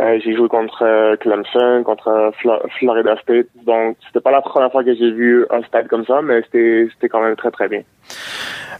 euh, 0.00 0.18
j'ai 0.24 0.34
joué 0.34 0.48
contre 0.48 0.82
euh, 0.82 1.16
Clemson, 1.16 1.82
contre 1.84 2.08
euh, 2.08 2.30
Flo- 2.40 2.60
Florida 2.78 3.16
State. 3.22 3.46
Donc, 3.64 3.96
c'était 4.06 4.20
pas 4.20 4.30
la 4.30 4.42
première 4.42 4.70
fois 4.72 4.82
que 4.84 4.94
j'ai 4.94 5.10
vu 5.10 5.46
un 5.50 5.62
stade 5.62 5.88
comme 5.88 6.04
ça, 6.04 6.20
mais 6.22 6.42
c'était 6.42 6.88
c'était 6.92 7.08
quand 7.08 7.22
même 7.22 7.36
très, 7.36 7.50
très 7.50 7.68
bien. 7.68 7.82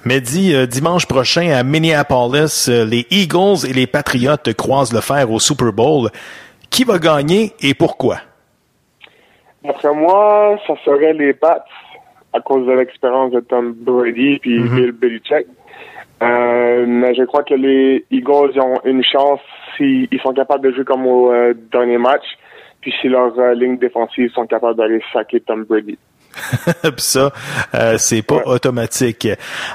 Mehdi, 0.05 0.55
euh, 0.55 0.67
dimanche 0.67 1.07
prochain 1.07 1.51
à 1.53 1.63
Minneapolis, 1.63 2.69
les 2.69 3.07
Eagles 3.11 3.67
et 3.69 3.73
les 3.73 3.87
Patriots 3.87 4.37
croisent 4.59 4.93
le 4.93 5.01
fer 5.01 5.31
au 5.31 5.39
Super 5.39 5.73
Bowl. 5.73 6.11
Qui 6.71 6.85
va 6.85 6.99
gagner 6.99 7.53
et 7.63 7.73
pourquoi? 7.75 8.17
D'après 9.63 9.95
moi, 9.95 10.59
ça 10.67 10.75
serait 10.85 11.13
les 11.13 11.33
Pats 11.33 11.65
à 12.33 12.41
cause 12.41 12.67
de 12.67 12.73
l'expérience 12.73 13.31
de 13.31 13.41
Tom 13.41 13.73
Brady 13.73 14.39
puis 14.41 14.59
Bill 14.61 14.91
Belichick. 14.93 15.47
Euh, 16.23 16.85
mais 16.87 17.15
je 17.15 17.25
crois 17.25 17.43
que 17.43 17.55
les 17.55 18.05
Eagles 18.11 18.59
ont 18.61 18.81
une 18.85 19.03
chance 19.03 19.41
s'ils 19.77 20.09
ils 20.11 20.21
sont 20.21 20.33
capables 20.33 20.65
de 20.65 20.75
jouer 20.75 20.85
comme 20.85 21.07
au 21.07 21.33
euh, 21.33 21.55
dernier 21.73 21.99
match, 21.99 22.25
puis 22.81 22.95
si 23.01 23.09
leurs 23.09 23.39
euh, 23.39 23.55
lignes 23.55 23.79
défensives 23.79 24.31
sont 24.33 24.47
capables 24.47 24.77
d'aller 24.77 25.03
saquer 25.13 25.41
Tom 25.41 25.65
Brady. 25.65 25.99
Puis 26.83 26.93
ça, 26.99 27.31
euh, 27.75 27.95
c'est 27.99 28.23
pas 28.23 28.43
automatique. 28.47 29.29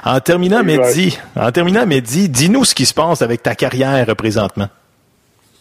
En 0.04 0.20
terminant. 0.20 0.62
Mehdi, 0.62 1.18
en 1.36 1.50
terminant, 1.50 1.86
Mehdi, 1.86 2.28
dis-nous 2.28 2.64
ce 2.64 2.74
qui 2.74 2.86
se 2.86 2.94
passe 2.94 3.22
avec 3.22 3.42
ta 3.42 3.54
carrière 3.54 4.06
présentement. 4.16 4.66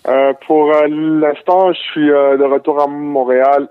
Euh, 0.07 0.33
pour 0.47 0.71
euh, 0.73 0.87
l'instant, 0.87 1.71
je 1.73 1.79
suis 1.91 2.07
de 2.07 2.43
retour 2.43 2.81
à 2.81 2.87
Montréal. 2.87 3.67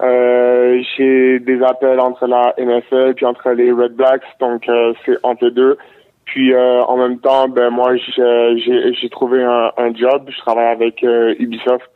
J'ai 0.00 1.38
des 1.40 1.62
appels 1.62 2.00
entre 2.00 2.26
la 2.26 2.54
NFL 2.58 3.14
puis 3.14 3.24
entre 3.24 3.50
les 3.50 3.72
Red 3.72 3.94
Blacks, 3.94 4.24
donc 4.40 4.64
c'est 5.04 5.16
entre 5.22 5.46
les 5.46 5.50
deux. 5.52 5.78
Puis 6.26 6.52
euh, 6.52 6.82
en 6.84 6.96
même 6.96 7.18
temps, 7.18 7.48
ben 7.48 7.70
moi 7.70 7.96
j'ai 7.96 8.58
j'ai- 8.64 8.92
j'ai 9.00 9.08
trouvé 9.08 9.42
un, 9.42 9.70
un 9.78 9.94
job. 9.94 10.28
Je 10.28 10.38
travaille 10.40 10.66
avec 10.72 11.02
euh, 11.04 11.34
Ubisoft, 11.38 11.86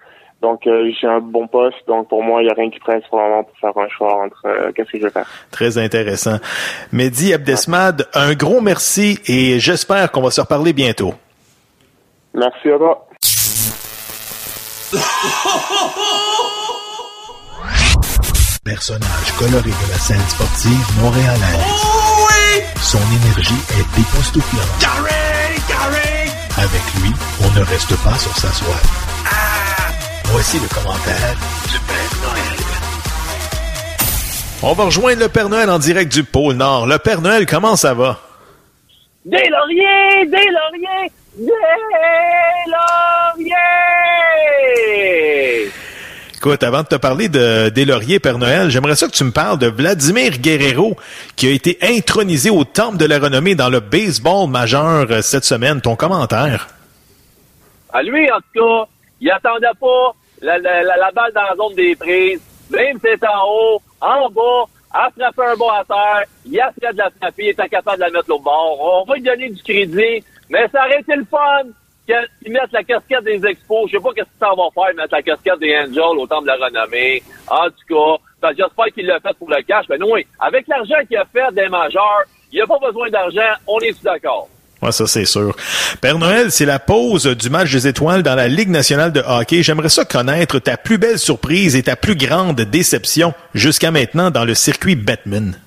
donc 0.41 0.67
euh, 0.67 0.91
j'ai 1.01 1.07
un 1.09 1.21
bon 1.21 1.47
poste. 1.49 1.77
Donc 1.89 2.09
pour 2.09 2.23
moi, 2.23 2.43
il 2.43 2.47
y 2.47 2.51
a 2.51 2.55
rien 2.55 2.71
qui 2.71 2.79
presse 2.79 3.03
pour 3.11 3.19
le 3.19 3.25
moment 3.29 3.45
pour 3.45 3.57
faire 3.59 3.77
un 3.83 3.89
choix 3.89 4.25
entre 4.25 4.43
euh, 4.47 4.71
qu'est-ce 4.75 4.91
que 4.93 4.99
je 4.99 5.05
vais 5.05 5.11
faire. 5.11 5.27
Très 5.51 5.77
intéressant. 5.79 6.39
Mehdi 6.93 7.35
Abdesmad, 7.35 8.07
un 8.15 8.35
gros 8.35 8.61
merci 8.61 9.19
et 9.27 9.59
j'espère 9.59 10.11
qu'on 10.13 10.23
va 10.23 10.31
se 10.31 10.41
reparler 10.41 10.73
bientôt. 10.73 11.13
Merci 12.33 12.71
à 12.71 12.79
toi. 12.79 13.07
Personnage 18.65 19.33
coloré 19.39 19.71
de 19.71 19.91
la 19.91 19.99
scène 19.99 20.21
sportive 20.29 21.03
montréalaise. 21.03 21.90
Son 22.91 22.99
énergie 22.99 23.55
est 23.79 24.01
époustouflante. 24.01 24.85
Avec 26.57 26.83
lui, 27.01 27.13
on 27.41 27.51
ne 27.57 27.65
reste 27.65 27.95
pas 28.03 28.19
sur 28.19 28.37
sa 28.37 28.49
soie. 28.49 28.81
Voici 30.25 30.59
le 30.59 30.67
commentaire 30.67 31.37
du 31.71 31.79
Père 31.87 32.17
Noël. 32.21 32.57
On 34.65 34.73
va 34.73 34.85
rejoindre 34.87 35.21
le 35.21 35.29
Père 35.29 35.49
Noël 35.49 35.71
en 35.71 35.79
direct 35.79 36.13
du 36.13 36.25
pôle 36.25 36.57
Nord. 36.57 36.89
Le 36.89 36.99
Père 36.99 37.21
Noël, 37.21 37.47
comment 37.47 37.77
ça 37.77 37.95
va? 37.95 38.19
Des 39.25 39.49
lauriers, 39.49 40.27
des 40.27 40.51
lauriers, 40.51 41.13
des 41.37 41.53
lauriers! 42.67 43.71
Écoute, 46.43 46.63
avant 46.63 46.81
de 46.81 46.87
te 46.87 46.95
parler 46.95 47.29
de, 47.29 47.69
des 47.69 47.85
lauriers, 47.85 48.19
Père 48.19 48.39
Noël, 48.39 48.71
j'aimerais 48.71 48.97
ça 48.97 49.07
que 49.07 49.13
tu 49.13 49.25
me 49.25 49.31
parles 49.31 49.59
de 49.59 49.67
Vladimir 49.67 50.39
Guerrero, 50.39 50.97
qui 51.37 51.49
a 51.49 51.51
été 51.51 51.77
intronisé 51.83 52.49
au 52.49 52.65
temple 52.65 52.97
de 52.97 53.05
la 53.05 53.19
renommée 53.19 53.55
dans 53.55 53.69
le 53.69 53.81
baseball 53.81 54.49
majeur 54.49 55.07
euh, 55.11 55.21
cette 55.21 55.45
semaine. 55.45 55.83
Ton 55.83 55.97
commentaire? 55.97 56.69
À 57.93 58.03
lui, 58.03 58.33
en 58.33 58.39
tout 58.39 58.59
cas, 58.59 58.89
il 59.21 59.31
attendait 59.31 59.67
pas 59.79 60.15
la, 60.41 60.57
la, 60.57 60.83
la, 60.83 61.11
balle 61.11 61.31
dans 61.35 61.43
la 61.43 61.57
zone 61.57 61.75
des 61.75 61.95
prises. 61.95 62.41
Même 62.71 62.97
si 62.97 63.09
c'est 63.21 63.29
en 63.29 63.47
haut, 63.47 63.83
en 64.01 64.31
bas, 64.31 64.65
frapper 64.91 65.53
un 65.53 65.57
bas 65.57 65.81
à 65.81 65.85
terre, 65.85 66.25
il 66.47 66.59
a 66.59 66.73
fait 66.73 66.91
de 66.91 66.99
la 67.01 67.11
frapper, 67.21 67.45
il 67.45 67.49
était 67.51 67.69
capable 67.69 67.99
de 67.99 68.05
la 68.05 68.11
mettre 68.13 68.31
au 68.35 68.39
bord. 68.39 68.79
On 68.81 69.05
va 69.05 69.15
lui 69.17 69.23
donner 69.23 69.51
du 69.51 69.63
crédit, 69.63 70.25
mais 70.49 70.67
ça 70.73 70.87
aurait 70.87 71.01
été 71.01 71.17
le 71.17 71.27
fun 71.31 71.69
qu'ils 72.43 72.53
mettent 72.53 72.73
la 72.73 72.85
casquette 72.85 73.25
des 73.25 73.45
expos. 73.47 73.91
Je 73.91 73.97
sais 73.97 74.03
pas 74.03 74.11
qu'est-ce 74.15 74.27
que 74.27 74.39
ça 74.41 74.51
va 74.57 74.69
faire, 74.75 74.95
mettre 74.95 75.15
la 75.15 75.23
casquette 75.23 75.61
des 75.61 75.77
Angels 75.77 76.19
au 76.19 76.27
temps 76.27 76.43
de 76.43 76.47
la 76.47 76.57
renommée. 76.57 77.23
En 77.49 77.67
tout 77.67 77.95
cas, 77.95 78.23
ben, 78.43 78.51
j'espère 78.57 78.87
qu'il 78.95 79.07
l'a 79.07 79.21
fait 79.21 79.37
pour 79.39 79.51
le 79.51 79.63
cash. 79.63 79.87
Mais 79.89 79.99
non, 79.99 80.13
oui, 80.13 80.27
avec 80.39 80.67
l'argent 80.69 80.97
qu'il 81.07 81.17
a 81.17 81.25
fait 81.27 81.55
des 81.55 81.69
majeurs, 81.69 82.23
il 82.53 82.57
n'y 82.57 82.63
a 82.63 82.67
pas 82.67 82.79
besoin 82.79 83.11
d'argent, 83.11 83.53
on 83.67 83.79
est 83.81 83.93
tous 83.93 84.03
d'accord? 84.03 84.49
Ouais, 84.83 84.93
ça 84.93 85.07
c'est 85.07 85.27
sûr. 85.27 85.55
Père 86.01 86.19
Noël, 86.19 86.51
c'est 86.51 86.65
la 86.65 86.79
pause 86.79 87.27
du 87.27 87.51
match 87.51 87.71
des 87.71 87.87
étoiles 87.87 88.23
dans 88.23 88.35
la 88.35 88.49
Ligue 88.49 88.71
nationale 88.71 89.13
de 89.13 89.21
hockey. 89.21 89.63
J'aimerais 89.63 89.91
ça 89.91 90.07
connaître 90.07 90.59
ta 90.59 90.79
plus 90.79 90.97
belle 90.97 91.19
surprise 91.19 91.77
et 91.77 91.83
ta 91.83 91.97
plus 91.97 92.17
grande 92.17 92.63
déception 92.63 93.35
jusqu'à 93.53 93.91
maintenant 93.91 94.31
dans 94.31 94.47
le 94.47 94.55
circuit 94.55 94.97
Batman. 94.97 95.59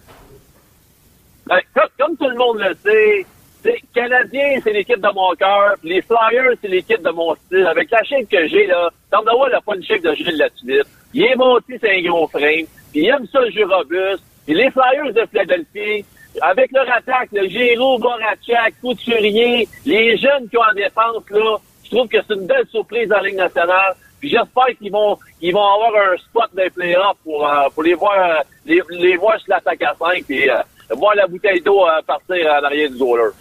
Ben, 1.46 1.60
comme, 1.76 1.90
comme 2.00 2.18
tout 2.18 2.30
le 2.30 2.38
monde 2.38 2.58
le 2.58 2.76
sait, 2.84 3.26
c'est 3.64 3.80
Canadien, 3.94 4.60
c'est 4.64 4.74
l'équipe 4.74 5.00
de 5.00 5.14
mon 5.14 5.34
cœur. 5.36 5.76
Les 5.84 6.02
Flyers, 6.02 6.56
c'est 6.62 6.68
l'équipe 6.68 7.02
de 7.02 7.10
mon 7.12 7.34
style. 7.36 7.66
Avec 7.66 7.90
la 7.90 8.04
shape 8.04 8.30
que 8.30 8.48
j'ai, 8.48 8.68
là, 8.68 8.90
Noah 9.12 9.50
n'a 9.50 9.62
pas 9.62 9.76
une 9.76 9.84
shape 9.84 10.02
de 10.02 10.14
Gilles 10.14 10.38
Latulippe. 10.38 10.88
Il 11.14 11.24
est 11.24 11.36
monté, 11.36 11.78
c'est 11.80 11.98
un 11.98 12.02
gros 12.02 12.28
frame. 12.28 12.66
Puis 12.92 13.02
il 13.02 13.08
aime 13.08 13.26
ça, 13.32 13.40
le 13.40 13.52
jeu 13.52 13.66
robuste. 13.66 14.24
Puis 14.46 14.56
les 14.56 14.70
Flyers 14.72 15.14
de 15.14 15.26
Philadelphie, 15.32 16.06
avec 16.42 16.72
leur 16.72 16.92
attaque, 16.92 17.30
le 17.32 17.48
Giroud, 17.48 18.02
Borachak, 18.02 18.74
Couturier, 18.82 19.68
les 19.86 20.18
jeunes 20.18 20.50
qui 20.50 20.58
ont 20.58 20.62
en 20.62 20.74
défense, 20.74 21.24
là, 21.30 21.58
je 21.84 21.90
trouve 21.90 22.08
que 22.08 22.18
c'est 22.28 22.34
une 22.34 22.48
belle 22.48 22.66
surprise 22.70 23.08
dans 23.08 23.18
la 23.18 23.24
Ligue 23.24 23.38
nationale. 23.38 23.96
Puis 24.20 24.30
j'espère 24.30 24.78
qu'ils 24.80 24.92
vont 24.92 25.18
qu'ils 25.40 25.54
vont 25.54 25.66
avoir 25.66 25.92
un 25.96 26.18
spot 26.18 26.50
des 26.56 26.70
playoffs 26.70 27.18
pour, 27.24 27.48
euh, 27.48 27.70
pour 27.74 27.84
les 27.84 27.94
voir 27.94 28.14
euh, 28.18 28.42
les, 28.66 28.82
les 28.92 29.18
voir 29.18 29.38
sur 29.40 29.50
l'attaque 29.50 29.82
à 29.82 29.94
5 30.00 30.24
et 30.30 30.50
euh, 30.50 30.56
voir 30.92 31.14
la 31.16 31.28
bouteille 31.28 31.60
d'eau 31.62 31.86
partir 32.08 32.48
en 32.48 32.64
arrière 32.64 32.90
du 32.90 32.98
goaler. 32.98 33.32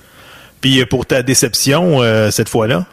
Puis 0.63 0.81
euh, 0.81 0.87
pour 0.87 1.05
ta 1.05 1.23
déception 1.23 2.01
euh, 2.01 2.31
cette 2.31 2.49
fois-là? 2.49 2.87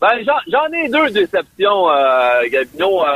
Ben, 0.00 0.08
j'en, 0.48 0.72
ai 0.72 0.88
deux 0.88 1.10
déceptions, 1.10 1.88
euh, 1.90 2.42
Gabino. 2.50 3.02
Euh, 3.02 3.06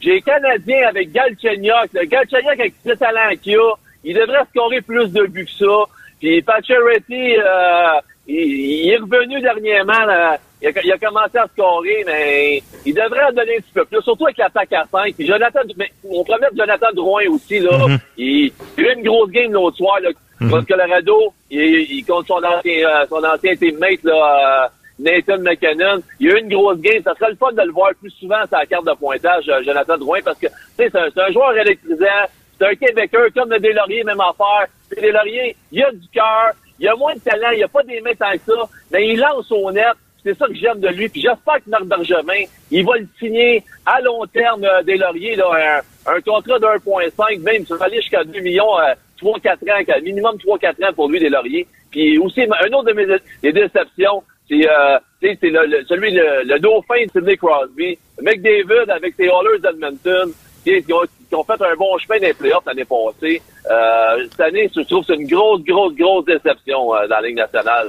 j'ai 0.00 0.20
Canadien 0.22 0.88
avec 0.88 1.12
Galchenyuk. 1.12 1.92
Le 1.92 2.04
Galchenyuk, 2.04 2.58
avec 2.58 2.74
ce 2.84 2.92
talent 2.92 3.30
qu'il 3.40 3.56
a, 3.56 3.74
il 4.02 4.14
devrait 4.14 4.44
scorer 4.50 4.80
plus 4.80 5.12
de 5.12 5.24
buts 5.26 5.44
que 5.44 5.64
ça. 5.64 5.84
Puis 6.18 6.42
Pacioretty, 6.42 7.36
euh, 7.36 8.00
il, 8.26 8.84
il 8.86 8.90
est 8.90 8.96
revenu 8.96 9.40
dernièrement. 9.40 10.04
Là. 10.06 10.38
Il, 10.60 10.68
a, 10.68 10.70
il 10.82 10.92
a 10.92 10.98
commencé 10.98 11.38
à 11.38 11.46
scorer, 11.46 12.02
mais 12.06 12.62
il 12.84 12.94
devrait 12.94 13.24
en 13.24 13.32
donner 13.32 13.58
un 13.58 13.60
petit 13.60 13.72
peu 13.74 13.84
plus, 13.84 14.02
surtout 14.02 14.24
avec 14.24 14.38
l'attaque 14.38 14.72
à 14.72 14.84
5. 14.90 15.14
Puis 15.14 15.26
Jonathan, 15.26 15.60
mais 15.76 15.92
on 16.08 16.24
mettre 16.24 16.56
Jonathan 16.56 16.86
Drouin 16.94 17.24
aussi. 17.30 17.60
Là. 17.60 17.86
il, 18.16 18.50
il 18.78 18.86
a 18.86 18.92
eu 18.92 18.94
une 18.96 19.04
grosse 19.04 19.30
game 19.30 19.52
l'autre 19.52 19.76
soir 19.76 20.00
là, 20.00 20.10
contre 20.38 20.66
Colorado. 20.66 21.32
Il, 21.50 21.60
il 21.60 22.04
contre 22.04 22.26
son 22.28 22.44
ancien, 22.44 22.88
euh, 22.88 23.06
son 23.08 23.24
ancien 23.24 23.54
teammate, 23.56 24.02
là, 24.04 24.64
euh, 24.64 24.68
Nathan 24.98 25.38
McKinnon. 25.38 26.02
Il 26.20 26.28
y 26.28 26.30
a 26.30 26.36
eu 26.36 26.40
une 26.40 26.48
grosse 26.48 26.80
game. 26.80 27.02
Ça 27.02 27.14
serait 27.14 27.30
le 27.30 27.36
fun 27.36 27.52
de 27.52 27.62
le 27.62 27.72
voir 27.72 27.90
plus 28.00 28.10
souvent 28.10 28.46
sur 28.48 28.58
la 28.58 28.66
carte 28.66 28.86
de 28.86 28.94
pointage, 28.94 29.48
euh, 29.48 29.62
Jonathan 29.62 29.98
Drouin, 29.98 30.20
parce 30.24 30.38
que 30.38 30.46
c'est 30.76 30.94
un, 30.96 31.08
un 31.16 31.32
joueur 31.32 31.56
électrisant. 31.56 32.26
C'est 32.58 32.66
un 32.66 32.74
Québécois 32.74 33.30
comme 33.34 33.50
le 33.50 33.58
Deslauriers, 33.58 34.04
même 34.04 34.20
affaire. 34.20 34.66
Le 34.90 35.02
Deslauriers, 35.02 35.56
il 35.72 35.84
a 35.84 35.90
du 35.92 36.08
cœur, 36.08 36.52
il 36.78 36.88
a 36.88 36.96
moins 36.96 37.14
de 37.14 37.20
talent, 37.20 37.50
il 37.54 37.62
a 37.62 37.68
pas 37.68 37.82
des 37.82 38.00
mains 38.00 38.14
tant 38.18 38.32
que 38.32 38.38
ça, 38.46 38.68
mais 38.90 39.08
il 39.08 39.20
lance 39.20 39.50
au 39.52 39.70
net. 39.70 39.92
C'est 40.22 40.36
ça 40.36 40.46
que 40.48 40.54
j'aime 40.54 40.80
de 40.80 40.88
lui. 40.88 41.08
Puis 41.08 41.20
j'espère 41.20 41.56
que 41.56 41.70
Marc 41.70 41.84
Bergevin, 41.84 42.44
il 42.70 42.84
va 42.84 42.96
le 42.96 43.06
signer 43.18 43.62
à 43.84 44.00
long 44.00 44.24
terme 44.26 44.64
euh, 44.64 44.82
des 44.82 44.96
Lauriers, 44.96 45.36
là, 45.36 45.82
un, 46.06 46.12
un 46.14 46.20
contrat 46.20 46.58
de 46.58 46.64
1,5, 46.66 47.42
même 47.42 47.64
ça 47.64 47.76
va 47.76 47.84
aller 47.84 48.00
jusqu'à 48.00 48.24
2 48.24 48.40
millions, 48.40 48.76
euh, 48.80 48.94
3-4 49.22 49.52
ans, 49.72 50.00
minimum 50.02 50.36
3-4 50.36 50.88
ans 50.88 50.92
pour 50.94 51.08
lui 51.08 51.18
des 51.20 51.28
Lauriers. 51.28 51.66
Puis 51.90 52.18
aussi, 52.18 52.42
un 52.42 52.72
autre 52.72 52.84
de 52.88 52.92
mes 52.92 53.06
des 53.42 53.52
déceptions, 53.52 54.22
c'est 54.48 54.68
euh, 54.68 54.98
c'est 55.20 55.38
le, 55.42 55.66
le- 55.66 55.84
celui 55.88 56.10
le, 56.12 56.42
le 56.44 56.58
dauphin 56.58 57.04
de 57.06 57.10
Sidney 57.10 57.36
Crosby. 57.36 57.98
McDavid 58.22 58.90
avec 58.90 59.14
ses 59.16 59.24
Oilers 59.26 59.58
d'Edmonton. 59.62 60.32
Qui 60.64 60.92
ont, 60.92 61.02
qui 61.28 61.34
ont 61.36 61.44
fait 61.44 61.62
un 61.62 61.76
bon 61.76 61.96
chemin 61.98 62.18
des 62.18 62.34
playoffs 62.34 62.64
l'année 62.66 62.84
passée. 62.84 63.40
Euh, 63.70 64.26
cette 64.28 64.40
année, 64.40 64.68
je 64.74 64.80
trouve 64.80 65.06
que 65.06 65.14
c'est 65.14 65.20
une 65.22 65.28
grosse, 65.28 65.62
grosse, 65.62 65.94
grosse 65.94 66.24
déception 66.24 66.92
euh, 66.92 67.06
dans 67.06 67.20
la 67.20 67.28
Ligue 67.28 67.36
nationale. 67.36 67.86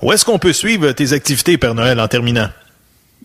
Où 0.00 0.12
est-ce 0.12 0.24
qu'on 0.24 0.38
peut 0.38 0.52
suivre 0.52 0.92
tes 0.92 1.12
activités, 1.14 1.58
Père 1.58 1.74
Noël, 1.74 1.98
en 1.98 2.06
terminant? 2.06 2.46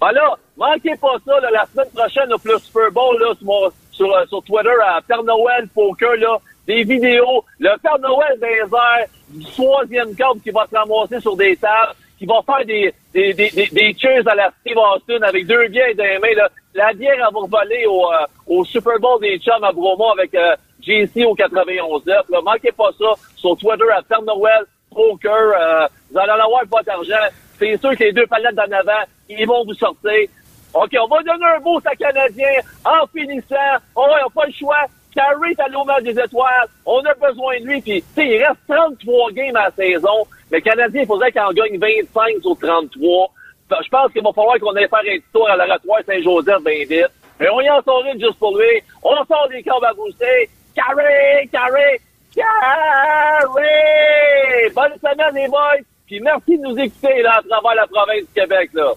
Ben 0.02 0.12
là, 0.14 0.34
manquez 0.58 0.95
pas 1.00 1.14
ça, 1.24 1.39
là, 1.41 1.50
la 1.52 1.66
semaine 1.72 1.91
prochaine, 1.93 2.28
là, 2.28 2.38
pour 2.43 2.52
le 2.54 2.58
Super 2.60 2.91
Bowl, 2.91 3.20
là, 3.20 3.34
sur, 3.39 3.72
sur, 3.91 4.16
euh, 4.16 4.26
sur 4.30 4.41
Twitter, 4.41 4.70
à 4.84 5.00
Père 5.08 5.22
Noël 5.24 5.68
Poker, 5.76 6.16
là, 6.16 6.38
des 6.68 6.84
vidéos, 6.84 7.43
le 7.59 7.70
Père 7.82 7.97
Noël 7.99 8.38
des 8.39 8.47
airs, 8.47 9.07
du 9.30 9.45
troisième 9.45 10.13
câble 10.15 10.41
qui 10.41 10.51
va 10.51 10.65
se 10.70 10.76
ramasser 10.76 11.20
sur 11.22 11.36
des 11.36 11.55
tables, 11.55 11.93
qui 12.18 12.26
va 12.26 12.41
faire 12.45 12.65
des, 12.65 12.93
des, 13.13 13.34
des, 13.34 13.49
des, 13.49 13.68
des 13.68 13.95
cheers 13.97 14.28
à 14.28 14.36
la 14.36 14.51
Steve 14.61 14.78
Austin 14.78 15.22
avec 15.22 15.47
deux 15.47 15.68
bières 15.68 15.95
dans 15.95 16.03
les 16.03 16.20
mains. 16.20 16.36
Là. 16.36 16.49
La 16.74 16.93
bière, 16.93 17.13
elle 17.13 17.22
va 17.22 17.59
voler 17.59 17.86
au, 17.86 18.11
euh, 18.11 18.26
au 18.47 18.65
Super 18.65 18.99
Bowl 18.99 19.22
des 19.22 19.39
chums 19.39 19.63
à 19.63 19.72
Bromont 19.72 20.11
avec 20.11 20.34
euh, 20.36 20.55
JC 20.82 21.26
au 21.26 21.36
91 21.36 22.05
Là. 22.05 22.24
Manquez 22.43 22.72
pas 22.72 22.89
ça 22.97 23.13
sur 23.36 23.55
Twitter 23.57 23.89
à 23.95 24.01
Père 24.01 24.22
Noël, 24.24 24.63
Poker. 24.93 25.32
Euh, 25.32 25.88
vous 26.11 26.20
allez 26.20 26.32
en 26.32 26.45
avoir 26.45 26.63
pas 26.70 26.84
d'argent. 26.84 27.34
C'est 27.57 27.78
sûr 27.80 27.95
que 27.95 28.03
les 28.03 28.13
deux 28.13 28.28
palettes 28.28 28.55
d'en 28.55 28.63
avant, 28.63 29.03
ils 29.30 29.47
vont 29.47 29.63
vous 29.63 29.74
sortir. 29.74 30.28
OK, 30.74 30.91
on 31.01 31.07
va 31.07 31.24
donner 31.24 31.45
un 31.55 31.59
beau 31.59 31.80
à 31.86 31.95
Canadien 31.95 32.49
en 32.84 33.07
finissant. 33.07 33.55
On 33.95 34.07
n'a 34.07 34.26
pas 34.34 34.45
le 34.45 34.53
choix. 34.53 34.86
Carrie 35.18 35.51
est 35.51 35.59
allé 35.59 35.76
au 35.76 36.01
des 36.01 36.11
étoiles. 36.11 36.68
On 36.86 36.99
a 36.99 37.13
besoin 37.15 37.59
de 37.59 37.65
lui. 37.65 37.82
Puis, 37.82 38.03
tu 38.03 38.22
sais, 38.22 38.28
il 38.28 38.45
reste 38.45 38.59
33 38.70 39.32
games 39.32 39.55
à 39.55 39.63
la 39.63 39.72
saison. 39.72 40.28
Le 40.51 40.59
Canadien, 40.59 41.01
il 41.01 41.07
faudrait 41.07 41.32
qu'il 41.32 41.41
en 41.41 41.51
gagne 41.51 41.80
25 41.80 42.41
sur 42.43 42.55
33. 42.55 43.32
Je 43.84 43.89
pense 43.89 44.11
qu'il 44.11 44.22
va 44.22 44.32
falloir 44.32 44.59
qu'on 44.59 44.76
aille 44.76 44.88
faire 44.88 44.99
un 44.99 45.18
tour 45.34 45.49
à 45.49 45.55
l'oratoire 45.55 46.01
Saint-Joseph 46.05 46.63
bien 46.63 46.86
vite. 46.88 47.11
Mais 47.39 47.49
on 47.49 47.61
y 47.61 47.70
en 47.70 47.82
sort 47.82 48.03
juste 48.13 48.38
pour 48.38 48.55
lui. 48.57 48.84
On 49.03 49.15
sort 49.26 49.47
des 49.49 49.63
câbles 49.63 49.86
à 49.86 49.93
booster. 49.93 50.49
Carré, 50.76 51.49
carré, 51.51 51.99
carré! 52.36 53.63
Bonne 54.76 54.93
semaine, 55.01 55.34
les 55.34 55.47
boys! 55.47 55.82
Puis 56.05 56.20
merci 56.20 56.57
de 56.57 56.63
nous 56.63 56.78
écouter 56.78 57.24
là, 57.24 57.39
à 57.39 57.41
travers 57.41 57.76
la 57.76 57.88
province 57.88 58.22
du 58.22 58.34
Québec. 58.34 58.70
Là. 58.74 58.93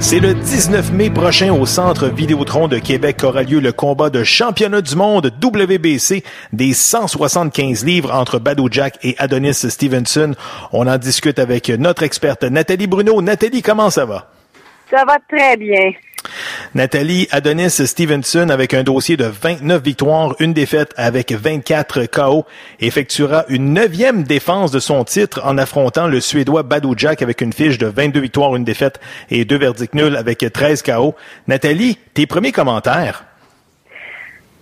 C'est 0.00 0.20
le 0.20 0.32
19 0.32 0.92
mai 0.92 1.10
prochain 1.10 1.52
au 1.52 1.66
Centre 1.66 2.08
Vidéotron 2.08 2.68
de 2.68 2.78
Québec 2.78 3.18
qu'aura 3.20 3.42
lieu 3.42 3.60
le 3.60 3.72
combat 3.72 4.10
de 4.10 4.22
championnat 4.24 4.80
du 4.80 4.94
monde 4.94 5.32
WBC 5.42 6.22
des 6.52 6.72
175 6.72 7.84
livres 7.84 8.14
entre 8.14 8.38
Badou 8.38 8.68
Jack 8.70 8.96
et 9.02 9.16
Adonis 9.18 9.54
Stevenson. 9.54 10.34
On 10.72 10.86
en 10.86 10.98
discute 10.98 11.38
avec 11.38 11.68
notre 11.68 12.04
experte 12.04 12.44
Nathalie 12.44 12.86
Bruno. 12.86 13.20
Nathalie, 13.20 13.60
comment 13.60 13.90
ça 13.90 14.06
va? 14.06 14.30
Ça 14.90 15.04
va 15.04 15.18
très 15.28 15.56
bien. 15.56 15.92
Nathalie 16.74 17.28
Adonis 17.30 17.70
Stevenson, 17.70 18.48
avec 18.50 18.74
un 18.74 18.82
dossier 18.82 19.16
de 19.16 19.24
29 19.24 19.82
victoires, 19.82 20.34
une 20.40 20.52
défaite 20.52 20.92
avec 20.96 21.32
24 21.32 22.06
KO, 22.06 22.46
effectuera 22.80 23.44
une 23.48 23.72
neuvième 23.72 24.22
défense 24.24 24.70
de 24.70 24.78
son 24.78 25.04
titre 25.04 25.40
en 25.44 25.58
affrontant 25.58 26.06
le 26.06 26.20
Suédois 26.20 26.62
Badou 26.62 26.94
Jack 26.96 27.22
avec 27.22 27.40
une 27.40 27.52
fiche 27.52 27.78
de 27.78 27.86
22 27.86 28.20
victoires, 28.20 28.56
une 28.56 28.64
défaite 28.64 29.00
et 29.30 29.44
deux 29.44 29.58
verdicts 29.58 29.94
nuls 29.94 30.16
avec 30.16 30.44
13 30.52 30.82
KO. 30.82 31.14
Nathalie, 31.46 31.98
tes 32.14 32.26
premiers 32.26 32.52
commentaires? 32.52 33.27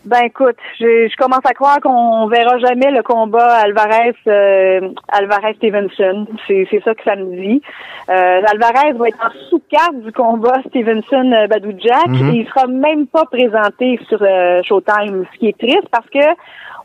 Ben 0.07 0.23
écoute, 0.25 0.55
je, 0.79 1.09
je 1.11 1.17
commence 1.17 1.45
à 1.45 1.53
croire 1.53 1.81
qu'on 1.81 2.29
verra 2.29 2.59
jamais 2.59 2.93
le 2.93 3.03
combat 3.03 3.57
Alvarez 3.57 4.15
euh, 4.29 4.89
Alvarez 5.09 5.55
Stevenson. 5.55 6.27
C'est, 6.47 6.67
c'est 6.71 6.81
ça 6.85 6.95
que 6.95 7.03
ça 7.03 7.17
me 7.17 7.25
dit. 7.35 7.61
Euh, 8.09 8.41
Alvarez 8.53 8.93
va 8.93 9.09
être 9.09 9.19
en 9.21 9.31
sous-carte 9.51 9.97
du 10.03 10.13
combat 10.13 10.61
Stevenson 10.69 11.33
euh, 11.33 11.49
Badou-Jack 11.49 12.07
Mhm. 12.07 12.31
et 12.31 12.37
il 12.39 12.47
sera 12.47 12.69
même 12.69 13.09
pas 13.09 13.25
présenté 13.25 13.99
sur 14.09 14.19
euh, 14.23 14.63
Showtime, 14.63 15.25
ce 15.33 15.39
qui 15.41 15.49
est 15.49 15.59
triste 15.59 15.89
parce 15.91 16.09
que 16.09 16.25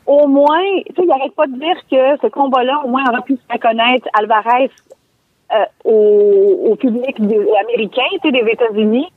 au 0.08 0.26
moins, 0.28 0.64
tu 0.88 0.96
sais, 0.96 1.04
il 1.04 1.12
arrête 1.12 1.36
pas 1.36 1.46
de 1.46 1.54
dire 1.60 1.76
que 1.92 2.18
ce 2.24 2.28
combat-là, 2.28 2.82
au 2.84 2.88
moins, 2.88 3.04
aura 3.08 3.22
pu 3.22 3.34
se 3.34 3.42
faire 3.48 3.60
connaître 3.60 4.08
Alvarez 4.18 4.72
euh, 5.54 5.66
au, 5.86 6.70
au 6.72 6.76
public 6.76 7.22
des- 7.22 7.48
américain, 7.62 8.02
tu 8.24 8.30
sais, 8.30 8.32
des 8.32 8.52
États-Unis. 8.52 9.08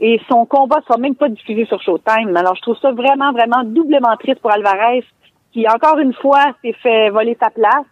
Et 0.00 0.20
son 0.28 0.46
combat 0.46 0.78
sera 0.86 0.98
même 0.98 1.14
pas 1.14 1.28
diffusé 1.28 1.66
sur 1.66 1.80
Showtime. 1.82 2.34
Alors, 2.36 2.54
je 2.56 2.62
trouve 2.62 2.78
ça 2.80 2.92
vraiment, 2.92 3.32
vraiment 3.32 3.62
doublement 3.64 4.16
triste 4.18 4.40
pour 4.40 4.50
Alvarez, 4.50 5.04
qui, 5.52 5.68
encore 5.68 5.98
une 5.98 6.14
fois, 6.14 6.44
s'est 6.62 6.74
fait 6.82 7.10
voler 7.10 7.36
sa 7.40 7.50
place 7.50 7.84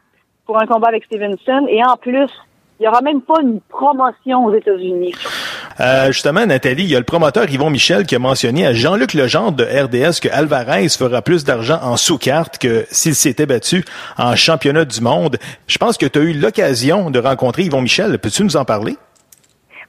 pour 0.47 0.61
un 0.61 0.67
combat 0.67 0.89
avec 0.89 1.05
Stevenson. 1.05 1.67
Et 1.69 1.85
en 1.85 1.97
plus, 1.97 2.31
il 2.81 2.85
y 2.85 2.89
aura 2.89 3.03
même 3.03 3.21
pas 3.21 3.41
une 3.43 3.61
promotion 3.61 4.47
aux 4.47 4.55
États-Unis. 4.55 5.13
Euh, 5.81 6.07
justement, 6.07 6.47
Nathalie, 6.47 6.85
il 6.85 6.91
y 6.91 6.97
a 6.97 6.99
le 6.99 7.05
promoteur 7.05 7.51
Yvon 7.51 7.71
Michel 7.71 8.07
qui 8.07 8.15
a 8.15 8.19
mentionné 8.19 8.67
à 8.67 8.73
Jean-Luc 8.73 9.15
Legendre 9.15 9.53
de 9.53 9.65
RDS 9.65 10.21
que 10.21 10.29
Alvarez 10.33 10.89
fera 10.89 11.23
plus 11.23 11.45
d'argent 11.45 11.79
en 11.83 11.97
sous-carte 11.97 12.59
que 12.59 12.87
s'il 12.91 13.15
s'était 13.15 13.47
battu 13.47 13.85
en 14.17 14.35
championnat 14.35 14.85
du 14.85 15.01
monde. 15.01 15.39
Je 15.67 15.79
pense 15.79 15.99
que 15.99 16.07
tu 16.07 16.19
as 16.19 16.23
eu 16.23 16.33
l'occasion 16.33 17.11
de 17.11 17.19
rencontrer 17.19 17.65
Yvon 17.65 17.83
Michel. 17.83 18.19
Peux-tu 18.19 18.45
nous 18.45 18.57
en 18.57 18.65
parler? 18.65 18.97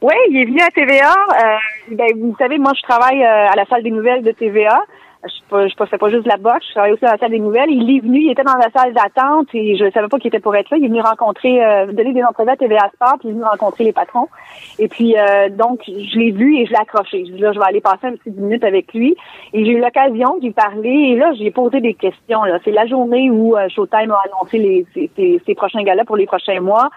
Oui, 0.02 0.14
il 0.30 0.38
est 0.38 0.46
venu 0.46 0.62
à 0.62 0.70
TVA. 0.70 1.14
Euh, 1.14 1.96
ben, 1.96 2.08
vous 2.18 2.36
savez, 2.38 2.58
moi, 2.58 2.72
je 2.76 2.82
travaille 2.84 3.22
euh, 3.24 3.48
à 3.52 3.56
la 3.56 3.66
salle 3.66 3.84
des 3.84 3.92
nouvelles 3.92 4.24
de 4.24 4.32
TVA. 4.32 4.82
Je 5.26 5.56
ne 5.82 5.86
fais 5.88 5.98
pas 5.98 6.10
juste 6.10 6.26
la 6.28 6.38
boxe, 6.38 6.66
je 6.70 6.72
travaille 6.72 6.94
aussi 6.94 7.04
à 7.06 7.12
la 7.12 7.18
salle 7.18 7.32
des 7.32 7.40
nouvelles. 7.40 7.70
Il 7.70 7.94
est 7.94 8.00
venu, 8.00 8.22
il 8.22 8.32
était 8.32 8.46
dans 8.46 8.56
la 8.56 8.70
salle 8.74 8.94
d'attente 8.94 9.48
et 9.54 9.76
je 9.76 9.84
ne 9.84 9.90
savais 9.92 10.08
pas 10.08 10.18
qu'il 10.18 10.30
était 10.30 10.40
pour 10.40 10.56
être 10.56 10.70
là. 10.70 10.78
Il 10.78 10.86
est 10.86 10.88
venu 10.88 11.02
rencontrer, 11.02 11.62
euh, 11.62 11.88
donner 11.88 12.14
des 12.14 12.24
entrevues 12.24 12.52
à 12.52 12.56
TVA 12.56 12.90
Sport, 12.96 13.16
puis 13.20 13.28
il 13.28 13.32
est 13.32 13.34
venu 13.34 13.44
rencontrer 13.44 13.84
les 13.84 13.92
patrons. 13.92 14.30
Et 14.78 14.88
puis, 14.88 15.18
euh, 15.18 15.50
donc, 15.50 15.82
je 15.88 16.18
l'ai 16.18 16.32
vu 16.32 16.56
et 16.60 16.66
je 16.66 16.70
l'ai 16.72 16.78
accroché. 16.78 17.26
Je 17.26 17.34
dis 17.34 17.40
là, 17.40 17.52
je 17.52 17.60
vais 17.60 17.66
aller 17.66 17.82
passer 17.82 18.08
un 18.08 18.12
petit 18.14 18.32
dix 18.32 18.40
minutes 18.40 18.64
avec 18.64 18.94
lui. 18.94 19.18
Et 19.52 19.66
j'ai 19.66 19.72
eu 19.72 19.82
l'occasion 19.82 20.38
d'y 20.38 20.52
parler. 20.52 21.10
Et 21.12 21.16
là, 21.18 21.34
j'ai 21.38 21.52
posé 21.52 21.82
des 21.82 21.96
questions. 21.96 22.44
Là. 22.44 22.60
C'est 22.64 22.72
la 22.72 22.86
journée 22.88 23.30
où 23.30 23.58
euh, 23.58 23.68
Showtime 23.68 24.12
a 24.12 24.22
annoncé 24.34 24.58
les, 24.58 24.86
ses, 24.94 25.12
ses- 25.18 25.42
ses 25.46 25.54
prochains 25.56 25.84
galas 25.84 26.06
pour 26.06 26.16
les 26.16 26.28
prochains 26.28 26.62
mois. 26.62 26.90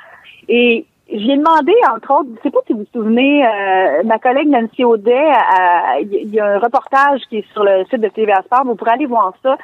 Et 0.48 0.84
j'ai 1.12 1.36
demandé, 1.36 1.72
entre 1.94 2.12
autres, 2.20 2.28
je 2.36 2.42
sais 2.42 2.50
pas 2.50 2.60
si 2.66 2.72
vous 2.72 2.80
vous 2.80 2.86
souvenez, 2.92 3.44
euh, 3.46 4.02
ma 4.04 4.18
collègue 4.18 4.48
Nancy 4.48 4.84
Audet, 4.84 5.12
euh, 5.12 6.00
il 6.00 6.34
y 6.34 6.40
a 6.40 6.46
un 6.46 6.58
reportage 6.58 7.20
qui 7.28 7.38
est 7.38 7.52
sur 7.52 7.64
le 7.64 7.84
site 7.90 8.00
de 8.00 8.08
TVA 8.08 8.42
Sport, 8.42 8.64
vous 8.64 8.74
pourrez 8.74 8.92
aller 8.92 9.06
voir 9.06 9.32
ça. 9.42 9.56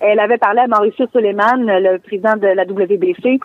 Elle 0.00 0.18
avait 0.20 0.38
parlé 0.38 0.60
à 0.60 0.66
Mauricio 0.66 1.06
Suleiman, 1.12 1.56
le 1.58 1.98
président 1.98 2.36
de 2.36 2.46
la 2.48 2.64
WBC, 2.64 3.38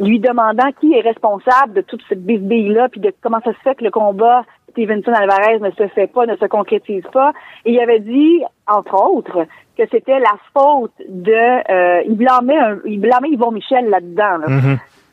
lui 0.00 0.20
demandant 0.20 0.70
qui 0.80 0.94
est 0.94 1.00
responsable 1.00 1.72
de 1.74 1.80
toute 1.82 2.02
cette 2.08 2.24
bisbille-là, 2.24 2.88
puis 2.90 3.00
de 3.00 3.12
comment 3.22 3.40
ça 3.44 3.52
se 3.52 3.58
fait 3.64 3.74
que 3.76 3.84
le 3.84 3.90
combat 3.90 4.42
Stevenson-Alvarez 4.70 5.58
ne 5.60 5.70
se 5.70 5.88
fait 5.88 6.06
pas, 6.06 6.26
ne 6.26 6.36
se 6.36 6.44
concrétise 6.46 7.04
pas. 7.12 7.32
Et 7.64 7.72
il 7.72 7.80
avait 7.80 8.00
dit, 8.00 8.42
entre 8.66 8.94
autres, 9.10 9.46
que 9.78 9.82
c'était 9.90 10.18
la 10.18 10.34
faute 10.54 10.92
de... 11.08 11.32
Euh, 11.72 12.02
il 12.06 12.14
blâmait 12.16 12.58
un- 12.58 12.78
il 12.84 13.00
blâmait 13.00 13.30
Yvon 13.30 13.52
Michel 13.52 13.88
là-dedans. 13.88 14.36
là. 14.38 14.46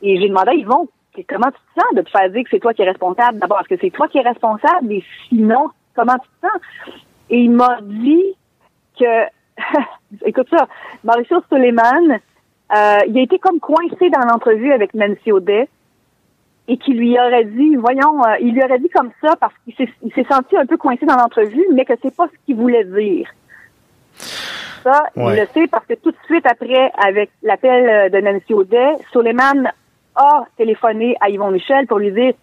Et 0.02 0.20
j'ai 0.20 0.28
demandé 0.28 0.50
à 0.50 0.54
Yvon, 0.54 0.86
comment 1.22 1.50
tu 1.50 1.58
te 1.74 1.80
sens 1.80 1.94
de 1.94 2.02
te 2.02 2.10
faire 2.10 2.28
dire 2.30 2.42
que 2.42 2.50
c'est 2.50 2.60
toi 2.60 2.74
qui 2.74 2.82
es 2.82 2.86
responsable? 2.86 3.38
D'abord, 3.38 3.60
est-ce 3.60 3.68
que 3.74 3.80
c'est 3.80 3.90
toi 3.90 4.08
qui 4.08 4.18
es 4.18 4.22
responsable? 4.22 4.92
Et 4.92 5.04
sinon, 5.28 5.70
comment 5.94 6.14
tu 6.14 6.28
te 6.40 6.46
sens? 6.46 6.60
Et 7.30 7.38
il 7.38 7.50
m'a 7.52 7.78
dit 7.82 8.34
que, 8.98 9.24
écoute 10.26 10.48
ça, 10.50 10.66
Mauricio 11.04 11.40
Suleiman, 11.48 12.18
euh, 12.74 12.98
il 13.06 13.18
a 13.18 13.22
été 13.22 13.38
comme 13.38 13.60
coincé 13.60 14.10
dans 14.10 14.26
l'entrevue 14.26 14.72
avec 14.72 14.94
Nancy 14.94 15.30
Audet 15.30 15.68
et 16.66 16.78
qui 16.78 16.94
lui 16.94 17.18
aurait 17.18 17.44
dit, 17.44 17.76
voyons, 17.76 18.24
euh, 18.24 18.36
il 18.40 18.54
lui 18.54 18.64
aurait 18.64 18.78
dit 18.78 18.88
comme 18.88 19.10
ça 19.22 19.36
parce 19.36 19.52
qu'il 19.64 19.74
s'est, 19.76 20.26
senti 20.28 20.56
un 20.56 20.66
peu 20.66 20.76
coincé 20.76 21.04
dans 21.06 21.16
l'entrevue, 21.16 21.66
mais 21.72 21.84
que 21.84 21.92
c'est 22.02 22.14
pas 22.16 22.26
ce 22.26 22.46
qu'il 22.46 22.56
voulait 22.56 22.84
dire. 22.84 23.28
Ça, 24.82 25.02
Ouais. 25.16 25.34
il 25.34 25.40
le 25.40 25.46
sait 25.54 25.66
parce 25.66 25.86
que 25.86 25.94
tout 25.94 26.10
de 26.10 26.16
suite 26.26 26.46
après, 26.46 26.90
avec 26.98 27.30
l'appel 27.42 28.10
de 28.10 28.18
Nancy 28.20 28.52
Audet, 28.54 28.94
Suleiman 29.12 29.70
a 30.16 30.44
téléphoné 30.56 31.16
à 31.20 31.28
Yvon 31.28 31.50
Michel 31.50 31.86
pour 31.86 31.98
lui 31.98 32.12
dire 32.12 32.34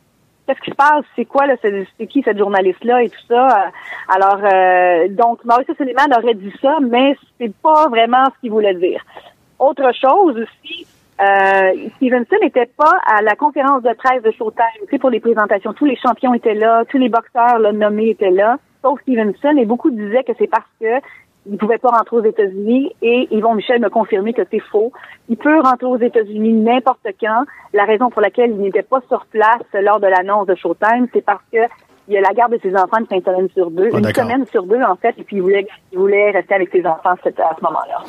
qu'est-ce 0.47 0.61
qui 0.61 0.71
se 0.71 0.75
passe, 0.75 1.05
c'est 1.15 1.25
quoi, 1.25 1.45
là, 1.47 1.55
c'est, 1.61 2.07
qui 2.07 2.21
cette 2.23 2.37
journaliste-là 2.37 3.03
et 3.03 3.09
tout 3.09 3.25
ça. 3.27 3.71
Alors, 4.07 4.39
euh, 4.43 5.07
donc, 5.09 5.43
Mauricio 5.45 5.73
Suleiman 5.75 6.11
aurait 6.17 6.33
dit 6.33 6.53
ça, 6.61 6.77
mais 6.81 7.15
c'est 7.39 7.53
pas 7.61 7.87
vraiment 7.89 8.25
ce 8.25 8.39
qu'il 8.41 8.51
voulait 8.51 8.73
dire. 8.73 9.01
Autre 9.59 9.91
chose 9.93 10.37
aussi, 10.37 10.85
euh, 11.21 11.89
Stevenson 11.97 12.35
n'était 12.41 12.69
pas 12.77 12.97
à 13.05 13.21
la 13.21 13.35
conférence 13.35 13.83
de 13.83 13.93
presse 13.93 14.23
de 14.23 14.31
Showtime, 14.31 14.65
tu 14.81 14.87
sais, 14.89 14.97
pour 14.97 15.11
les 15.11 15.19
présentations. 15.19 15.73
Tous 15.73 15.85
les 15.85 15.95
champions 15.95 16.33
étaient 16.33 16.55
là, 16.55 16.83
tous 16.89 16.97
les 16.97 17.09
boxeurs 17.09 17.59
là, 17.59 17.71
nommés 17.71 18.09
étaient 18.09 18.31
là, 18.31 18.57
sauf 18.81 18.99
Stevenson, 19.01 19.55
et 19.57 19.65
beaucoup 19.65 19.91
disaient 19.91 20.23
que 20.23 20.33
c'est 20.39 20.47
parce 20.47 20.65
que 20.79 20.99
il 21.49 21.57
pouvait 21.57 21.77
pas 21.77 21.89
rentrer 21.89 22.17
aux 22.17 22.23
États-Unis 22.23 22.93
et 23.01 23.27
Yvon 23.31 23.55
Michel 23.55 23.81
m'a 23.81 23.89
confirmé 23.89 24.33
que 24.33 24.43
c'est 24.51 24.59
faux. 24.59 24.91
Il 25.27 25.37
peut 25.37 25.59
rentrer 25.61 25.87
aux 25.87 25.97
États-Unis 25.97 26.53
n'importe 26.53 27.07
quand. 27.19 27.45
La 27.73 27.85
raison 27.85 28.09
pour 28.09 28.21
laquelle 28.21 28.51
il 28.51 28.61
n'était 28.61 28.83
pas 28.83 29.01
sur 29.07 29.25
place 29.25 29.61
lors 29.73 29.99
de 29.99 30.07
l'annonce 30.07 30.47
de 30.47 30.55
Showtime, 30.55 31.07
c'est 31.13 31.25
parce 31.25 31.43
que 31.51 31.59
il 32.07 32.15
y 32.15 32.17
a 32.17 32.21
la 32.21 32.33
garde 32.33 32.51
de 32.51 32.59
ses 32.61 32.75
enfants 32.75 32.97
une 32.99 33.05
fin 33.05 33.19
de 33.19 33.23
semaine 33.23 33.47
sur 33.53 33.71
deux, 33.71 33.89
Ah, 33.93 33.99
une 33.99 34.13
semaine 34.13 34.45
sur 34.47 34.63
deux 34.63 34.81
en 34.81 34.95
fait, 34.95 35.15
et 35.17 35.23
puis 35.23 35.37
il 35.37 35.41
voulait, 35.41 35.67
il 35.91 35.99
voulait 35.99 36.31
rester 36.31 36.55
avec 36.55 36.69
ses 36.71 36.85
enfants 36.85 37.11
à 37.11 37.15
ce 37.23 37.63
moment-là. 37.63 38.03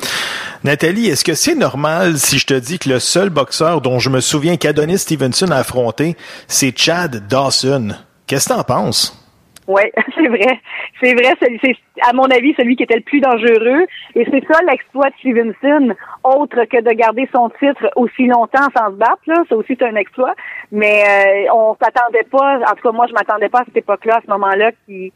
Nathalie, 0.63 1.07
est-ce 1.07 1.23
que 1.23 1.35
c'est 1.35 1.55
normal 1.55 2.17
si 2.17 2.37
je 2.37 2.45
te 2.45 2.53
dis 2.53 2.79
que 2.79 2.89
le 2.89 2.99
seul 2.99 3.29
boxeur 3.29 3.81
dont 3.81 3.99
je 3.99 4.09
me 4.09 4.19
souviens 4.19 4.57
qu'Adonis 4.57 4.99
Stevenson 4.99 5.51
a 5.51 5.57
affronté, 5.57 6.15
c'est 6.47 6.77
Chad 6.77 7.27
Dawson? 7.27 7.89
Qu'est-ce 8.27 8.49
que 8.49 8.53
t'en 8.55 8.63
penses? 8.63 9.22
Oui, 9.67 9.83
c'est 10.15 10.27
vrai. 10.27 10.59
C'est 11.01 11.13
vrai, 11.13 11.33
c'est 11.39 11.75
à 12.01 12.13
mon 12.13 12.25
avis 12.25 12.53
celui 12.57 12.75
qui 12.75 12.83
était 12.83 12.95
le 12.95 13.01
plus 13.01 13.21
dangereux. 13.21 13.85
Et 14.15 14.25
c'est 14.29 14.43
ça 14.51 14.59
l'exploit 14.69 15.09
de 15.09 15.15
Stevenson, 15.19 15.95
autre 16.23 16.65
que 16.65 16.81
de 16.81 16.91
garder 16.91 17.29
son 17.33 17.49
titre 17.59 17.89
aussi 17.95 18.27
longtemps 18.27 18.67
sans 18.75 18.91
se 18.91 18.97
battre. 18.97 19.21
Là. 19.27 19.43
Ça 19.49 19.55
aussi, 19.55 19.75
c'est 19.79 19.85
un 19.85 19.95
exploit. 19.95 20.35
Mais 20.71 21.03
euh, 21.03 21.53
on 21.53 21.75
s'attendait 21.81 22.27
pas, 22.29 22.59
en 22.59 22.75
tout 22.75 22.83
cas 22.83 22.91
moi, 22.91 23.07
je 23.07 23.13
m'attendais 23.13 23.49
pas 23.49 23.59
à 23.59 23.65
cette 23.65 23.77
époque-là, 23.77 24.17
à 24.17 24.21
ce 24.21 24.29
moment-là, 24.31 24.71
qui 24.85 25.13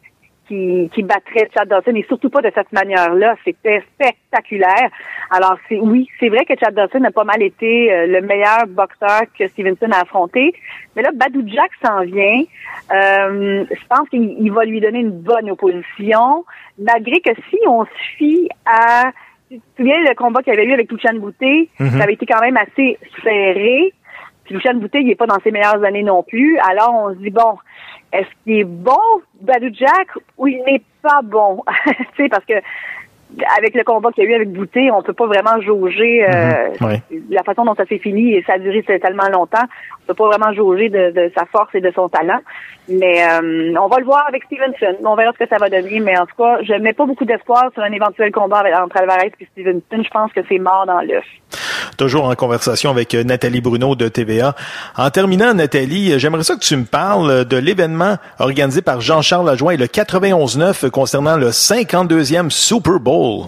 qui, 0.48 0.90
qui 0.94 1.04
battrait 1.04 1.50
Chad 1.54 1.68
Dawson 1.68 1.96
et 1.96 2.04
surtout 2.04 2.30
pas 2.30 2.42
de 2.42 2.52
cette 2.54 2.72
manière-là. 2.72 3.36
C'était 3.44 3.84
spectaculaire. 3.94 4.90
Alors 5.32 5.58
c'est 5.68 5.80
oui, 5.80 6.08
c'est 6.20 6.30
vrai 6.30 6.46
que 6.46 6.54
Chad 6.60 6.74
Dawson 6.74 7.04
a 7.04 7.12
pas 7.12 7.24
mal 7.24 7.42
été 7.44 7.92
euh, 7.94 8.08
le 8.08 8.22
meilleur 8.22 8.66
boxeur 8.68 9.22
que 9.38 9.48
Stevenson 9.48 9.92
a 9.92 10.02
affronté. 10.02 10.54
Mais 10.96 11.02
là, 11.02 11.12
Badou 11.14 11.44
Jack 11.48 11.72
s'en 11.86 12.02
vient. 12.02 12.44
Euh, 12.94 13.66
je 13.70 13.88
pense 13.90 14.08
qu'il 14.10 14.36
il 14.40 14.52
va 14.52 14.66
lui 14.66 14.80
donner 14.80 15.00
une 15.00 15.12
bonne 15.12 15.50
opposition, 15.52 16.46
malgré 16.80 17.20
que 17.20 17.32
si 17.50 17.58
on 17.68 17.86
se 17.86 17.90
fie 18.18 18.50
à 18.66 19.12
tu 19.50 19.60
te 19.60 19.64
souviens 19.78 20.02
le 20.02 20.14
combat 20.14 20.42
qu'il 20.44 20.52
avait 20.52 20.66
eu 20.66 20.74
avec 20.74 20.90
Touchan 20.90 21.14
Bouté, 21.16 21.70
Mhm. 21.80 21.92
ça 21.92 22.04
avait 22.04 22.14
été 22.14 22.26
quand 22.26 22.42
même 22.42 22.58
assez 22.58 22.98
serré. 23.24 23.94
Puis 24.44 24.56
Lucien 24.56 24.74
Boutet, 24.76 25.02
il 25.02 25.10
est 25.10 25.16
pas 25.16 25.26
dans 25.26 25.40
ses 25.42 25.52
meilleures 25.52 25.84
années 25.84 26.04
non 26.04 26.24
plus. 26.24 26.58
Alors, 26.60 26.94
on 26.94 27.14
se 27.14 27.20
dit, 27.20 27.30
bon, 27.30 27.58
est-ce 28.14 28.28
qu'il 28.44 28.60
est 28.60 28.64
bon, 28.64 28.98
Badou 29.42 29.70
Jack, 29.74 30.08
ou 30.38 30.48
il 30.48 30.64
n'est 30.66 30.82
pas 31.02 31.22
bon? 31.24 31.64
tu 31.86 32.24
sais, 32.24 32.30
parce 32.30 32.46
que 32.46 32.54
avec 33.58 33.76
le 33.76 33.84
combat 33.84 34.10
qu'il 34.12 34.24
y 34.24 34.28
a 34.28 34.30
eu 34.30 34.36
avec 34.36 34.54
Boutet, 34.54 34.90
on 34.90 35.02
peut 35.04 35.12
pas 35.14 35.26
vraiment 35.28 35.60
jauger 35.60 36.26
euh, 36.30 36.70
Ouais. 36.80 37.02
la 37.30 37.44
façon 37.44 37.66
dont 37.66 37.76
ça 37.76 37.86
s'est 37.86 37.98
fini 37.98 38.34
et 38.34 38.44
ça 38.44 38.54
a 38.54 38.58
duré 38.58 38.82
tellement 38.84 39.28
longtemps. 39.32 39.66
On 40.04 40.08
peut 40.08 40.14
pas 40.14 40.28
vraiment 40.28 40.54
jauger 40.54 40.88
de, 40.88 41.12
de 41.12 41.30
sa 41.38 41.46
force 41.46 41.76
et 41.76 41.82
de 41.82 41.92
son 41.92 42.08
talent. 42.08 42.40
Mais 42.88 43.24
euh, 43.28 43.74
on 43.78 43.88
va 43.88 43.98
le 44.00 44.06
voir 44.06 44.26
avec 44.30 44.44
Stevenson. 44.46 44.96
On 45.04 45.16
verra 45.16 45.34
ce 45.34 45.40
que 45.44 45.50
ça 45.50 45.58
va 45.58 45.70
donner. 45.70 46.00
Mais 46.00 46.18
en 46.18 46.26
tout 46.26 46.36
cas, 46.38 46.60
je 46.64 46.74
mets 46.76 46.94
pas 46.94 47.06
beaucoup 47.06 47.26
d'espoir 47.26 47.70
sur 47.74 47.84
un 47.84 47.92
éventuel 47.92 48.32
combat 48.32 48.64
entre 48.82 48.96
Alvarez 48.98 49.34
et 49.42 49.46
Stevenson. 49.52 50.04
Je 50.04 50.10
pense 50.10 50.32
que 50.32 50.40
c'est 50.48 50.60
mort 50.60 50.86
dans 50.86 51.02
l'œuf. 51.02 51.26
Toujours 51.98 52.26
en 52.26 52.36
conversation 52.36 52.92
avec 52.92 53.16
euh, 53.16 53.24
Nathalie 53.24 53.60
Bruno 53.60 53.96
de 53.96 54.08
TVA. 54.08 54.54
En 54.96 55.10
terminant, 55.10 55.56
Nathalie, 55.56 56.14
euh, 56.14 56.20
j'aimerais 56.20 56.44
ça 56.44 56.54
que 56.54 56.60
tu 56.60 56.78
me 56.78 56.86
parles 56.86 57.32
euh, 57.32 57.44
de 57.44 57.58
l'événement 57.58 58.18
organisé 58.38 58.84
par 58.84 59.02
Jean-Charles 59.02 59.48
Lajoie 59.48 59.74
et 59.74 59.78
le 59.78 59.88
91-9 59.88 60.92
concernant 60.92 61.38
le 61.38 61.48
52e 61.48 62.52
Super 62.52 63.00
Bowl. 63.00 63.48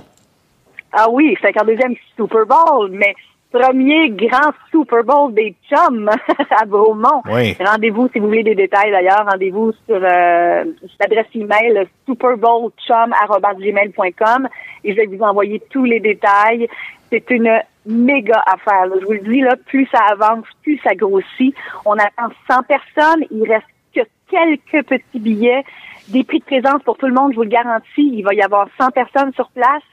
Ah 0.91 1.05
oui, 1.11 1.37
52e 1.43 1.95
Super 2.17 2.47
Bowl, 2.47 2.89
mais 2.91 3.13
premier 3.51 4.09
grand 4.09 4.51
Super 4.71 5.03
Bowl 5.03 5.31
des 5.33 5.53
chums 5.69 6.09
à 6.49 6.65
Beaumont. 6.65 7.21
Oui. 7.31 7.55
Rendez-vous, 7.63 8.09
si 8.11 8.17
vous 8.19 8.25
voulez 8.27 8.41
des 8.43 8.55
détails 8.55 8.89
d'ailleurs, 8.89 9.27
rendez-vous 9.29 9.73
sur, 9.87 9.97
euh, 9.97 10.63
l'adresse 10.99 11.27
email 11.35 11.87
superbowlchum.gmail.com 12.07 14.49
et 14.83 14.91
je 14.91 14.97
vais 14.97 15.05
vous 15.05 15.21
envoyer 15.23 15.61
tous 15.69 15.85
les 15.85 15.99
détails. 15.99 16.67
C'est 17.11 17.29
une 17.29 17.61
méga 17.85 18.43
affaire. 18.45 18.87
là. 18.87 18.95
Je 18.99 19.05
vous 19.05 19.13
le 19.13 19.19
dis, 19.19 19.41
là, 19.41 19.55
plus 19.55 19.87
ça 19.91 19.99
avance, 20.11 20.45
plus 20.63 20.79
ça 20.83 20.95
grossit. 20.95 21.55
On 21.85 21.93
attend 21.93 22.33
100 22.49 22.63
personnes. 22.63 23.25
Il 23.31 23.43
reste 23.47 23.67
que 23.93 24.01
quelques 24.29 24.87
petits 24.87 25.19
billets. 25.19 25.63
Des 26.09 26.23
prix 26.23 26.39
de 26.39 26.45
présence 26.45 26.81
pour 26.83 26.97
tout 26.97 27.05
le 27.05 27.13
monde, 27.13 27.33
je 27.33 27.35
vous 27.35 27.43
le 27.43 27.49
garantis. 27.49 28.11
Il 28.13 28.23
va 28.23 28.33
y 28.33 28.41
avoir 28.41 28.67
100 28.79 28.89
personnes 28.91 29.31
sur 29.33 29.49
place 29.51 29.83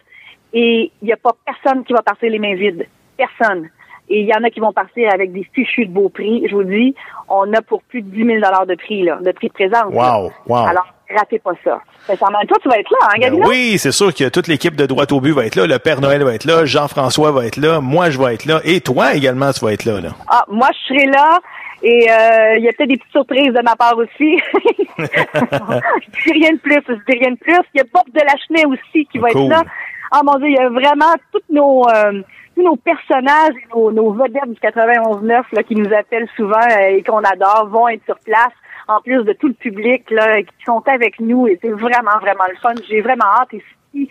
et 0.55 0.91
il 1.03 1.05
n'y 1.05 1.13
a 1.13 1.17
pas 1.19 1.37
personne 1.45 1.85
qui 1.85 1.93
va 1.93 2.03
partir 2.03 2.31
les 2.31 2.39
mains 2.39 2.55
vides. 2.55 2.87
Personne. 3.19 3.69
Et 4.09 4.21
il 4.21 4.27
y 4.27 4.35
en 4.35 4.45
a 4.45 4.51
qui 4.51 4.61
vont 4.61 4.73
partir 4.73 5.13
avec 5.13 5.33
des 5.33 5.47
fichus 5.55 5.87
de 5.87 5.91
beaux 5.93 6.09
prix. 6.09 6.47
Je 6.49 6.55
vous 6.55 6.63
dis, 6.65 6.95
on 7.29 7.53
a 7.53 7.61
pour 7.63 7.83
plus 7.83 8.03
de 8.03 8.09
10 8.11 8.25
000 8.25 8.39
de 8.67 8.75
prix, 8.77 9.03
là, 9.03 9.19
de 9.21 9.33
prix 9.33 9.49
de 9.49 9.53
présence. 9.53 9.93
Wow, 9.93 10.31
wow. 10.47 10.67
Alors, 10.69 10.87
ratez 11.13 11.39
pas 11.41 11.53
ça. 11.65 11.81
Sincèrement, 12.07 12.39
toi, 12.47 12.57
tu 12.63 12.69
vas 12.69 12.79
être 12.79 12.91
là, 12.91 13.09
hein, 13.09 13.19
Ben 13.21 13.35
oui, 13.47 13.79
c'est 13.79 13.91
sûr 13.93 14.15
que 14.15 14.29
toute 14.29 14.47
l'équipe 14.47 14.77
de 14.77 14.87
droite 14.87 15.11
au 15.13 15.21
but 15.21 15.33
va 15.33 15.45
être 15.47 15.57
là, 15.57 15.67
le 15.67 15.79
Père 15.81 16.01
Noël 16.01 16.23
va 16.23 16.35
être 16.35 16.45
là, 16.45 16.65
Jean-François 16.65 17.33
va 17.33 17.47
être 17.47 17.57
là, 17.57 17.81
moi 17.81 18.11
je 18.11 18.19
vais 18.21 18.35
être 18.35 18.45
là, 18.45 18.61
et 18.65 18.81
toi 18.81 19.15
également 19.15 19.51
tu 19.53 19.65
vas 19.65 19.73
être 19.73 19.85
là. 19.85 20.01
là. 20.01 20.11
Ah, 20.29 20.45
moi, 20.49 20.69
je 20.73 20.95
serai 20.95 21.07
là. 21.07 21.41
Et 21.83 22.09
euh, 22.11 22.57
il 22.59 22.65
y 22.65 22.69
a 22.69 22.73
peut-être 22.73 22.89
des 22.89 22.97
petites 22.97 23.13
surprises 23.13 23.53
de 23.53 23.63
ma 23.63 23.77
part 23.77 23.97
aussi. 23.99 24.39
je 24.99 26.23
dis 26.25 26.33
rien 26.33 26.53
de 26.53 26.59
plus, 26.59 26.81
je 26.89 26.95
dis 27.13 27.19
rien 27.19 27.33
de 27.33 27.37
plus. 27.39 27.59
Il 27.75 27.79
y 27.79 27.81
a 27.81 27.85
Bob 27.93 28.05
de 28.15 28.21
Lachenay 28.21 28.65
aussi 28.67 29.07
qui 29.07 29.19
va 29.19 29.29
Cool. 29.31 29.43
être 29.43 29.49
là. 29.51 29.63
Ah 30.11 30.21
mon 30.25 30.37
Dieu, 30.39 30.49
il 30.49 30.55
y 30.55 30.59
a 30.59 30.69
vraiment 30.69 31.15
tous 31.33 31.43
nos 31.51 31.89
euh, 31.89 32.23
tous 32.55 32.63
nos 32.63 32.77
personnages 32.77 33.55
et 33.55 33.75
nos, 33.75 33.91
nos 33.93 34.13
vedettes 34.13 34.49
du 34.49 34.61
91-9 34.61 35.43
là, 35.53 35.63
qui 35.63 35.75
nous 35.75 35.93
appellent 35.93 36.29
souvent 36.37 36.57
euh, 36.57 36.97
et 36.97 37.03
qu'on 37.03 37.23
adore 37.23 37.69
vont 37.69 37.89
être 37.89 38.05
sur 38.05 38.19
place. 38.21 38.53
En 38.89 39.01
plus 39.01 39.25
de 39.25 39.33
tout 39.33 39.49
le 39.49 39.55
public 39.55 40.09
là, 40.11 40.43
qui 40.43 40.65
sont 40.65 40.83
avec 40.87 41.19
nous. 41.19 41.49
Et 41.49 41.59
c'est 41.61 41.71
vraiment, 41.71 42.19
vraiment 42.21 42.45
le 42.49 42.57
fun. 42.57 42.73
J'ai 42.89 43.01
vraiment 43.01 43.25
hâte. 43.25 43.53
Et 43.53 43.63
si, 43.93 44.09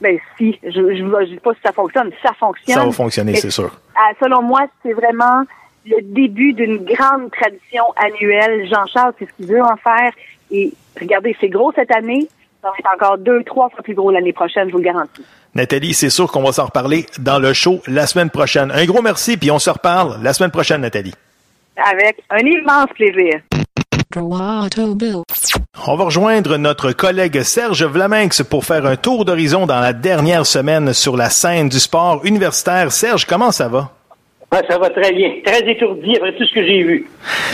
ben 0.00 0.18
si, 0.38 0.58
je 0.62 0.70
je 0.70 1.04
je 1.04 1.24
dis 1.26 1.36
pas 1.36 1.52
si 1.52 1.60
ça 1.62 1.72
fonctionne, 1.72 2.10
ça 2.22 2.32
fonctionne. 2.32 2.74
Ça 2.74 2.86
va 2.86 2.92
fonctionner, 2.92 3.34
c'est 3.34 3.50
sûr. 3.50 3.70
selon 4.18 4.40
moi, 4.40 4.62
c'est 4.82 4.94
vraiment 4.94 5.44
le 5.86 6.00
début 6.00 6.52
d'une 6.54 6.84
grande 6.84 7.30
tradition 7.30 7.84
annuelle. 7.96 8.66
Jean-Charles, 8.68 9.12
c'est 9.18 9.26
ce 9.26 9.32
qu'il 9.34 9.46
veut 9.46 9.62
en 9.62 9.76
faire. 9.76 10.10
Et 10.50 10.72
regardez, 10.98 11.36
c'est 11.40 11.48
gros 11.48 11.72
cette 11.72 11.94
année. 11.94 12.28
Ça 12.64 12.70
va 12.70 12.76
être 12.78 12.94
encore 12.94 13.18
deux, 13.18 13.42
trois 13.44 13.68
fois 13.68 13.82
plus 13.82 13.92
gros 13.92 14.10
l'année 14.10 14.32
prochaine, 14.32 14.68
je 14.68 14.72
vous 14.72 14.78
le 14.78 14.84
garantis. 14.84 15.22
Nathalie, 15.54 15.92
c'est 15.92 16.08
sûr 16.08 16.32
qu'on 16.32 16.42
va 16.42 16.50
s'en 16.50 16.64
reparler 16.64 17.04
dans 17.18 17.38
le 17.38 17.52
show 17.52 17.82
la 17.86 18.06
semaine 18.06 18.30
prochaine. 18.30 18.70
Un 18.70 18.86
gros 18.86 19.02
merci, 19.02 19.36
puis 19.36 19.50
on 19.50 19.58
se 19.58 19.68
reparle 19.68 20.18
la 20.22 20.32
semaine 20.32 20.50
prochaine, 20.50 20.80
Nathalie. 20.80 21.12
Avec 21.76 22.22
un 22.30 22.38
immense 22.38 22.88
plaisir. 22.94 23.34
On 24.16 25.96
va 25.96 26.04
rejoindre 26.04 26.56
notre 26.56 26.92
collègue 26.92 27.42
Serge 27.42 27.84
Vlaminx 27.84 28.42
pour 28.44 28.64
faire 28.64 28.86
un 28.86 28.96
tour 28.96 29.26
d'horizon 29.26 29.66
dans 29.66 29.80
la 29.80 29.92
dernière 29.92 30.46
semaine 30.46 30.94
sur 30.94 31.18
la 31.18 31.28
scène 31.28 31.68
du 31.68 31.78
sport 31.78 32.24
universitaire. 32.24 32.92
Serge, 32.92 33.26
comment 33.26 33.52
ça 33.52 33.68
va? 33.68 33.90
Ah, 34.56 34.60
ça 34.68 34.78
va 34.78 34.88
très 34.90 35.12
bien. 35.12 35.30
Très 35.44 35.68
étourdi 35.68 36.16
après 36.16 36.32
tout 36.36 36.44
ce 36.44 36.54
que 36.54 36.64
j'ai 36.64 36.82
vu. 36.84 37.08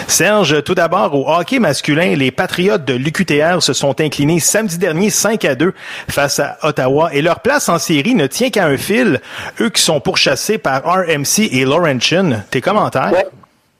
Serge, 0.07 0.63
tout 0.65 0.75
d'abord, 0.75 1.15
au 1.15 1.27
hockey 1.33 1.59
masculin, 1.59 2.15
les 2.15 2.31
Patriotes 2.31 2.85
de 2.85 2.95
l'UQTR 2.95 3.63
se 3.63 3.73
sont 3.73 3.99
inclinés 4.01 4.39
samedi 4.39 4.77
dernier 4.79 5.09
5 5.09 5.45
à 5.47 5.55
2 5.55 5.73
face 6.11 6.41
à 6.41 6.59
Ottawa 6.63 7.09
et 7.15 7.23
leur 7.23 7.41
place 7.41 7.69
en 7.71 7.79
série 7.79 8.15
ne 8.15 8.27
tient 8.27 8.51
qu'à 8.51 8.67
un 8.67 8.77
fil, 8.77 9.21
eux 9.61 9.71
qui 9.71 9.81
sont 9.81 10.01
pourchassés 10.01 10.59
par 10.59 10.83
RMC 10.85 11.49
et 11.53 11.65
Laurentian. 11.65 12.43
Tes 12.51 12.61
commentaires? 12.61 13.13
Ouais. 13.13 13.27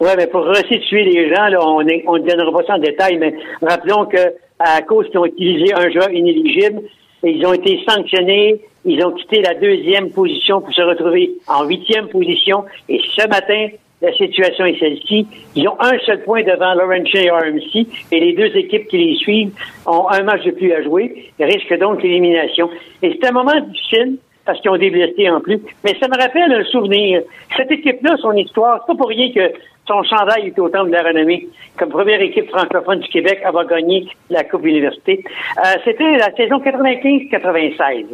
Ouais, 0.07 0.17
mais 0.17 0.27
pour 0.29 0.47
resituer 0.47 1.05
les 1.05 1.29
gens, 1.35 1.47
là, 1.49 1.59
on 1.61 1.87
est- 1.87 2.03
on 2.07 2.17
ne 2.17 2.27
donnera 2.27 2.51
pas 2.59 2.67
ça 2.67 2.75
en 2.75 2.79
détail, 2.79 3.19
mais 3.19 3.35
rappelons 3.61 4.07
que 4.07 4.17
à 4.59 4.81
cause 4.81 5.07
qu'ils 5.11 5.19
ont 5.19 5.27
utilisé 5.27 5.75
un 5.75 5.91
joueur 5.91 6.11
inéligible, 6.11 6.81
ils 7.23 7.45
ont 7.45 7.53
été 7.53 7.79
sanctionnés, 7.87 8.63
ils 8.85 9.05
ont 9.05 9.13
quitté 9.13 9.43
la 9.43 9.55
deuxième 9.55 10.11
position 10.11 10.61
pour 10.61 10.73
se 10.73 10.83
retrouver 10.83 11.33
en 11.49 11.65
huitième 11.65 12.09
position. 12.09 12.65
Et 12.89 13.01
ce 13.17 13.29
matin, 13.29 13.69
la 14.03 14.13
situation 14.15 14.65
est 14.65 14.79
celle-ci. 14.79 15.27
Ils 15.55 15.69
ont 15.69 15.77
un 15.81 15.99
seul 16.07 16.23
point 16.23 16.43
devant 16.43 16.75
Laurentian 16.75 17.21
et 17.21 17.31
RMC, 17.31 17.87
et 18.13 18.21
les 18.21 18.33
deux 18.33 18.57
équipes 18.57 18.89
qui 18.89 18.99
les 18.99 19.17
suivent 19.17 19.53
ont 19.87 20.09
un 20.09 20.23
match 20.23 20.45
de 20.45 20.53
plus 20.53 20.73
à 20.73 20.83
jouer, 20.83 21.31
risquent 21.39 21.79
donc 21.79 22.03
l'élimination. 22.03 22.71
Et 23.03 23.19
c'est 23.21 23.29
un 23.29 23.33
moment 23.33 23.61
difficile, 23.61 24.17
parce 24.45 24.61
qu'ils 24.61 24.71
ont 24.71 24.79
des 24.79 25.29
en 25.29 25.41
plus. 25.41 25.61
Mais 25.85 25.95
ça 26.01 26.09
me 26.09 26.21
rappelle 26.21 26.53
un 26.53 26.65
souvenir. 26.65 27.23
Cette 27.57 27.71
équipe-là, 27.71 28.17
son 28.21 28.33
histoire, 28.33 28.81
c'est 28.81 28.93
pas 28.93 28.99
pour 28.99 29.09
rien 29.09 29.31
que 29.33 29.53
son 29.87 30.03
chandail 30.03 30.47
est 30.47 30.59
au 30.59 30.69
temple 30.69 30.91
de 30.91 30.95
la 30.95 31.03
renommée. 31.03 31.49
Comme 31.77 31.91
première 31.91 32.21
équipe 32.21 32.49
francophone 32.49 33.01
du 33.01 33.09
Québec, 33.09 33.41
avoir 33.45 33.67
gagné 33.67 34.09
la 34.31 34.45
Coupe 34.45 34.65
Université. 34.65 35.23
Euh, 35.59 35.79
C'était 35.85 36.17
la 36.17 36.35
saison 36.37 36.59
95-96. 36.59 38.07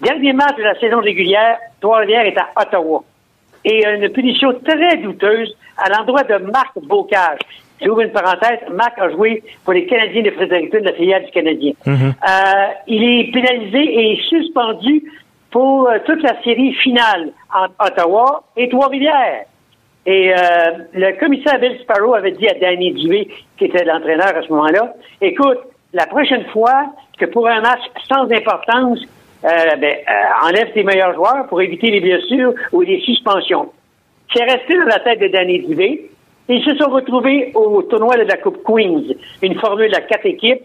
Dernier 0.00 0.32
match 0.32 0.56
de 0.56 0.62
la 0.62 0.78
saison 0.78 1.00
régulière, 1.00 1.58
Trois-Rivières 1.80 2.24
est 2.24 2.38
à 2.38 2.48
Ottawa. 2.56 3.02
Et 3.64 3.84
une 3.86 4.08
punition 4.08 4.52
très 4.64 4.96
douteuse 4.96 5.54
à 5.76 5.90
l'endroit 5.90 6.22
de 6.22 6.36
Marc 6.36 6.78
Bocage. 6.82 7.38
J'ouvre 7.82 8.00
une 8.00 8.10
parenthèse. 8.10 8.60
Marc 8.72 8.98
a 8.98 9.10
joué 9.10 9.42
pour 9.64 9.74
les 9.74 9.84
Canadiens 9.86 10.22
de 10.22 10.30
Fredericton, 10.30 10.78
la 10.82 10.92
filiale 10.94 11.26
du 11.26 11.30
Canadien. 11.30 11.72
Euh, 11.86 12.66
il 12.86 13.02
est 13.02 13.32
pénalisé 13.32 13.78
et 13.78 14.20
suspendu 14.28 15.02
pour 15.50 15.88
euh, 15.88 15.98
toute 16.06 16.22
la 16.22 16.40
série 16.42 16.72
finale 16.74 17.32
entre 17.54 17.74
Ottawa 17.78 18.44
et 18.56 18.70
Trois-Rivières. 18.70 19.44
Et 20.06 20.32
euh, 20.32 20.36
le 20.94 21.18
commissaire 21.20 21.58
Bill 21.60 21.78
Sparrow 21.82 22.14
avait 22.14 22.32
dit 22.32 22.48
à 22.48 22.54
Danny 22.54 22.92
Dubé, 22.92 23.28
qui 23.58 23.66
était 23.66 23.84
l'entraîneur 23.84 24.34
à 24.34 24.42
ce 24.42 24.48
moment-là, 24.48 24.94
écoute, 25.20 25.58
la 25.92 26.06
prochaine 26.06 26.44
fois 26.46 26.86
que 27.18 27.26
pour 27.26 27.46
un 27.48 27.60
match 27.60 27.80
sans 28.08 28.30
importance, 28.30 29.00
euh, 29.00 29.19
ben, 29.42 29.84
euh, 29.84 30.46
enlève 30.46 30.72
tes 30.72 30.82
meilleurs 30.82 31.14
joueurs 31.14 31.46
pour 31.48 31.60
éviter 31.62 31.90
les 31.90 32.00
blessures 32.00 32.54
ou 32.72 32.82
les 32.82 33.00
suspensions. 33.00 33.70
C'est 34.34 34.44
resté 34.44 34.76
dans 34.76 34.84
la 34.84 35.00
tête 35.00 35.20
de 35.20 35.28
Danny 35.28 35.60
Dubé. 35.60 36.10
Ils 36.48 36.64
se 36.64 36.76
sont 36.76 36.90
retrouvés 36.90 37.52
au 37.54 37.82
tournoi 37.82 38.16
de 38.16 38.22
la 38.22 38.36
Coupe 38.36 38.62
Queens, 38.64 39.14
une 39.42 39.54
formule 39.58 39.94
à 39.94 40.00
quatre 40.00 40.26
équipes, 40.26 40.62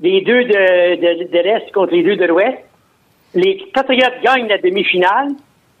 les 0.00 0.20
deux 0.22 0.44
de, 0.44 0.96
de, 0.96 1.30
de 1.30 1.38
l'Est 1.38 1.72
contre 1.72 1.92
les 1.92 2.02
deux 2.02 2.16
de 2.16 2.24
l'Ouest. 2.24 2.58
Les 3.34 3.62
Patriots 3.72 4.06
gagnent 4.22 4.48
la 4.48 4.58
demi-finale. 4.58 5.28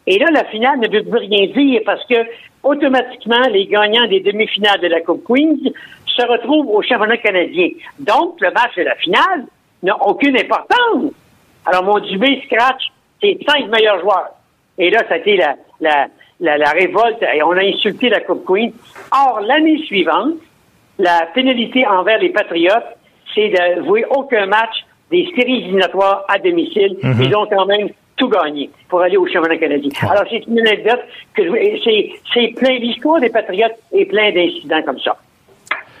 Et 0.06 0.18
là, 0.18 0.26
la 0.30 0.44
finale 0.44 0.78
ne 0.78 0.88
veut 0.88 1.02
plus 1.02 1.18
rien 1.18 1.46
dire 1.46 1.80
parce 1.84 2.04
que 2.06 2.14
automatiquement, 2.62 3.42
les 3.50 3.66
gagnants 3.66 4.06
des 4.06 4.20
demi-finales 4.20 4.80
de 4.80 4.88
la 4.88 5.00
Coupe 5.00 5.24
Queens 5.24 5.70
se 6.06 6.26
retrouve 6.26 6.68
au 6.68 6.82
championnat 6.82 7.16
canadien. 7.16 7.70
Donc, 7.98 8.40
le 8.40 8.50
match 8.52 8.76
de 8.76 8.82
la 8.82 8.94
finale 8.96 9.46
n'a 9.82 9.96
aucune 10.06 10.36
importance. 10.36 11.12
Alors, 11.66 11.82
mon 11.84 11.98
Dubé 11.98 12.42
scratch 12.46 12.84
ses 13.20 13.38
cinq 13.46 13.68
meilleurs 13.68 14.00
joueurs. 14.00 14.30
Et 14.78 14.90
là, 14.90 15.00
ça 15.08 15.14
a 15.14 15.18
été 15.18 15.36
la, 15.36 15.54
la, 15.80 16.06
la, 16.40 16.58
la 16.58 16.70
révolte 16.70 17.22
et 17.34 17.42
on 17.42 17.52
a 17.52 17.62
insulté 17.62 18.08
la 18.08 18.20
Coupe 18.20 18.44
Queen. 18.46 18.72
Or, 19.12 19.40
l'année 19.40 19.78
suivante, 19.84 20.34
la 20.98 21.26
pénalité 21.34 21.86
envers 21.86 22.18
les 22.18 22.28
Patriotes, 22.30 22.84
c'est 23.34 23.48
de 23.48 23.84
jouer 23.84 24.04
aucun 24.10 24.46
match 24.46 24.84
des 25.10 25.28
séries 25.36 25.58
éliminatoires 25.62 26.24
à 26.28 26.38
domicile. 26.38 26.96
Mhm. 27.02 27.22
Ils 27.22 27.36
ont 27.36 27.46
quand 27.46 27.66
même 27.66 27.88
tout 28.16 28.28
gagné 28.28 28.70
pour 28.88 29.00
aller 29.02 29.16
au 29.16 29.26
championnat 29.26 29.58
canadien. 29.58 29.90
Alors, 30.10 30.24
c'est 30.30 30.46
une 30.46 30.58
anecdote 30.60 31.00
que 31.34 31.44
je- 31.44 31.80
c'est, 31.84 32.10
c'est 32.32 32.48
plein 32.58 32.78
l'histoire 32.78 33.20
des 33.20 33.28
Patriotes 33.30 33.74
et 33.92 34.06
plein 34.06 34.30
d'incidents 34.32 34.82
comme 34.82 34.98
ça. 35.00 35.16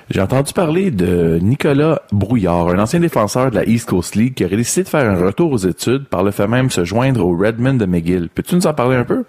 J'ai 0.08 0.20
entendu 0.20 0.52
parler 0.52 0.92
de 0.92 1.38
Nicolas 1.42 2.00
Brouillard, 2.12 2.68
un 2.68 2.78
ancien 2.78 3.00
défenseur 3.00 3.50
de 3.50 3.56
la 3.56 3.64
East 3.64 3.88
Coast 3.88 4.14
League 4.14 4.34
qui 4.34 4.44
aurait 4.44 4.56
décidé 4.56 4.84
de 4.84 4.88
faire 4.88 5.10
un 5.10 5.26
retour 5.26 5.50
aux 5.50 5.56
études, 5.56 6.06
par 6.08 6.22
le 6.22 6.30
fait 6.30 6.46
même 6.46 6.70
se 6.70 6.84
joindre 6.84 7.26
au 7.26 7.36
Redmond 7.36 7.74
de 7.74 7.86
McGill. 7.86 8.28
Peux-tu 8.32 8.54
nous 8.54 8.66
en 8.68 8.72
parler 8.72 8.94
un 8.96 9.04
peu? 9.04 9.24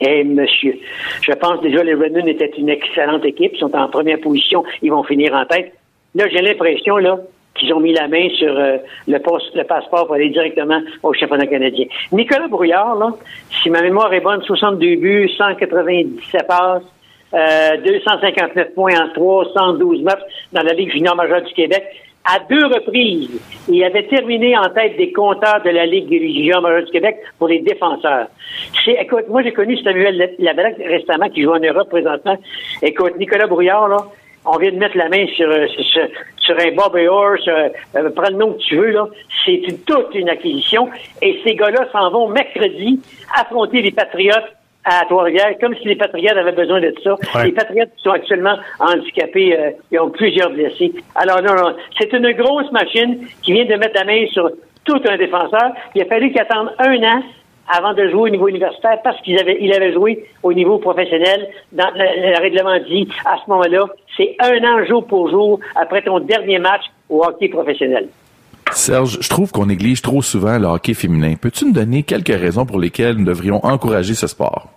Eh, 0.00 0.22
monsieur, 0.24 0.74
je 1.22 1.32
pense 1.32 1.62
déjà 1.62 1.82
les 1.82 1.94
Redmond 1.94 2.26
étaient 2.26 2.52
une 2.58 2.68
excellente 2.68 3.24
équipe. 3.24 3.52
Ils 3.54 3.58
sont 3.58 3.74
en 3.74 3.88
première 3.88 4.20
position. 4.20 4.64
Ils 4.82 4.90
vont 4.90 5.02
finir 5.02 5.32
en 5.32 5.46
tête. 5.46 5.72
Là, 6.14 6.28
j'ai 6.28 6.42
l'impression, 6.42 6.98
là, 6.98 7.18
qu'ils 7.54 7.72
ont 7.72 7.80
mis 7.80 7.94
la 7.94 8.06
main 8.08 8.28
sur 8.36 8.54
euh, 8.54 8.76
le, 9.08 9.18
le 9.54 9.64
passeport 9.64 10.06
pour 10.06 10.14
aller 10.14 10.28
directement 10.28 10.82
au 11.02 11.14
championnat 11.14 11.46
canadien. 11.46 11.86
Nicolas 12.12 12.48
Brouillard, 12.48 12.96
là, 12.96 13.14
si 13.62 13.70
ma 13.70 13.80
mémoire 13.80 14.12
est 14.12 14.20
bonne, 14.20 14.42
62 14.42 14.96
buts, 14.96 15.30
197 15.38 16.46
passes, 16.46 16.82
euh, 17.34 17.76
259 17.84 18.74
points 18.74 18.94
en 19.00 19.08
312 19.12 20.02
matchs 20.02 20.20
dans 20.52 20.62
la 20.62 20.72
Ligue 20.72 20.90
junior 20.92 21.16
majeure 21.16 21.42
du 21.42 21.52
Québec. 21.54 21.84
À 22.24 22.38
deux 22.48 22.66
reprises, 22.66 23.30
il 23.68 23.82
avait 23.82 24.06
terminé 24.06 24.56
en 24.56 24.68
tête 24.70 24.96
des 24.96 25.12
compteurs 25.12 25.60
de 25.64 25.70
la 25.70 25.86
Ligue 25.86 26.08
junior 26.08 26.62
majeure 26.62 26.84
du 26.84 26.92
Québec 26.92 27.16
pour 27.38 27.48
les 27.48 27.58
défenseurs. 27.60 28.28
Écoute, 28.86 29.24
moi 29.28 29.42
j'ai 29.42 29.52
connu 29.52 29.76
Samuel 29.78 30.30
Lavalac 30.38 30.76
récemment 30.78 31.28
qui 31.30 31.42
joue 31.42 31.52
en 31.52 31.58
Europe 31.58 31.88
présentement. 31.90 32.36
Écoute, 32.80 33.14
Nicolas 33.18 33.48
Brouillard, 33.48 33.88
là, 33.88 33.96
on 34.44 34.56
vient 34.58 34.70
de 34.72 34.76
mettre 34.76 34.96
la 34.96 35.08
main 35.08 35.26
sur, 35.36 35.48
euh, 35.48 35.66
sur, 35.68 35.84
sur- 36.38 36.56
un 36.58 36.72
Bob 36.72 36.94
Orr, 37.08 37.38
sur, 37.42 37.54
euh, 37.56 38.10
prends 38.14 38.30
le 38.30 38.36
nom 38.36 38.52
que 38.54 38.58
tu 38.58 38.76
veux, 38.76 38.90
là. 38.90 39.06
C'est 39.44 39.62
toute 39.86 40.14
une 40.14 40.28
acquisition. 40.28 40.88
Et 41.22 41.40
ces 41.44 41.54
gars-là 41.54 41.88
s'en 41.92 42.10
vont 42.10 42.28
mercredi 42.28 43.00
affronter 43.36 43.82
les 43.82 43.92
Patriotes 43.92 44.52
à 44.84 45.04
Trois-Rivières, 45.06 45.58
comme 45.60 45.74
si 45.76 45.86
les 45.86 45.96
Patriotes 45.96 46.36
avaient 46.36 46.52
besoin 46.52 46.80
de 46.80 46.94
ça. 47.02 47.14
Ouais. 47.34 47.46
Les 47.46 47.52
Patriotes 47.52 47.90
sont 47.98 48.10
actuellement 48.10 48.56
handicapés, 48.80 49.56
euh, 49.56 49.70
ils 49.90 50.00
ont 50.00 50.10
plusieurs 50.10 50.50
blessés. 50.50 50.92
Alors 51.14 51.42
non, 51.42 51.54
non, 51.54 51.76
c'est 51.98 52.12
une 52.12 52.32
grosse 52.32 52.70
machine 52.72 53.26
qui 53.42 53.52
vient 53.52 53.64
de 53.64 53.74
mettre 53.76 53.94
la 53.94 54.04
main 54.04 54.26
sur 54.32 54.50
tout 54.84 55.00
un 55.08 55.16
défenseur. 55.16 55.72
Il 55.94 56.02
a 56.02 56.06
fallu 56.06 56.30
qu'il 56.30 56.40
attende 56.40 56.70
un 56.78 56.96
an 57.04 57.22
avant 57.68 57.94
de 57.94 58.08
jouer 58.08 58.22
au 58.22 58.28
niveau 58.28 58.48
universitaire 58.48 58.98
parce 59.04 59.20
qu'il 59.22 59.38
avait, 59.38 59.58
il 59.60 59.72
avait 59.72 59.92
joué 59.92 60.24
au 60.42 60.52
niveau 60.52 60.78
professionnel. 60.78 61.48
Dans 61.70 61.90
le, 61.94 62.30
le 62.30 62.38
règlement 62.40 62.76
dit, 62.80 63.08
à 63.24 63.36
ce 63.36 63.48
moment-là, 63.50 63.84
c'est 64.16 64.34
un 64.40 64.64
an 64.64 64.84
jour 64.84 65.06
pour 65.06 65.30
jour 65.30 65.60
après 65.76 66.02
ton 66.02 66.18
dernier 66.18 66.58
match 66.58 66.82
au 67.08 67.22
hockey 67.24 67.48
professionnel. 67.48 68.08
Serge, 68.74 69.18
je 69.20 69.28
trouve 69.28 69.52
qu'on 69.52 69.66
néglige 69.66 70.02
trop 70.02 70.22
souvent 70.22 70.58
le 70.58 70.66
hockey 70.66 70.94
féminin. 70.94 71.34
Peux-tu 71.40 71.66
nous 71.66 71.72
donner 71.72 72.02
quelques 72.02 72.28
raisons 72.28 72.66
pour 72.66 72.80
lesquelles 72.80 73.16
nous 73.16 73.24
devrions 73.24 73.64
encourager 73.64 74.14
ce 74.14 74.26
sport? 74.26 74.68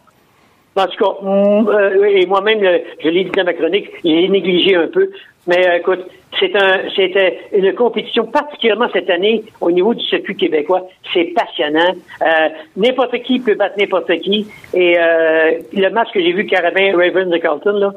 En 0.76 0.88
tout 0.88 1.04
cas, 1.04 1.22
mm, 1.22 1.68
euh, 1.70 2.04
et 2.06 2.26
moi-même, 2.26 2.64
euh, 2.64 2.80
je 3.04 3.10
l'ai 3.10 3.24
dit 3.24 3.32
dans 3.32 3.46
ma 3.46 3.54
chronique, 3.54 3.90
j'ai 4.04 4.28
négligé 4.28 4.76
un 4.76 4.88
peu. 4.88 5.10
Mais 5.48 5.68
euh, 5.68 5.78
écoute, 5.78 6.00
c'est 6.40 6.56
un, 6.56 6.90
c'était 6.96 7.40
une 7.54 7.74
compétition 7.74 8.26
particulièrement 8.26 8.88
cette 8.92 9.10
année 9.10 9.44
au 9.62 9.72
niveau 9.72 9.94
du 9.94 10.04
circuit 10.06 10.36
québécois. 10.36 10.88
C'est 11.14 11.34
passionnant. 11.36 11.94
Euh, 12.22 12.50
n'importe 12.76 13.18
qui 13.20 13.40
peut 13.40 13.56
battre 13.56 13.76
n'importe 13.78 14.12
qui. 14.20 14.48
Et 14.74 14.98
euh, 15.00 15.52
le 15.74 15.90
match 15.90 16.10
que 16.14 16.22
j'ai 16.22 16.34
vu 16.34 16.46
Carabin 16.46 16.98
Ravens 16.98 17.30
de 17.30 17.38
Carlton, 17.38 17.74
là, 17.74 17.94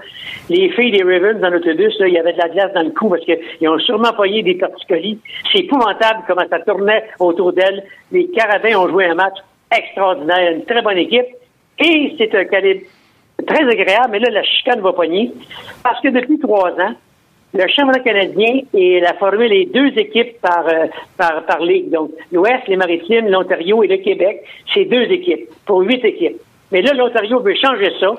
les 0.51 0.71
filles 0.71 0.93
des 0.93 1.03
Ravens 1.03 1.41
dans 1.41 1.51
l'autobus, 1.51 1.97
il 2.01 2.13
y 2.13 2.19
avait 2.19 2.35
de 2.35 2.39
la 2.39 2.49
glace 2.49 2.73
dans 2.75 2.83
le 2.83 2.91
cou 2.91 3.09
parce 3.09 3.25
qu'ils 3.25 3.69
ont 3.69 3.79
sûrement 3.79 4.13
payé 4.13 4.43
des 4.43 4.59
torticolis. 4.59 5.19
C'est 5.51 5.61
épouvantable 5.61 6.21
comment 6.27 6.47
ça 6.49 6.61
tournait 6.61 7.05
autour 7.19 7.53
d'elles. 7.53 7.83
Les 8.13 8.29
Carabins 8.29 8.79
ont 8.79 8.89
joué 8.89 9.07
un 9.07 9.15
match 9.15 9.39
extraordinaire, 9.77 10.53
une 10.53 10.65
très 10.65 10.83
bonne 10.83 10.99
équipe. 10.99 11.27
Et 11.81 12.15
c'est 12.19 12.35
un 12.35 12.45
calibre 12.45 12.87
très 13.47 13.63
agréable, 13.63 14.11
mais 14.13 14.19
là, 14.19 14.31
la 14.31 14.43
chicane 14.43 14.81
va 14.81 14.93
pogner. 14.93 15.33
Parce 15.83 16.01
que 16.01 16.09
depuis 16.09 16.39
trois 16.39 16.73
ans, 16.73 16.95
le 17.55 17.67
championnat 17.69 18.01
canadien 18.01 18.61
et 18.75 19.01
la 19.01 19.15
formule 19.15 19.53
est 19.53 19.73
deux 19.73 19.89
équipes 19.97 20.41
par, 20.41 20.67
euh, 20.67 20.87
par, 21.17 21.45
par 21.47 21.61
ligue. 21.61 21.91
Donc, 21.91 22.11
l'Ouest, 22.31 22.69
les 22.69 22.77
Maritimes, 22.77 23.29
l'Ontario 23.29 23.83
et 23.83 23.87
le 23.87 23.97
Québec, 23.99 24.43
c'est 24.75 24.85
deux 24.85 25.05
équipes 25.05 25.49
pour 25.65 25.81
huit 25.81 26.05
équipes. 26.05 26.37
Mais 26.73 26.83
là, 26.83 26.93
l'Ontario 26.93 27.41
veut 27.41 27.55
changer 27.55 27.91
ça 28.01 28.11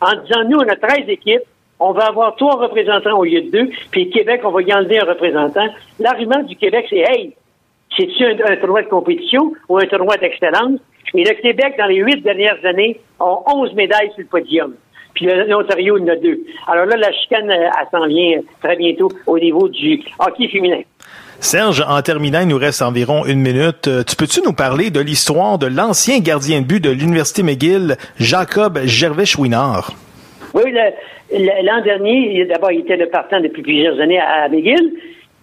en 0.00 0.22
disant, 0.22 0.44
nous, 0.48 0.58
on 0.58 0.68
a 0.68 0.76
13 0.76 1.08
équipes, 1.08 1.42
on 1.80 1.92
va 1.92 2.06
avoir 2.06 2.36
trois 2.36 2.56
représentants 2.56 3.18
au 3.18 3.24
lieu 3.24 3.42
de 3.42 3.50
deux, 3.50 3.70
puis 3.90 4.08
Québec, 4.10 4.42
on 4.44 4.50
va 4.50 4.62
y 4.62 4.72
enlever 4.72 4.98
un 5.00 5.04
représentant. 5.04 5.66
L'argument 5.98 6.42
du 6.42 6.54
Québec, 6.56 6.86
c'est, 6.88 6.98
hey, 7.00 7.34
c'est-tu 7.96 8.24
un, 8.24 8.36
un 8.52 8.56
tournoi 8.56 8.82
de 8.82 8.88
compétition 8.88 9.52
ou 9.68 9.78
un 9.78 9.86
tournoi 9.86 10.16
d'excellence? 10.16 10.80
Et 11.14 11.24
le 11.24 11.34
Québec, 11.40 11.74
dans 11.78 11.86
les 11.86 11.96
huit 11.96 12.22
dernières 12.22 12.58
années, 12.64 13.00
ont 13.20 13.38
11 13.46 13.74
médailles 13.74 14.08
sur 14.14 14.18
le 14.20 14.26
podium. 14.26 14.74
Puis 15.14 15.26
l'Ontario 15.48 15.98
en 15.98 16.08
a 16.08 16.16
deux. 16.16 16.40
Alors 16.66 16.84
là, 16.84 16.96
la 16.96 17.10
chicane, 17.12 17.48
euh, 17.50 17.54
elle 17.80 17.88
s'en 17.90 18.06
vient 18.06 18.40
très 18.62 18.76
bientôt 18.76 19.08
au 19.26 19.38
niveau 19.38 19.66
du 19.68 20.00
hockey 20.18 20.48
féminin. 20.48 20.80
Serge, 21.40 21.82
en 21.88 22.02
terminant, 22.02 22.40
il 22.42 22.48
nous 22.48 22.58
reste 22.58 22.82
environ 22.82 23.24
une 23.24 23.40
minute. 23.40 23.88
Euh, 23.88 24.02
Tu 24.06 24.14
peux-tu 24.16 24.40
nous 24.44 24.52
parler 24.52 24.90
de 24.90 25.00
l'histoire 25.00 25.58
de 25.58 25.66
l'ancien 25.66 26.18
gardien 26.20 26.60
de 26.60 26.66
but 26.66 26.82
de 26.84 26.90
l'Université 26.90 27.42
McGill, 27.42 27.96
Jacob 28.18 28.78
Gervais-Chouinard? 28.84 29.92
Oui, 30.54 30.62
l'an 30.72 31.82
dernier, 31.82 32.38
il- 32.40 32.48
d'abord, 32.48 32.72
il 32.72 32.80
était 32.80 32.96
le 32.96 33.08
partant 33.08 33.40
depuis 33.40 33.62
plusieurs 33.62 33.98
années 34.00 34.18
à, 34.18 34.44
à 34.44 34.48
McGill. 34.48 34.92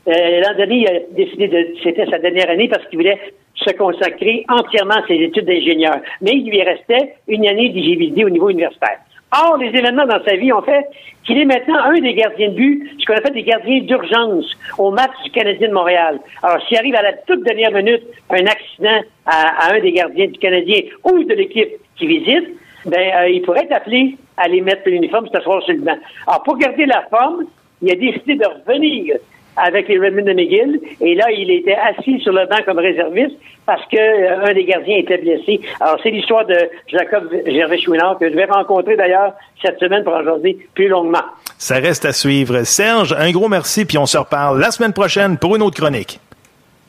Euh, 0.07 0.41
l'an 0.41 0.55
dernier, 0.55 0.79
il 0.79 0.87
a 0.87 0.99
décidé 1.11 1.47
de, 1.47 1.75
c'était 1.81 2.05
sa 2.07 2.19
dernière 2.19 2.49
année 2.49 2.67
parce 2.67 2.85
qu'il 2.87 2.99
voulait 2.99 3.19
se 3.55 3.71
consacrer 3.73 4.45
entièrement 4.49 4.95
à 4.95 5.07
ses 5.07 5.15
études 5.15 5.45
d'ingénieur. 5.45 5.97
Mais 6.21 6.31
il 6.31 6.49
lui 6.49 6.61
restait 6.61 7.15
une 7.27 7.47
année 7.47 7.69
d'éligibilité 7.69 8.25
au 8.25 8.29
niveau 8.29 8.49
universitaire. 8.49 8.99
Or, 9.31 9.57
les 9.57 9.67
événements 9.67 10.05
dans 10.05 10.23
sa 10.23 10.35
vie 10.35 10.53
ont 10.53 10.61
fait 10.61 10.85
qu'il 11.23 11.39
est 11.39 11.45
maintenant 11.45 11.79
un 11.79 11.99
des 11.99 12.13
gardiens 12.13 12.49
de 12.49 12.53
but, 12.53 12.91
ce 12.99 13.05
qu'on 13.05 13.15
appelle 13.15 13.33
des 13.33 13.43
gardiens 13.43 13.79
d'urgence 13.79 14.45
au 14.77 14.91
match 14.91 15.11
du 15.23 15.31
Canadien 15.31 15.69
de 15.69 15.73
Montréal. 15.73 16.19
Alors, 16.43 16.61
s'il 16.67 16.77
arrive 16.77 16.95
à 16.95 17.01
la 17.01 17.13
toute 17.13 17.43
dernière 17.43 17.71
minute 17.71 18.03
un 18.29 18.45
accident 18.45 19.01
à, 19.25 19.73
un 19.73 19.79
des 19.79 19.91
gardiens 19.93 20.27
du 20.27 20.37
Canadien 20.37 20.81
ou 21.03 21.23
de 21.23 21.33
l'équipe 21.33 21.69
qui 21.95 22.07
visite, 22.07 22.49
ben, 22.85 22.99
euh, 22.99 23.29
il 23.29 23.41
pourrait 23.41 23.63
être 23.63 23.73
appelé 23.73 24.17
à 24.37 24.43
aller 24.43 24.61
mettre 24.61 24.87
l'uniforme 24.87 25.25
et 25.25 25.29
s'asseoir 25.29 25.63
sur 25.63 25.73
le 25.73 25.81
banc. 25.81 25.97
Alors, 26.27 26.43
pour 26.43 26.57
garder 26.57 26.85
la 26.85 27.01
forme, 27.09 27.45
il 27.81 27.91
a 27.91 27.95
décidé 27.95 28.35
de 28.35 28.45
revenir 28.45 29.15
avec 29.57 29.87
les 29.87 29.99
Redmond 29.99 30.25
de 30.25 30.33
McGill. 30.33 30.79
Et 31.01 31.15
là, 31.15 31.31
il 31.31 31.51
était 31.51 31.75
assis 31.75 32.19
sur 32.19 32.33
le 32.33 32.45
banc 32.47 32.57
comme 32.65 32.79
réserviste 32.79 33.35
parce 33.65 33.83
que 33.91 33.97
euh, 33.97 34.45
un 34.45 34.53
des 34.53 34.65
gardiens 34.65 34.97
était 34.97 35.17
blessé. 35.17 35.61
Alors, 35.79 35.97
c'est 36.03 36.09
l'histoire 36.09 36.45
de 36.45 36.57
Jacob 36.87 37.29
Gervais-Chouinard 37.45 38.17
que 38.19 38.29
je 38.29 38.35
vais 38.35 38.45
rencontrer 38.45 38.95
d'ailleurs 38.95 39.33
cette 39.61 39.79
semaine 39.79 40.03
pour 40.03 40.13
en 40.13 40.23
jaser 40.23 40.57
plus 40.73 40.87
longuement. 40.87 41.23
Ça 41.57 41.75
reste 41.75 42.05
à 42.05 42.13
suivre. 42.13 42.63
Serge, 42.63 43.15
un 43.17 43.31
gros 43.31 43.47
merci, 43.47 43.85
puis 43.85 43.97
on 43.97 44.05
se 44.05 44.17
reparle 44.17 44.59
la 44.59 44.71
semaine 44.71 44.93
prochaine 44.93 45.37
pour 45.37 45.55
une 45.55 45.61
autre 45.61 45.79
chronique. 45.79 46.19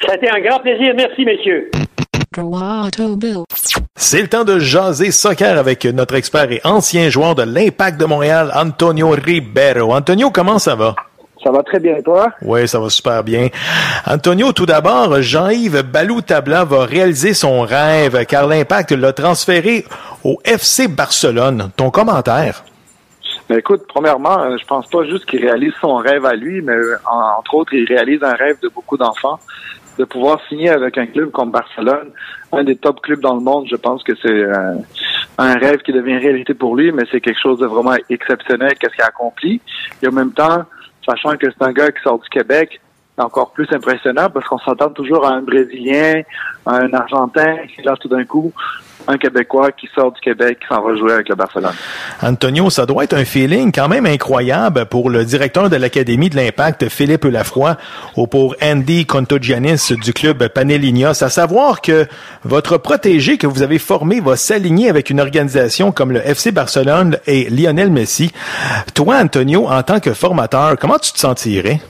Ça 0.04 0.12
a 0.12 0.16
été 0.16 0.28
un 0.28 0.40
grand 0.40 0.58
plaisir. 0.58 0.92
Merci, 0.96 1.24
messieurs. 1.24 1.70
C'est 3.96 4.22
le 4.22 4.28
temps 4.28 4.44
de 4.44 4.58
jaser 4.58 5.12
soccer 5.12 5.56
avec 5.56 5.84
notre 5.84 6.16
expert 6.16 6.50
et 6.50 6.60
ancien 6.64 7.08
joueur 7.08 7.36
de 7.36 7.44
l'Impact 7.44 8.00
de 8.00 8.04
Montréal, 8.06 8.50
Antonio 8.54 9.10
Ribeiro. 9.10 9.94
Antonio, 9.94 10.30
comment 10.30 10.58
ça 10.58 10.74
va? 10.74 10.96
Ça 11.44 11.50
va 11.50 11.62
très 11.62 11.78
bien, 11.78 12.00
toi? 12.02 12.32
Oui, 12.42 12.66
ça 12.66 12.80
va 12.80 12.88
super 12.88 13.22
bien. 13.22 13.48
Antonio, 14.06 14.52
tout 14.52 14.64
d'abord, 14.66 15.20
Jean-Yves 15.20 15.82
Balou-Tabla 15.82 16.64
va 16.64 16.84
réaliser 16.86 17.34
son 17.34 17.60
rêve 17.60 18.24
car 18.26 18.46
l'Impact 18.46 18.92
l'a 18.92 19.12
transféré 19.12 19.84
au 20.24 20.40
FC 20.44 20.88
Barcelone. 20.88 21.70
Ton 21.76 21.90
commentaire? 21.90 22.64
Ben, 23.50 23.58
écoute, 23.58 23.82
premièrement, 23.86 24.40
euh, 24.40 24.56
je 24.58 24.64
pense 24.66 24.88
pas 24.88 25.04
juste 25.04 25.26
qu'il 25.26 25.44
réalise 25.44 25.74
son 25.82 25.96
rêve 25.96 26.24
à 26.24 26.32
lui, 26.34 26.62
mais 26.62 26.72
euh, 26.72 26.96
en- 27.04 27.38
entre 27.40 27.54
autres, 27.56 27.74
il 27.74 27.84
réalise 27.86 28.22
un 28.24 28.32
rêve 28.32 28.56
de 28.62 28.68
beaucoup 28.68 28.96
d'enfants. 28.96 29.38
De 29.98 30.04
pouvoir 30.04 30.40
signer 30.48 30.70
avec 30.70 30.96
un 30.98 31.06
club 31.06 31.30
comme 31.30 31.50
Barcelone, 31.52 32.08
un 32.52 32.64
des 32.64 32.74
top 32.74 33.00
clubs 33.02 33.20
dans 33.20 33.34
le 33.34 33.40
monde, 33.40 33.66
je 33.70 33.76
pense 33.76 34.02
que 34.02 34.12
c'est 34.20 34.28
euh, 34.28 34.74
un 35.38 35.54
rêve 35.58 35.82
qui 35.82 35.92
devient 35.92 36.16
réalité 36.16 36.52
pour 36.54 36.74
lui, 36.74 36.90
mais 36.90 37.04
c'est 37.12 37.20
quelque 37.20 37.38
chose 37.40 37.60
de 37.60 37.66
vraiment 37.66 37.94
exceptionnel, 38.10 38.72
qu'est-ce 38.80 38.94
qu'il 38.94 39.04
a 39.04 39.08
accompli. 39.08 39.60
Et 40.02 40.08
en 40.08 40.12
même 40.12 40.32
temps, 40.32 40.64
sachant 41.04 41.36
que 41.36 41.46
c'est 41.50 41.64
un 41.64 41.72
gars 41.72 41.90
qui 41.90 42.02
sort 42.02 42.18
du 42.18 42.28
Québec, 42.28 42.80
c'est 43.16 43.24
encore 43.24 43.52
plus 43.52 43.66
impressionnant 43.72 44.28
parce 44.30 44.46
qu'on 44.46 44.58
s'entend 44.58 44.90
toujours 44.90 45.26
à 45.26 45.30
un 45.30 45.42
Brésilien, 45.42 46.22
à 46.66 46.76
un 46.76 46.92
Argentin, 46.92 47.58
qui 47.68 47.82
là 47.82 47.96
tout 47.96 48.08
d'un 48.08 48.24
coup 48.24 48.52
un 49.06 49.18
Québécois 49.18 49.72
qui 49.72 49.88
sort 49.94 50.12
du 50.12 50.20
Québec, 50.20 50.58
s'en 50.68 50.82
va 50.82 50.96
jouer 50.96 51.12
avec 51.12 51.28
le 51.28 51.34
Barcelone. 51.34 51.74
Antonio, 52.22 52.70
ça 52.70 52.86
doit 52.86 53.04
être 53.04 53.14
un 53.14 53.24
feeling 53.24 53.72
quand 53.72 53.88
même 53.88 54.06
incroyable 54.06 54.86
pour 54.86 55.10
le 55.10 55.24
directeur 55.24 55.70
de 55.70 55.76
l'Académie 55.76 56.30
de 56.30 56.36
l'Impact, 56.36 56.88
Philippe 56.88 57.24
Lafroy, 57.24 57.76
ou 58.16 58.26
pour 58.26 58.56
Andy 58.62 59.06
Contogianis 59.06 59.92
du 60.02 60.12
club 60.12 60.48
Panelignos, 60.48 61.22
à 61.22 61.28
savoir 61.28 61.80
que 61.80 62.06
votre 62.44 62.78
protégé 62.78 63.38
que 63.38 63.46
vous 63.46 63.62
avez 63.62 63.78
formé 63.78 64.20
va 64.20 64.36
s'aligner 64.36 64.88
avec 64.88 65.10
une 65.10 65.20
organisation 65.20 65.92
comme 65.92 66.12
le 66.12 66.26
FC 66.26 66.52
Barcelone 66.52 67.18
et 67.26 67.48
Lionel 67.50 67.90
Messi. 67.90 68.32
Toi, 68.94 69.16
Antonio, 69.16 69.68
en 69.68 69.82
tant 69.82 70.00
que 70.00 70.14
formateur, 70.14 70.76
comment 70.78 70.98
tu 70.98 71.12
te 71.12 71.18
sentirais? 71.18 71.80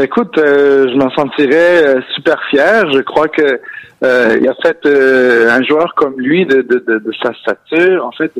Ben 0.00 0.06
écoute, 0.06 0.38
euh, 0.38 0.88
je 0.90 0.96
m'en 0.96 1.10
sentirais 1.10 1.84
euh, 1.84 2.00
super 2.14 2.42
fier. 2.48 2.90
Je 2.90 3.00
crois 3.00 3.28
que 3.28 3.60
euh, 4.02 4.38
il 4.40 4.48
a 4.48 4.54
fait 4.54 4.86
un 4.86 5.62
joueur 5.62 5.92
comme 5.94 6.18
lui 6.18 6.46
de, 6.46 6.62
de, 6.62 6.78
de, 6.78 7.00
de, 7.00 7.12
sa 7.22 7.34
stature. 7.34 8.06
En 8.06 8.10
fait, 8.10 8.32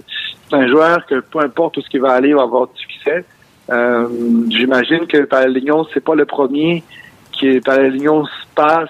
c'est 0.49 0.57
un 0.57 0.67
joueur 0.69 1.05
que 1.05 1.21
peu 1.21 1.41
importe 1.41 1.77
où 1.77 1.83
ce 1.83 1.91
qu'il 1.91 2.01
va 2.01 2.13
aller, 2.13 2.31
il 2.31 2.35
va 2.35 2.45
avoir 2.45 2.69
du 2.69 2.81
succès. 2.81 3.27
J'imagine 4.49 5.07
que 5.07 5.19
Palalignos, 5.25 5.87
c'est 5.93 6.03
pas 6.03 6.15
le 6.15 6.25
premier 6.25 6.83
qui 7.31 7.61
Palalignos 7.61 8.31
passe 8.55 8.89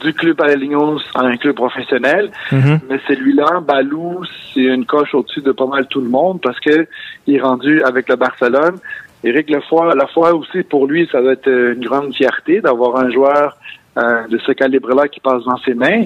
du 0.00 0.14
club 0.14 0.36
Palalignos 0.36 1.00
à 1.16 1.22
un 1.22 1.36
club 1.36 1.56
professionnel. 1.56 2.30
Mm-hmm. 2.52 2.78
Mais 2.88 3.00
celui-là, 3.08 3.58
Balou, 3.60 4.22
c'est 4.54 4.60
une 4.60 4.86
coche 4.86 5.16
au-dessus 5.16 5.42
de 5.42 5.50
pas 5.50 5.66
mal 5.66 5.88
tout 5.88 6.00
le 6.00 6.08
monde 6.08 6.40
parce 6.40 6.60
que 6.60 6.86
il 7.26 7.34
est 7.34 7.40
rendu 7.40 7.82
avec 7.82 8.08
le 8.08 8.14
Barcelone. 8.14 8.78
Éric 9.24 9.50
la 9.50 10.06
fois 10.08 10.34
aussi 10.34 10.62
pour 10.62 10.86
lui, 10.86 11.08
ça 11.10 11.20
doit 11.20 11.32
être 11.32 11.48
une 11.48 11.84
grande 11.84 12.14
fierté 12.14 12.60
d'avoir 12.60 12.96
un 12.96 13.10
joueur 13.10 13.56
euh, 13.96 14.26
de 14.26 14.38
ce 14.38 14.52
calibre-là 14.52 15.06
qui 15.08 15.20
passe 15.20 15.44
dans 15.44 15.58
ses 15.58 15.74
mains. 15.74 16.04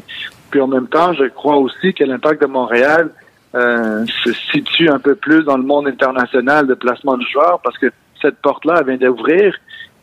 Puis 0.51 0.61
en 0.61 0.67
même 0.67 0.89
temps, 0.89 1.13
je 1.13 1.25
crois 1.25 1.57
aussi 1.57 1.95
que 1.95 2.05
l'impact 2.05 2.43
de 2.43 2.47
Montréal 2.47 3.11
euh, 3.55 4.05
se 4.25 4.33
situe 4.33 4.89
un 4.89 4.99
peu 4.99 5.15
plus 5.15 5.45
dans 5.45 5.57
le 5.57 5.63
monde 5.63 5.87
international 5.87 6.67
de 6.67 6.75
placement 6.75 7.17
de 7.17 7.25
joueurs 7.25 7.61
parce 7.63 7.79
que 7.79 7.87
cette 8.21 8.37
porte-là 8.39 8.83
vient 8.83 8.97
d'ouvrir 8.97 9.55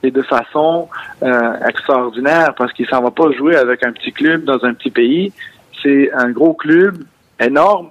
et 0.02 0.12
de 0.12 0.22
façon 0.22 0.88
euh, 1.22 1.68
extraordinaire 1.68 2.56
parce 2.58 2.74
qu'il 2.74 2.88
s'en 2.88 3.02
va 3.02 3.12
pas 3.12 3.32
jouer 3.32 3.56
avec 3.56 3.86
un 3.86 3.92
petit 3.92 4.12
club 4.12 4.44
dans 4.44 4.64
un 4.66 4.74
petit 4.74 4.92
pays. 4.92 5.34
C'est 5.82 6.12
un 6.14 6.30
gros 6.30 6.54
club 6.54 7.04
énorme 7.40 7.90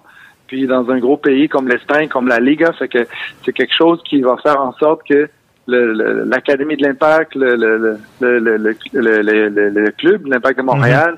puis 0.52 0.66
dans 0.66 0.90
un 0.90 0.98
gros 0.98 1.16
pays 1.16 1.48
comme 1.48 1.66
l'Espagne, 1.66 2.08
comme 2.08 2.28
la 2.28 2.38
Liga, 2.38 2.72
c'est 2.78 2.86
que 2.86 3.06
c'est 3.42 3.54
quelque 3.54 3.74
chose 3.74 4.02
qui 4.04 4.20
va 4.20 4.36
faire 4.36 4.60
en 4.60 4.74
sorte 4.74 5.00
que 5.08 5.26
l'Académie 5.66 6.76
de 6.76 6.82
l'Impact, 6.82 7.34
le, 7.36 7.56
le, 7.56 7.98
le, 8.20 8.56
le, 8.58 9.90
club, 9.92 10.26
l'Impact 10.26 10.58
de 10.58 10.62
Montréal, 10.62 11.16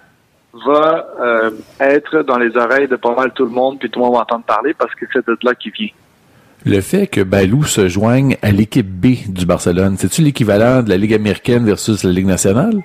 va 0.65 1.09
euh, 1.21 1.51
être 1.81 2.23
dans 2.23 2.39
les 2.39 2.57
oreilles 2.57 2.87
de 2.87 2.95
pas 2.95 3.13
mal 3.17 3.33
tout 3.33 3.45
le 3.45 3.51
monde, 3.51 3.81
puis 3.81 3.91
tout 3.91 3.99
le 3.99 4.05
monde 4.05 4.15
va 4.15 4.21
entendre 4.21 4.45
parler 4.45 4.73
parce 4.73 4.95
que 4.95 5.05
c'est 5.13 5.27
de 5.27 5.37
là 5.43 5.53
qui 5.57 5.71
vient. 5.71 5.89
Le 6.65 6.81
fait 6.81 7.09
que 7.09 7.21
Balou 7.21 7.65
se 7.65 7.89
joigne 7.89 8.37
à 8.41 8.53
l'équipe 8.53 8.87
B 8.87 9.17
du 9.29 9.47
Barcelone, 9.47 9.97
c'est-tu 9.99 10.23
l'équivalent 10.23 10.85
de 10.85 10.91
la 10.91 10.97
Ligue 10.97 11.15
américaine 11.15 11.65
versus 11.65 12.05
la 12.05 12.13
Ligue 12.13 12.27
nationale? 12.27 12.85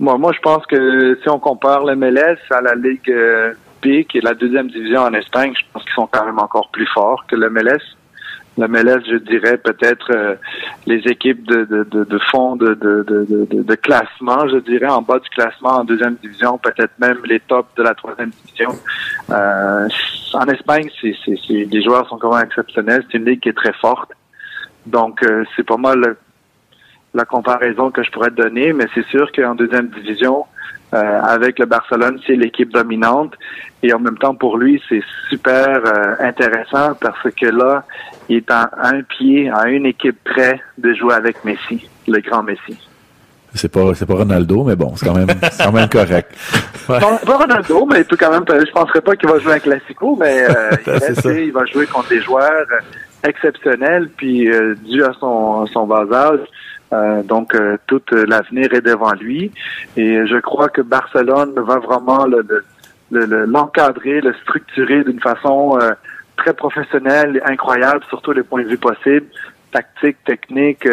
Moi, 0.00 0.18
moi, 0.18 0.32
je 0.32 0.40
pense 0.40 0.66
que 0.66 1.16
si 1.22 1.28
on 1.28 1.38
compare 1.38 1.84
le 1.84 1.94
MLS 1.94 2.38
à 2.50 2.60
la 2.62 2.74
Ligue 2.74 3.08
euh, 3.10 3.52
B, 3.82 4.04
qui 4.04 4.18
est 4.18 4.24
la 4.24 4.34
deuxième 4.34 4.68
division 4.68 5.02
en 5.02 5.14
Espagne, 5.14 5.52
je 5.58 5.64
pense 5.72 5.82
qu'ils 5.84 5.94
sont 5.94 6.06
quand 6.06 6.24
même 6.24 6.38
encore 6.38 6.70
plus 6.70 6.86
forts 6.86 7.24
que 7.26 7.36
le 7.36 7.50
MLS. 7.50 7.80
Le 8.58 8.66
MLS, 8.66 9.02
je 9.08 9.16
dirais 9.16 9.56
peut-être 9.58 10.10
euh, 10.10 10.34
les 10.86 10.98
équipes 11.06 11.46
de, 11.46 11.64
de, 11.64 11.84
de, 11.84 12.04
de 12.04 12.18
fond 12.30 12.56
de, 12.56 12.74
de, 12.74 13.74
classement, 13.76 14.48
je 14.48 14.58
dirais 14.58 14.88
en 14.88 15.02
bas 15.02 15.18
du 15.18 15.28
classement 15.30 15.76
en 15.78 15.84
deuxième 15.84 16.16
division, 16.16 16.58
peut-être 16.58 16.92
même 16.98 17.18
les 17.24 17.40
tops 17.40 17.72
de 17.76 17.82
la 17.82 17.94
troisième 17.94 18.30
division. 18.30 18.72
Euh, 19.30 19.88
en 20.34 20.46
Espagne, 20.46 20.90
c'est, 21.00 21.14
c'est, 21.24 21.38
c'est, 21.46 21.64
les 21.64 21.82
joueurs 21.82 22.08
sont 22.08 22.18
quand 22.18 22.34
même 22.34 22.44
exceptionnels. 22.44 23.04
C'est 23.10 23.18
une 23.18 23.24
ligue 23.24 23.40
qui 23.40 23.48
est 23.48 23.56
très 23.56 23.72
forte. 23.74 24.10
Donc, 24.86 25.22
euh, 25.22 25.44
c'est 25.54 25.66
pas 25.66 25.76
mal 25.76 26.16
la 27.14 27.24
comparaison 27.24 27.90
que 27.90 28.02
je 28.02 28.10
pourrais 28.10 28.30
te 28.30 28.40
donner, 28.40 28.72
mais 28.72 28.86
c'est 28.94 29.06
sûr 29.06 29.30
qu'en 29.32 29.54
deuxième 29.54 29.88
division, 29.88 30.44
euh, 30.92 31.20
avec 31.22 31.58
le 31.60 31.66
Barcelone, 31.66 32.18
c'est 32.26 32.34
l'équipe 32.34 32.72
dominante. 32.72 33.34
Et 33.82 33.92
en 33.92 34.00
même 34.00 34.18
temps, 34.18 34.34
pour 34.34 34.58
lui, 34.58 34.82
c'est 34.88 35.02
super 35.28 35.82
euh, 35.86 36.16
intéressant 36.18 36.94
parce 37.00 37.30
que 37.40 37.46
là, 37.46 37.84
il 38.28 38.38
est 38.38 38.50
à 38.50 38.70
un 38.82 39.02
pied, 39.02 39.50
à 39.50 39.68
une 39.68 39.86
équipe 39.86 40.18
près 40.24 40.60
de 40.78 40.92
jouer 40.94 41.14
avec 41.14 41.44
Messi, 41.44 41.88
le 42.08 42.20
grand 42.20 42.42
Messi. 42.42 42.76
C'est 43.54 43.70
pas, 43.70 43.94
c'est 43.94 44.06
pas 44.06 44.14
Ronaldo, 44.14 44.64
mais 44.64 44.76
bon, 44.76 44.94
c'est 44.96 45.06
quand 45.06 45.14
même, 45.14 45.28
c'est 45.28 45.64
quand 45.64 45.72
même 45.72 45.88
correct. 45.88 46.32
Ouais. 46.88 46.98
Non, 47.00 47.18
pas 47.24 47.36
Ronaldo, 47.36 47.86
mais 47.86 48.00
il 48.00 48.04
peut 48.04 48.16
quand 48.16 48.30
même, 48.30 48.44
je 48.48 48.72
penserais 48.72 49.00
pas 49.00 49.14
qu'il 49.14 49.28
va 49.28 49.38
jouer 49.38 49.54
un 49.54 49.58
classico, 49.58 50.16
mais 50.18 50.44
euh, 50.48 50.70
il, 51.24 51.38
il, 51.38 51.52
va 51.52 51.64
jouer 51.66 51.86
contre 51.86 52.08
des 52.08 52.20
joueurs 52.20 52.66
exceptionnels, 53.22 54.08
puis 54.16 54.48
dû 54.88 55.04
à 55.04 55.12
son, 55.20 55.66
son 55.66 55.86
bas 55.86 56.06
âge, 56.12 56.40
euh, 56.92 57.22
donc, 57.22 57.54
euh, 57.54 57.76
tout 57.86 58.02
l'avenir 58.12 58.72
est 58.72 58.80
devant 58.80 59.12
lui. 59.12 59.52
Et 59.96 60.26
je 60.26 60.40
crois 60.40 60.68
que 60.68 60.82
Barcelone 60.82 61.54
va 61.56 61.78
vraiment 61.78 62.26
l'encadrer, 63.10 64.20
le, 64.20 64.30
le, 64.30 64.34
structurer 64.42 65.04
d'une 65.04 65.20
façon 65.20 65.78
euh, 65.80 65.92
très 66.36 66.54
professionnelle, 66.54 67.40
incroyable, 67.44 68.00
surtout 68.08 68.32
les 68.32 68.42
points 68.42 68.62
de 68.62 68.68
vue 68.68 68.78
possibles, 68.78 69.26
tactique, 69.72 70.16
technique, 70.24 70.88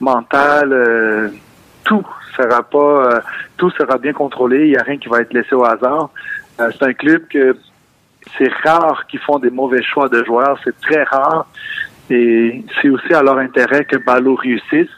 mental, 0.00 1.32
tout 1.82 2.06
sera 2.36 2.62
pas, 2.62 3.20
tout 3.56 3.70
sera 3.70 3.98
bien 3.98 4.12
contrôlé. 4.12 4.66
Il 4.66 4.70
n'y 4.70 4.76
a 4.76 4.82
rien 4.82 4.98
qui 4.98 5.08
va 5.08 5.22
être 5.22 5.32
laissé 5.32 5.54
au 5.54 5.64
hasard. 5.64 6.10
c'est 6.58 6.82
un 6.82 6.92
club 6.92 7.26
que 7.28 7.56
c'est 8.38 8.52
rare 8.64 9.06
qu'ils 9.08 9.20
font 9.20 9.38
des 9.38 9.50
mauvais 9.50 9.82
choix 9.82 10.08
de 10.08 10.22
joueurs, 10.24 10.56
c'est 10.62 10.78
très 10.80 11.02
rare. 11.04 11.46
Et 12.10 12.64
c'est 12.80 12.90
aussi 12.90 13.12
à 13.12 13.22
leur 13.22 13.38
intérêt 13.38 13.84
que 13.84 13.96
Ballot 13.96 14.36
réussisse 14.36 14.90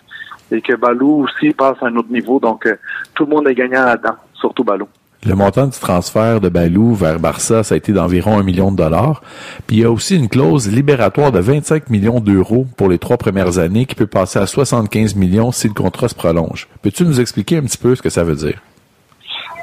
et 0.50 0.60
que 0.60 0.74
Balou 0.74 1.24
aussi 1.24 1.52
passe 1.52 1.76
à 1.82 1.86
un 1.86 1.96
autre 1.96 2.10
niveau. 2.10 2.40
Donc, 2.40 2.66
euh, 2.66 2.76
tout 3.14 3.24
le 3.24 3.30
monde 3.30 3.48
est 3.48 3.54
gagnant 3.54 3.84
là-dedans, 3.84 4.14
surtout 4.34 4.64
Balou. 4.64 4.88
Le 5.26 5.34
montant 5.34 5.66
du 5.66 5.78
transfert 5.78 6.40
de 6.40 6.48
Balou 6.48 6.94
vers 6.94 7.18
Barça, 7.18 7.64
ça 7.64 7.74
a 7.74 7.78
été 7.78 7.92
d'environ 7.92 8.38
un 8.38 8.44
million 8.44 8.70
de 8.70 8.76
dollars. 8.76 9.20
Puis 9.66 9.78
il 9.78 9.82
y 9.82 9.84
a 9.84 9.90
aussi 9.90 10.16
une 10.16 10.28
clause 10.28 10.68
libératoire 10.68 11.32
de 11.32 11.40
25 11.40 11.90
millions 11.90 12.20
d'euros 12.20 12.66
pour 12.76 12.88
les 12.88 12.98
trois 12.98 13.16
premières 13.16 13.58
années 13.58 13.84
qui 13.84 13.96
peut 13.96 14.06
passer 14.06 14.38
à 14.38 14.46
75 14.46 15.16
millions 15.16 15.50
si 15.50 15.66
le 15.66 15.74
contrat 15.74 16.08
se 16.08 16.14
prolonge. 16.14 16.68
Peux-tu 16.82 17.04
nous 17.04 17.20
expliquer 17.20 17.56
un 17.56 17.62
petit 17.62 17.78
peu 17.78 17.96
ce 17.96 18.02
que 18.02 18.10
ça 18.10 18.22
veut 18.22 18.36
dire? 18.36 18.60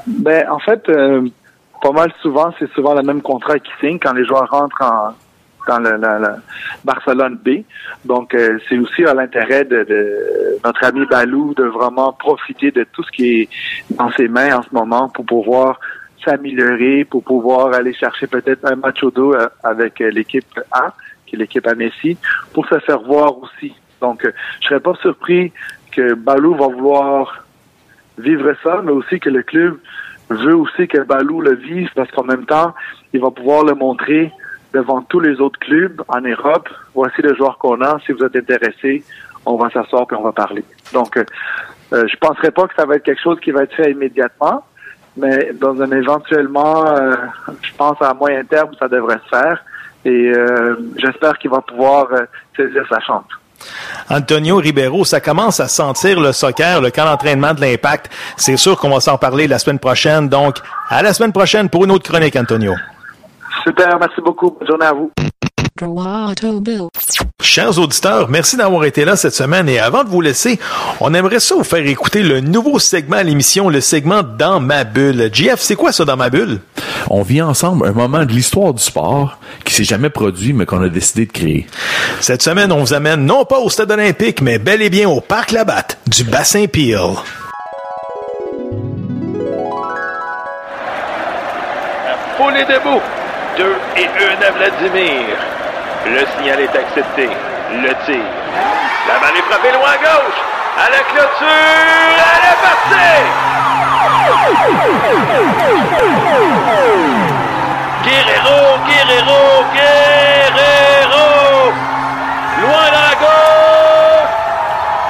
Ben, 0.05 0.45
en 0.51 0.59
fait, 0.59 0.87
euh, 0.89 1.25
pas 1.81 1.91
mal 1.91 2.11
souvent, 2.21 2.53
c'est 2.59 2.69
souvent 2.73 2.93
le 2.93 3.03
même 3.03 3.21
contrat 3.21 3.57
qui 3.57 3.71
signe 3.79 3.97
quand 3.97 4.13
les 4.13 4.25
joueurs 4.25 4.49
rentrent 4.49 4.81
en, 4.81 5.13
dans 5.67 5.79
le, 5.79 5.97
Barcelone 6.83 7.37
B. 7.43 7.63
Donc, 8.03 8.33
euh, 8.33 8.59
c'est 8.67 8.77
aussi 8.77 9.05
à 9.05 9.13
l'intérêt 9.13 9.65
de, 9.65 10.57
notre 10.63 10.83
ami 10.83 11.05
Balou 11.05 11.53
de 11.53 11.63
vraiment 11.63 12.13
profiter 12.13 12.71
de 12.71 12.85
tout 12.91 13.03
ce 13.03 13.11
qui 13.11 13.41
est 13.41 13.49
dans 13.91 14.11
ses 14.11 14.27
mains 14.27 14.57
en 14.57 14.63
ce 14.63 14.69
moment 14.71 15.09
pour 15.09 15.25
pouvoir 15.25 15.79
s'améliorer, 16.23 17.05
pour 17.05 17.23
pouvoir 17.23 17.73
aller 17.73 17.93
chercher 17.93 18.27
peut-être 18.27 18.65
un 18.65 18.75
match 18.75 19.03
au 19.03 19.11
dos 19.11 19.33
euh, 19.33 19.47
avec 19.63 20.01
euh, 20.01 20.09
l'équipe 20.09 20.59
A, 20.71 20.93
qui 21.25 21.35
est 21.35 21.39
l'équipe 21.39 21.65
à 21.67 21.75
Messi, 21.75 22.17
pour 22.53 22.67
se 22.67 22.79
faire 22.79 22.99
voir 22.99 23.37
aussi. 23.37 23.73
Donc, 24.01 24.27
je 24.61 24.67
serais 24.67 24.79
pas 24.79 24.93
surpris 25.01 25.51
que 25.91 26.13
Balou 26.13 26.55
va 26.55 26.67
vouloir 26.67 27.45
vivre 28.17 28.53
ça, 28.63 28.81
mais 28.83 28.91
aussi 28.91 29.19
que 29.19 29.29
le 29.29 29.43
club 29.43 29.77
veut 30.29 30.55
aussi 30.55 30.87
que 30.87 30.99
Balou 31.01 31.41
le 31.41 31.55
vive 31.55 31.89
parce 31.95 32.09
qu'en 32.11 32.23
même 32.23 32.45
temps, 32.45 32.73
il 33.13 33.21
va 33.21 33.31
pouvoir 33.31 33.63
le 33.63 33.75
montrer 33.75 34.31
devant 34.75 35.01
tous 35.01 35.21
les 35.21 35.39
autres 35.39 35.59
clubs 35.59 36.01
en 36.09 36.21
Europe. 36.21 36.67
Voici 36.93 37.21
le 37.21 37.33
joueur 37.33 37.57
qu'on 37.57 37.81
a. 37.81 37.97
Si 38.05 38.11
vous 38.11 38.23
êtes 38.23 38.35
intéressé, 38.35 39.03
on 39.45 39.55
va 39.55 39.69
s'asseoir 39.69 40.05
et 40.11 40.15
on 40.15 40.23
va 40.23 40.33
parler. 40.33 40.63
Donc, 40.93 41.15
euh, 41.17 41.23
euh, 41.93 42.05
je 42.11 42.17
penserais 42.17 42.51
pas 42.51 42.67
que 42.67 42.75
ça 42.75 42.85
va 42.85 42.95
être 42.95 43.03
quelque 43.03 43.21
chose 43.21 43.39
qui 43.39 43.51
va 43.51 43.63
être 43.63 43.73
fait 43.73 43.91
immédiatement, 43.91 44.65
mais 45.15 45.51
dans 45.53 45.81
un 45.81 45.91
éventuellement, 45.91 46.85
euh, 46.87 47.15
je 47.61 47.73
pense 47.77 48.01
à 48.01 48.13
moyen 48.13 48.43
terme, 48.43 48.71
ça 48.77 48.87
devrait 48.89 49.19
se 49.25 49.29
faire. 49.29 49.63
Et 50.03 50.31
euh, 50.35 50.75
j'espère 50.97 51.37
qu'il 51.37 51.49
va 51.49 51.61
pouvoir 51.61 52.07
saisir 52.55 52.83
sa 52.89 52.99
chance. 52.99 53.25
Antonio 54.09 54.57
Ribeiro, 54.57 55.05
ça 55.05 55.21
commence 55.21 55.59
à 55.59 55.67
sentir 55.67 56.19
le 56.19 56.31
soccer, 56.31 56.81
le 56.81 56.91
camp 56.91 57.05
d'entraînement 57.05 57.53
de 57.53 57.61
l'impact. 57.61 58.11
C'est 58.35 58.57
sûr 58.57 58.77
qu'on 58.77 58.89
va 58.89 58.99
s'en 58.99 59.17
parler 59.17 59.47
la 59.47 59.57
semaine 59.57 59.79
prochaine. 59.79 60.27
Donc, 60.27 60.57
à 60.89 61.01
la 61.01 61.13
semaine 61.13 61.31
prochaine 61.31 61.69
pour 61.69 61.85
une 61.85 61.91
autre 61.91 62.07
chronique, 62.07 62.35
Antonio. 62.35 62.73
Super, 63.65 63.97
merci 63.99 64.21
beaucoup. 64.21 64.51
Bonne 64.51 64.67
journée 64.67 64.85
à 64.85 64.93
vous. 64.93 65.11
Chers 67.41 67.77
auditeurs, 67.79 68.29
merci 68.29 68.55
d'avoir 68.55 68.85
été 68.85 69.03
là 69.03 69.15
cette 69.17 69.33
semaine 69.33 69.67
et 69.67 69.79
avant 69.79 70.03
de 70.05 70.09
vous 70.09 70.21
laisser, 70.21 70.57
on 71.01 71.13
aimerait 71.13 71.41
ça 71.41 71.55
vous 71.55 71.65
faire 71.65 71.85
écouter 71.85 72.23
le 72.23 72.39
nouveau 72.39 72.79
segment 72.79 73.17
à 73.17 73.23
l'émission, 73.23 73.67
le 73.67 73.81
segment 73.81 74.23
Dans 74.23 74.61
ma 74.61 74.85
bulle. 74.85 75.29
JF, 75.33 75.59
c'est 75.59 75.75
quoi 75.75 75.91
ça 75.91 76.05
dans 76.05 76.15
ma 76.15 76.29
bulle? 76.29 76.59
On 77.09 77.23
vit 77.23 77.41
ensemble 77.41 77.87
un 77.87 77.91
moment 77.91 78.23
de 78.23 78.31
l'histoire 78.31 78.73
du 78.73 78.81
sport 78.81 79.37
qui 79.65 79.73
s'est 79.73 79.83
jamais 79.83 80.09
produit 80.09 80.53
mais 80.53 80.65
qu'on 80.65 80.81
a 80.81 80.89
décidé 80.89 81.25
de 81.25 81.31
créer. 81.31 81.67
Cette 82.21 82.41
semaine, 82.41 82.71
on 82.71 82.79
vous 82.79 82.93
amène 82.93 83.25
non 83.25 83.43
pas 83.43 83.59
au 83.59 83.69
stade 83.69 83.91
olympique 83.91 84.41
mais 84.41 84.59
bel 84.59 84.81
et 84.81 84.89
bien 84.89 85.09
au 85.09 85.19
parc 85.19 85.51
Labatte 85.51 85.97
du 86.07 86.23
bassin 86.23 86.67
Peel. 86.67 86.99
est 92.55 92.65
debout. 92.65 93.01
2 93.57 93.63
et 93.97 94.05
1 94.05 94.09
à 94.45 94.51
Vladimir. 94.51 95.37
Le 96.05 96.25
signal 96.35 96.59
est 96.59 96.75
accepté. 96.75 97.29
Le 97.71 97.89
tir. 98.05 98.25
La 99.07 99.19
balle 99.19 99.37
est 99.37 99.47
frappée 99.49 99.71
loin 99.71 99.91
à 99.91 99.97
gauche. 99.97 100.39
À 100.77 100.89
la 100.89 100.99
clôture. 101.07 101.47
Elle 102.19 102.45
est 102.51 102.61
partie. 102.67 103.23
Guerrero, 108.03 108.59
Guerrero, 108.87 109.43
Guerrero. 109.73 111.27
Loin 112.61 112.87
la 112.91 113.11
gauche. 113.23 114.33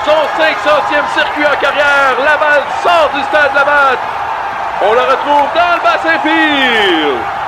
Son 0.06 0.22
500e 0.40 1.08
circuit 1.16 1.48
en 1.48 1.58
carrière. 1.60 2.16
La 2.24 2.38
balle 2.38 2.64
sort 2.84 3.10
du 3.16 3.22
stade 3.24 3.52
de 3.52 3.56
la 3.56 3.64
batte. 3.64 4.00
On 4.82 4.94
le 4.94 5.02
retrouve 5.02 5.50
dans 5.56 5.74
le 5.74 5.82
bassin 5.82 6.20
field. 6.22 7.45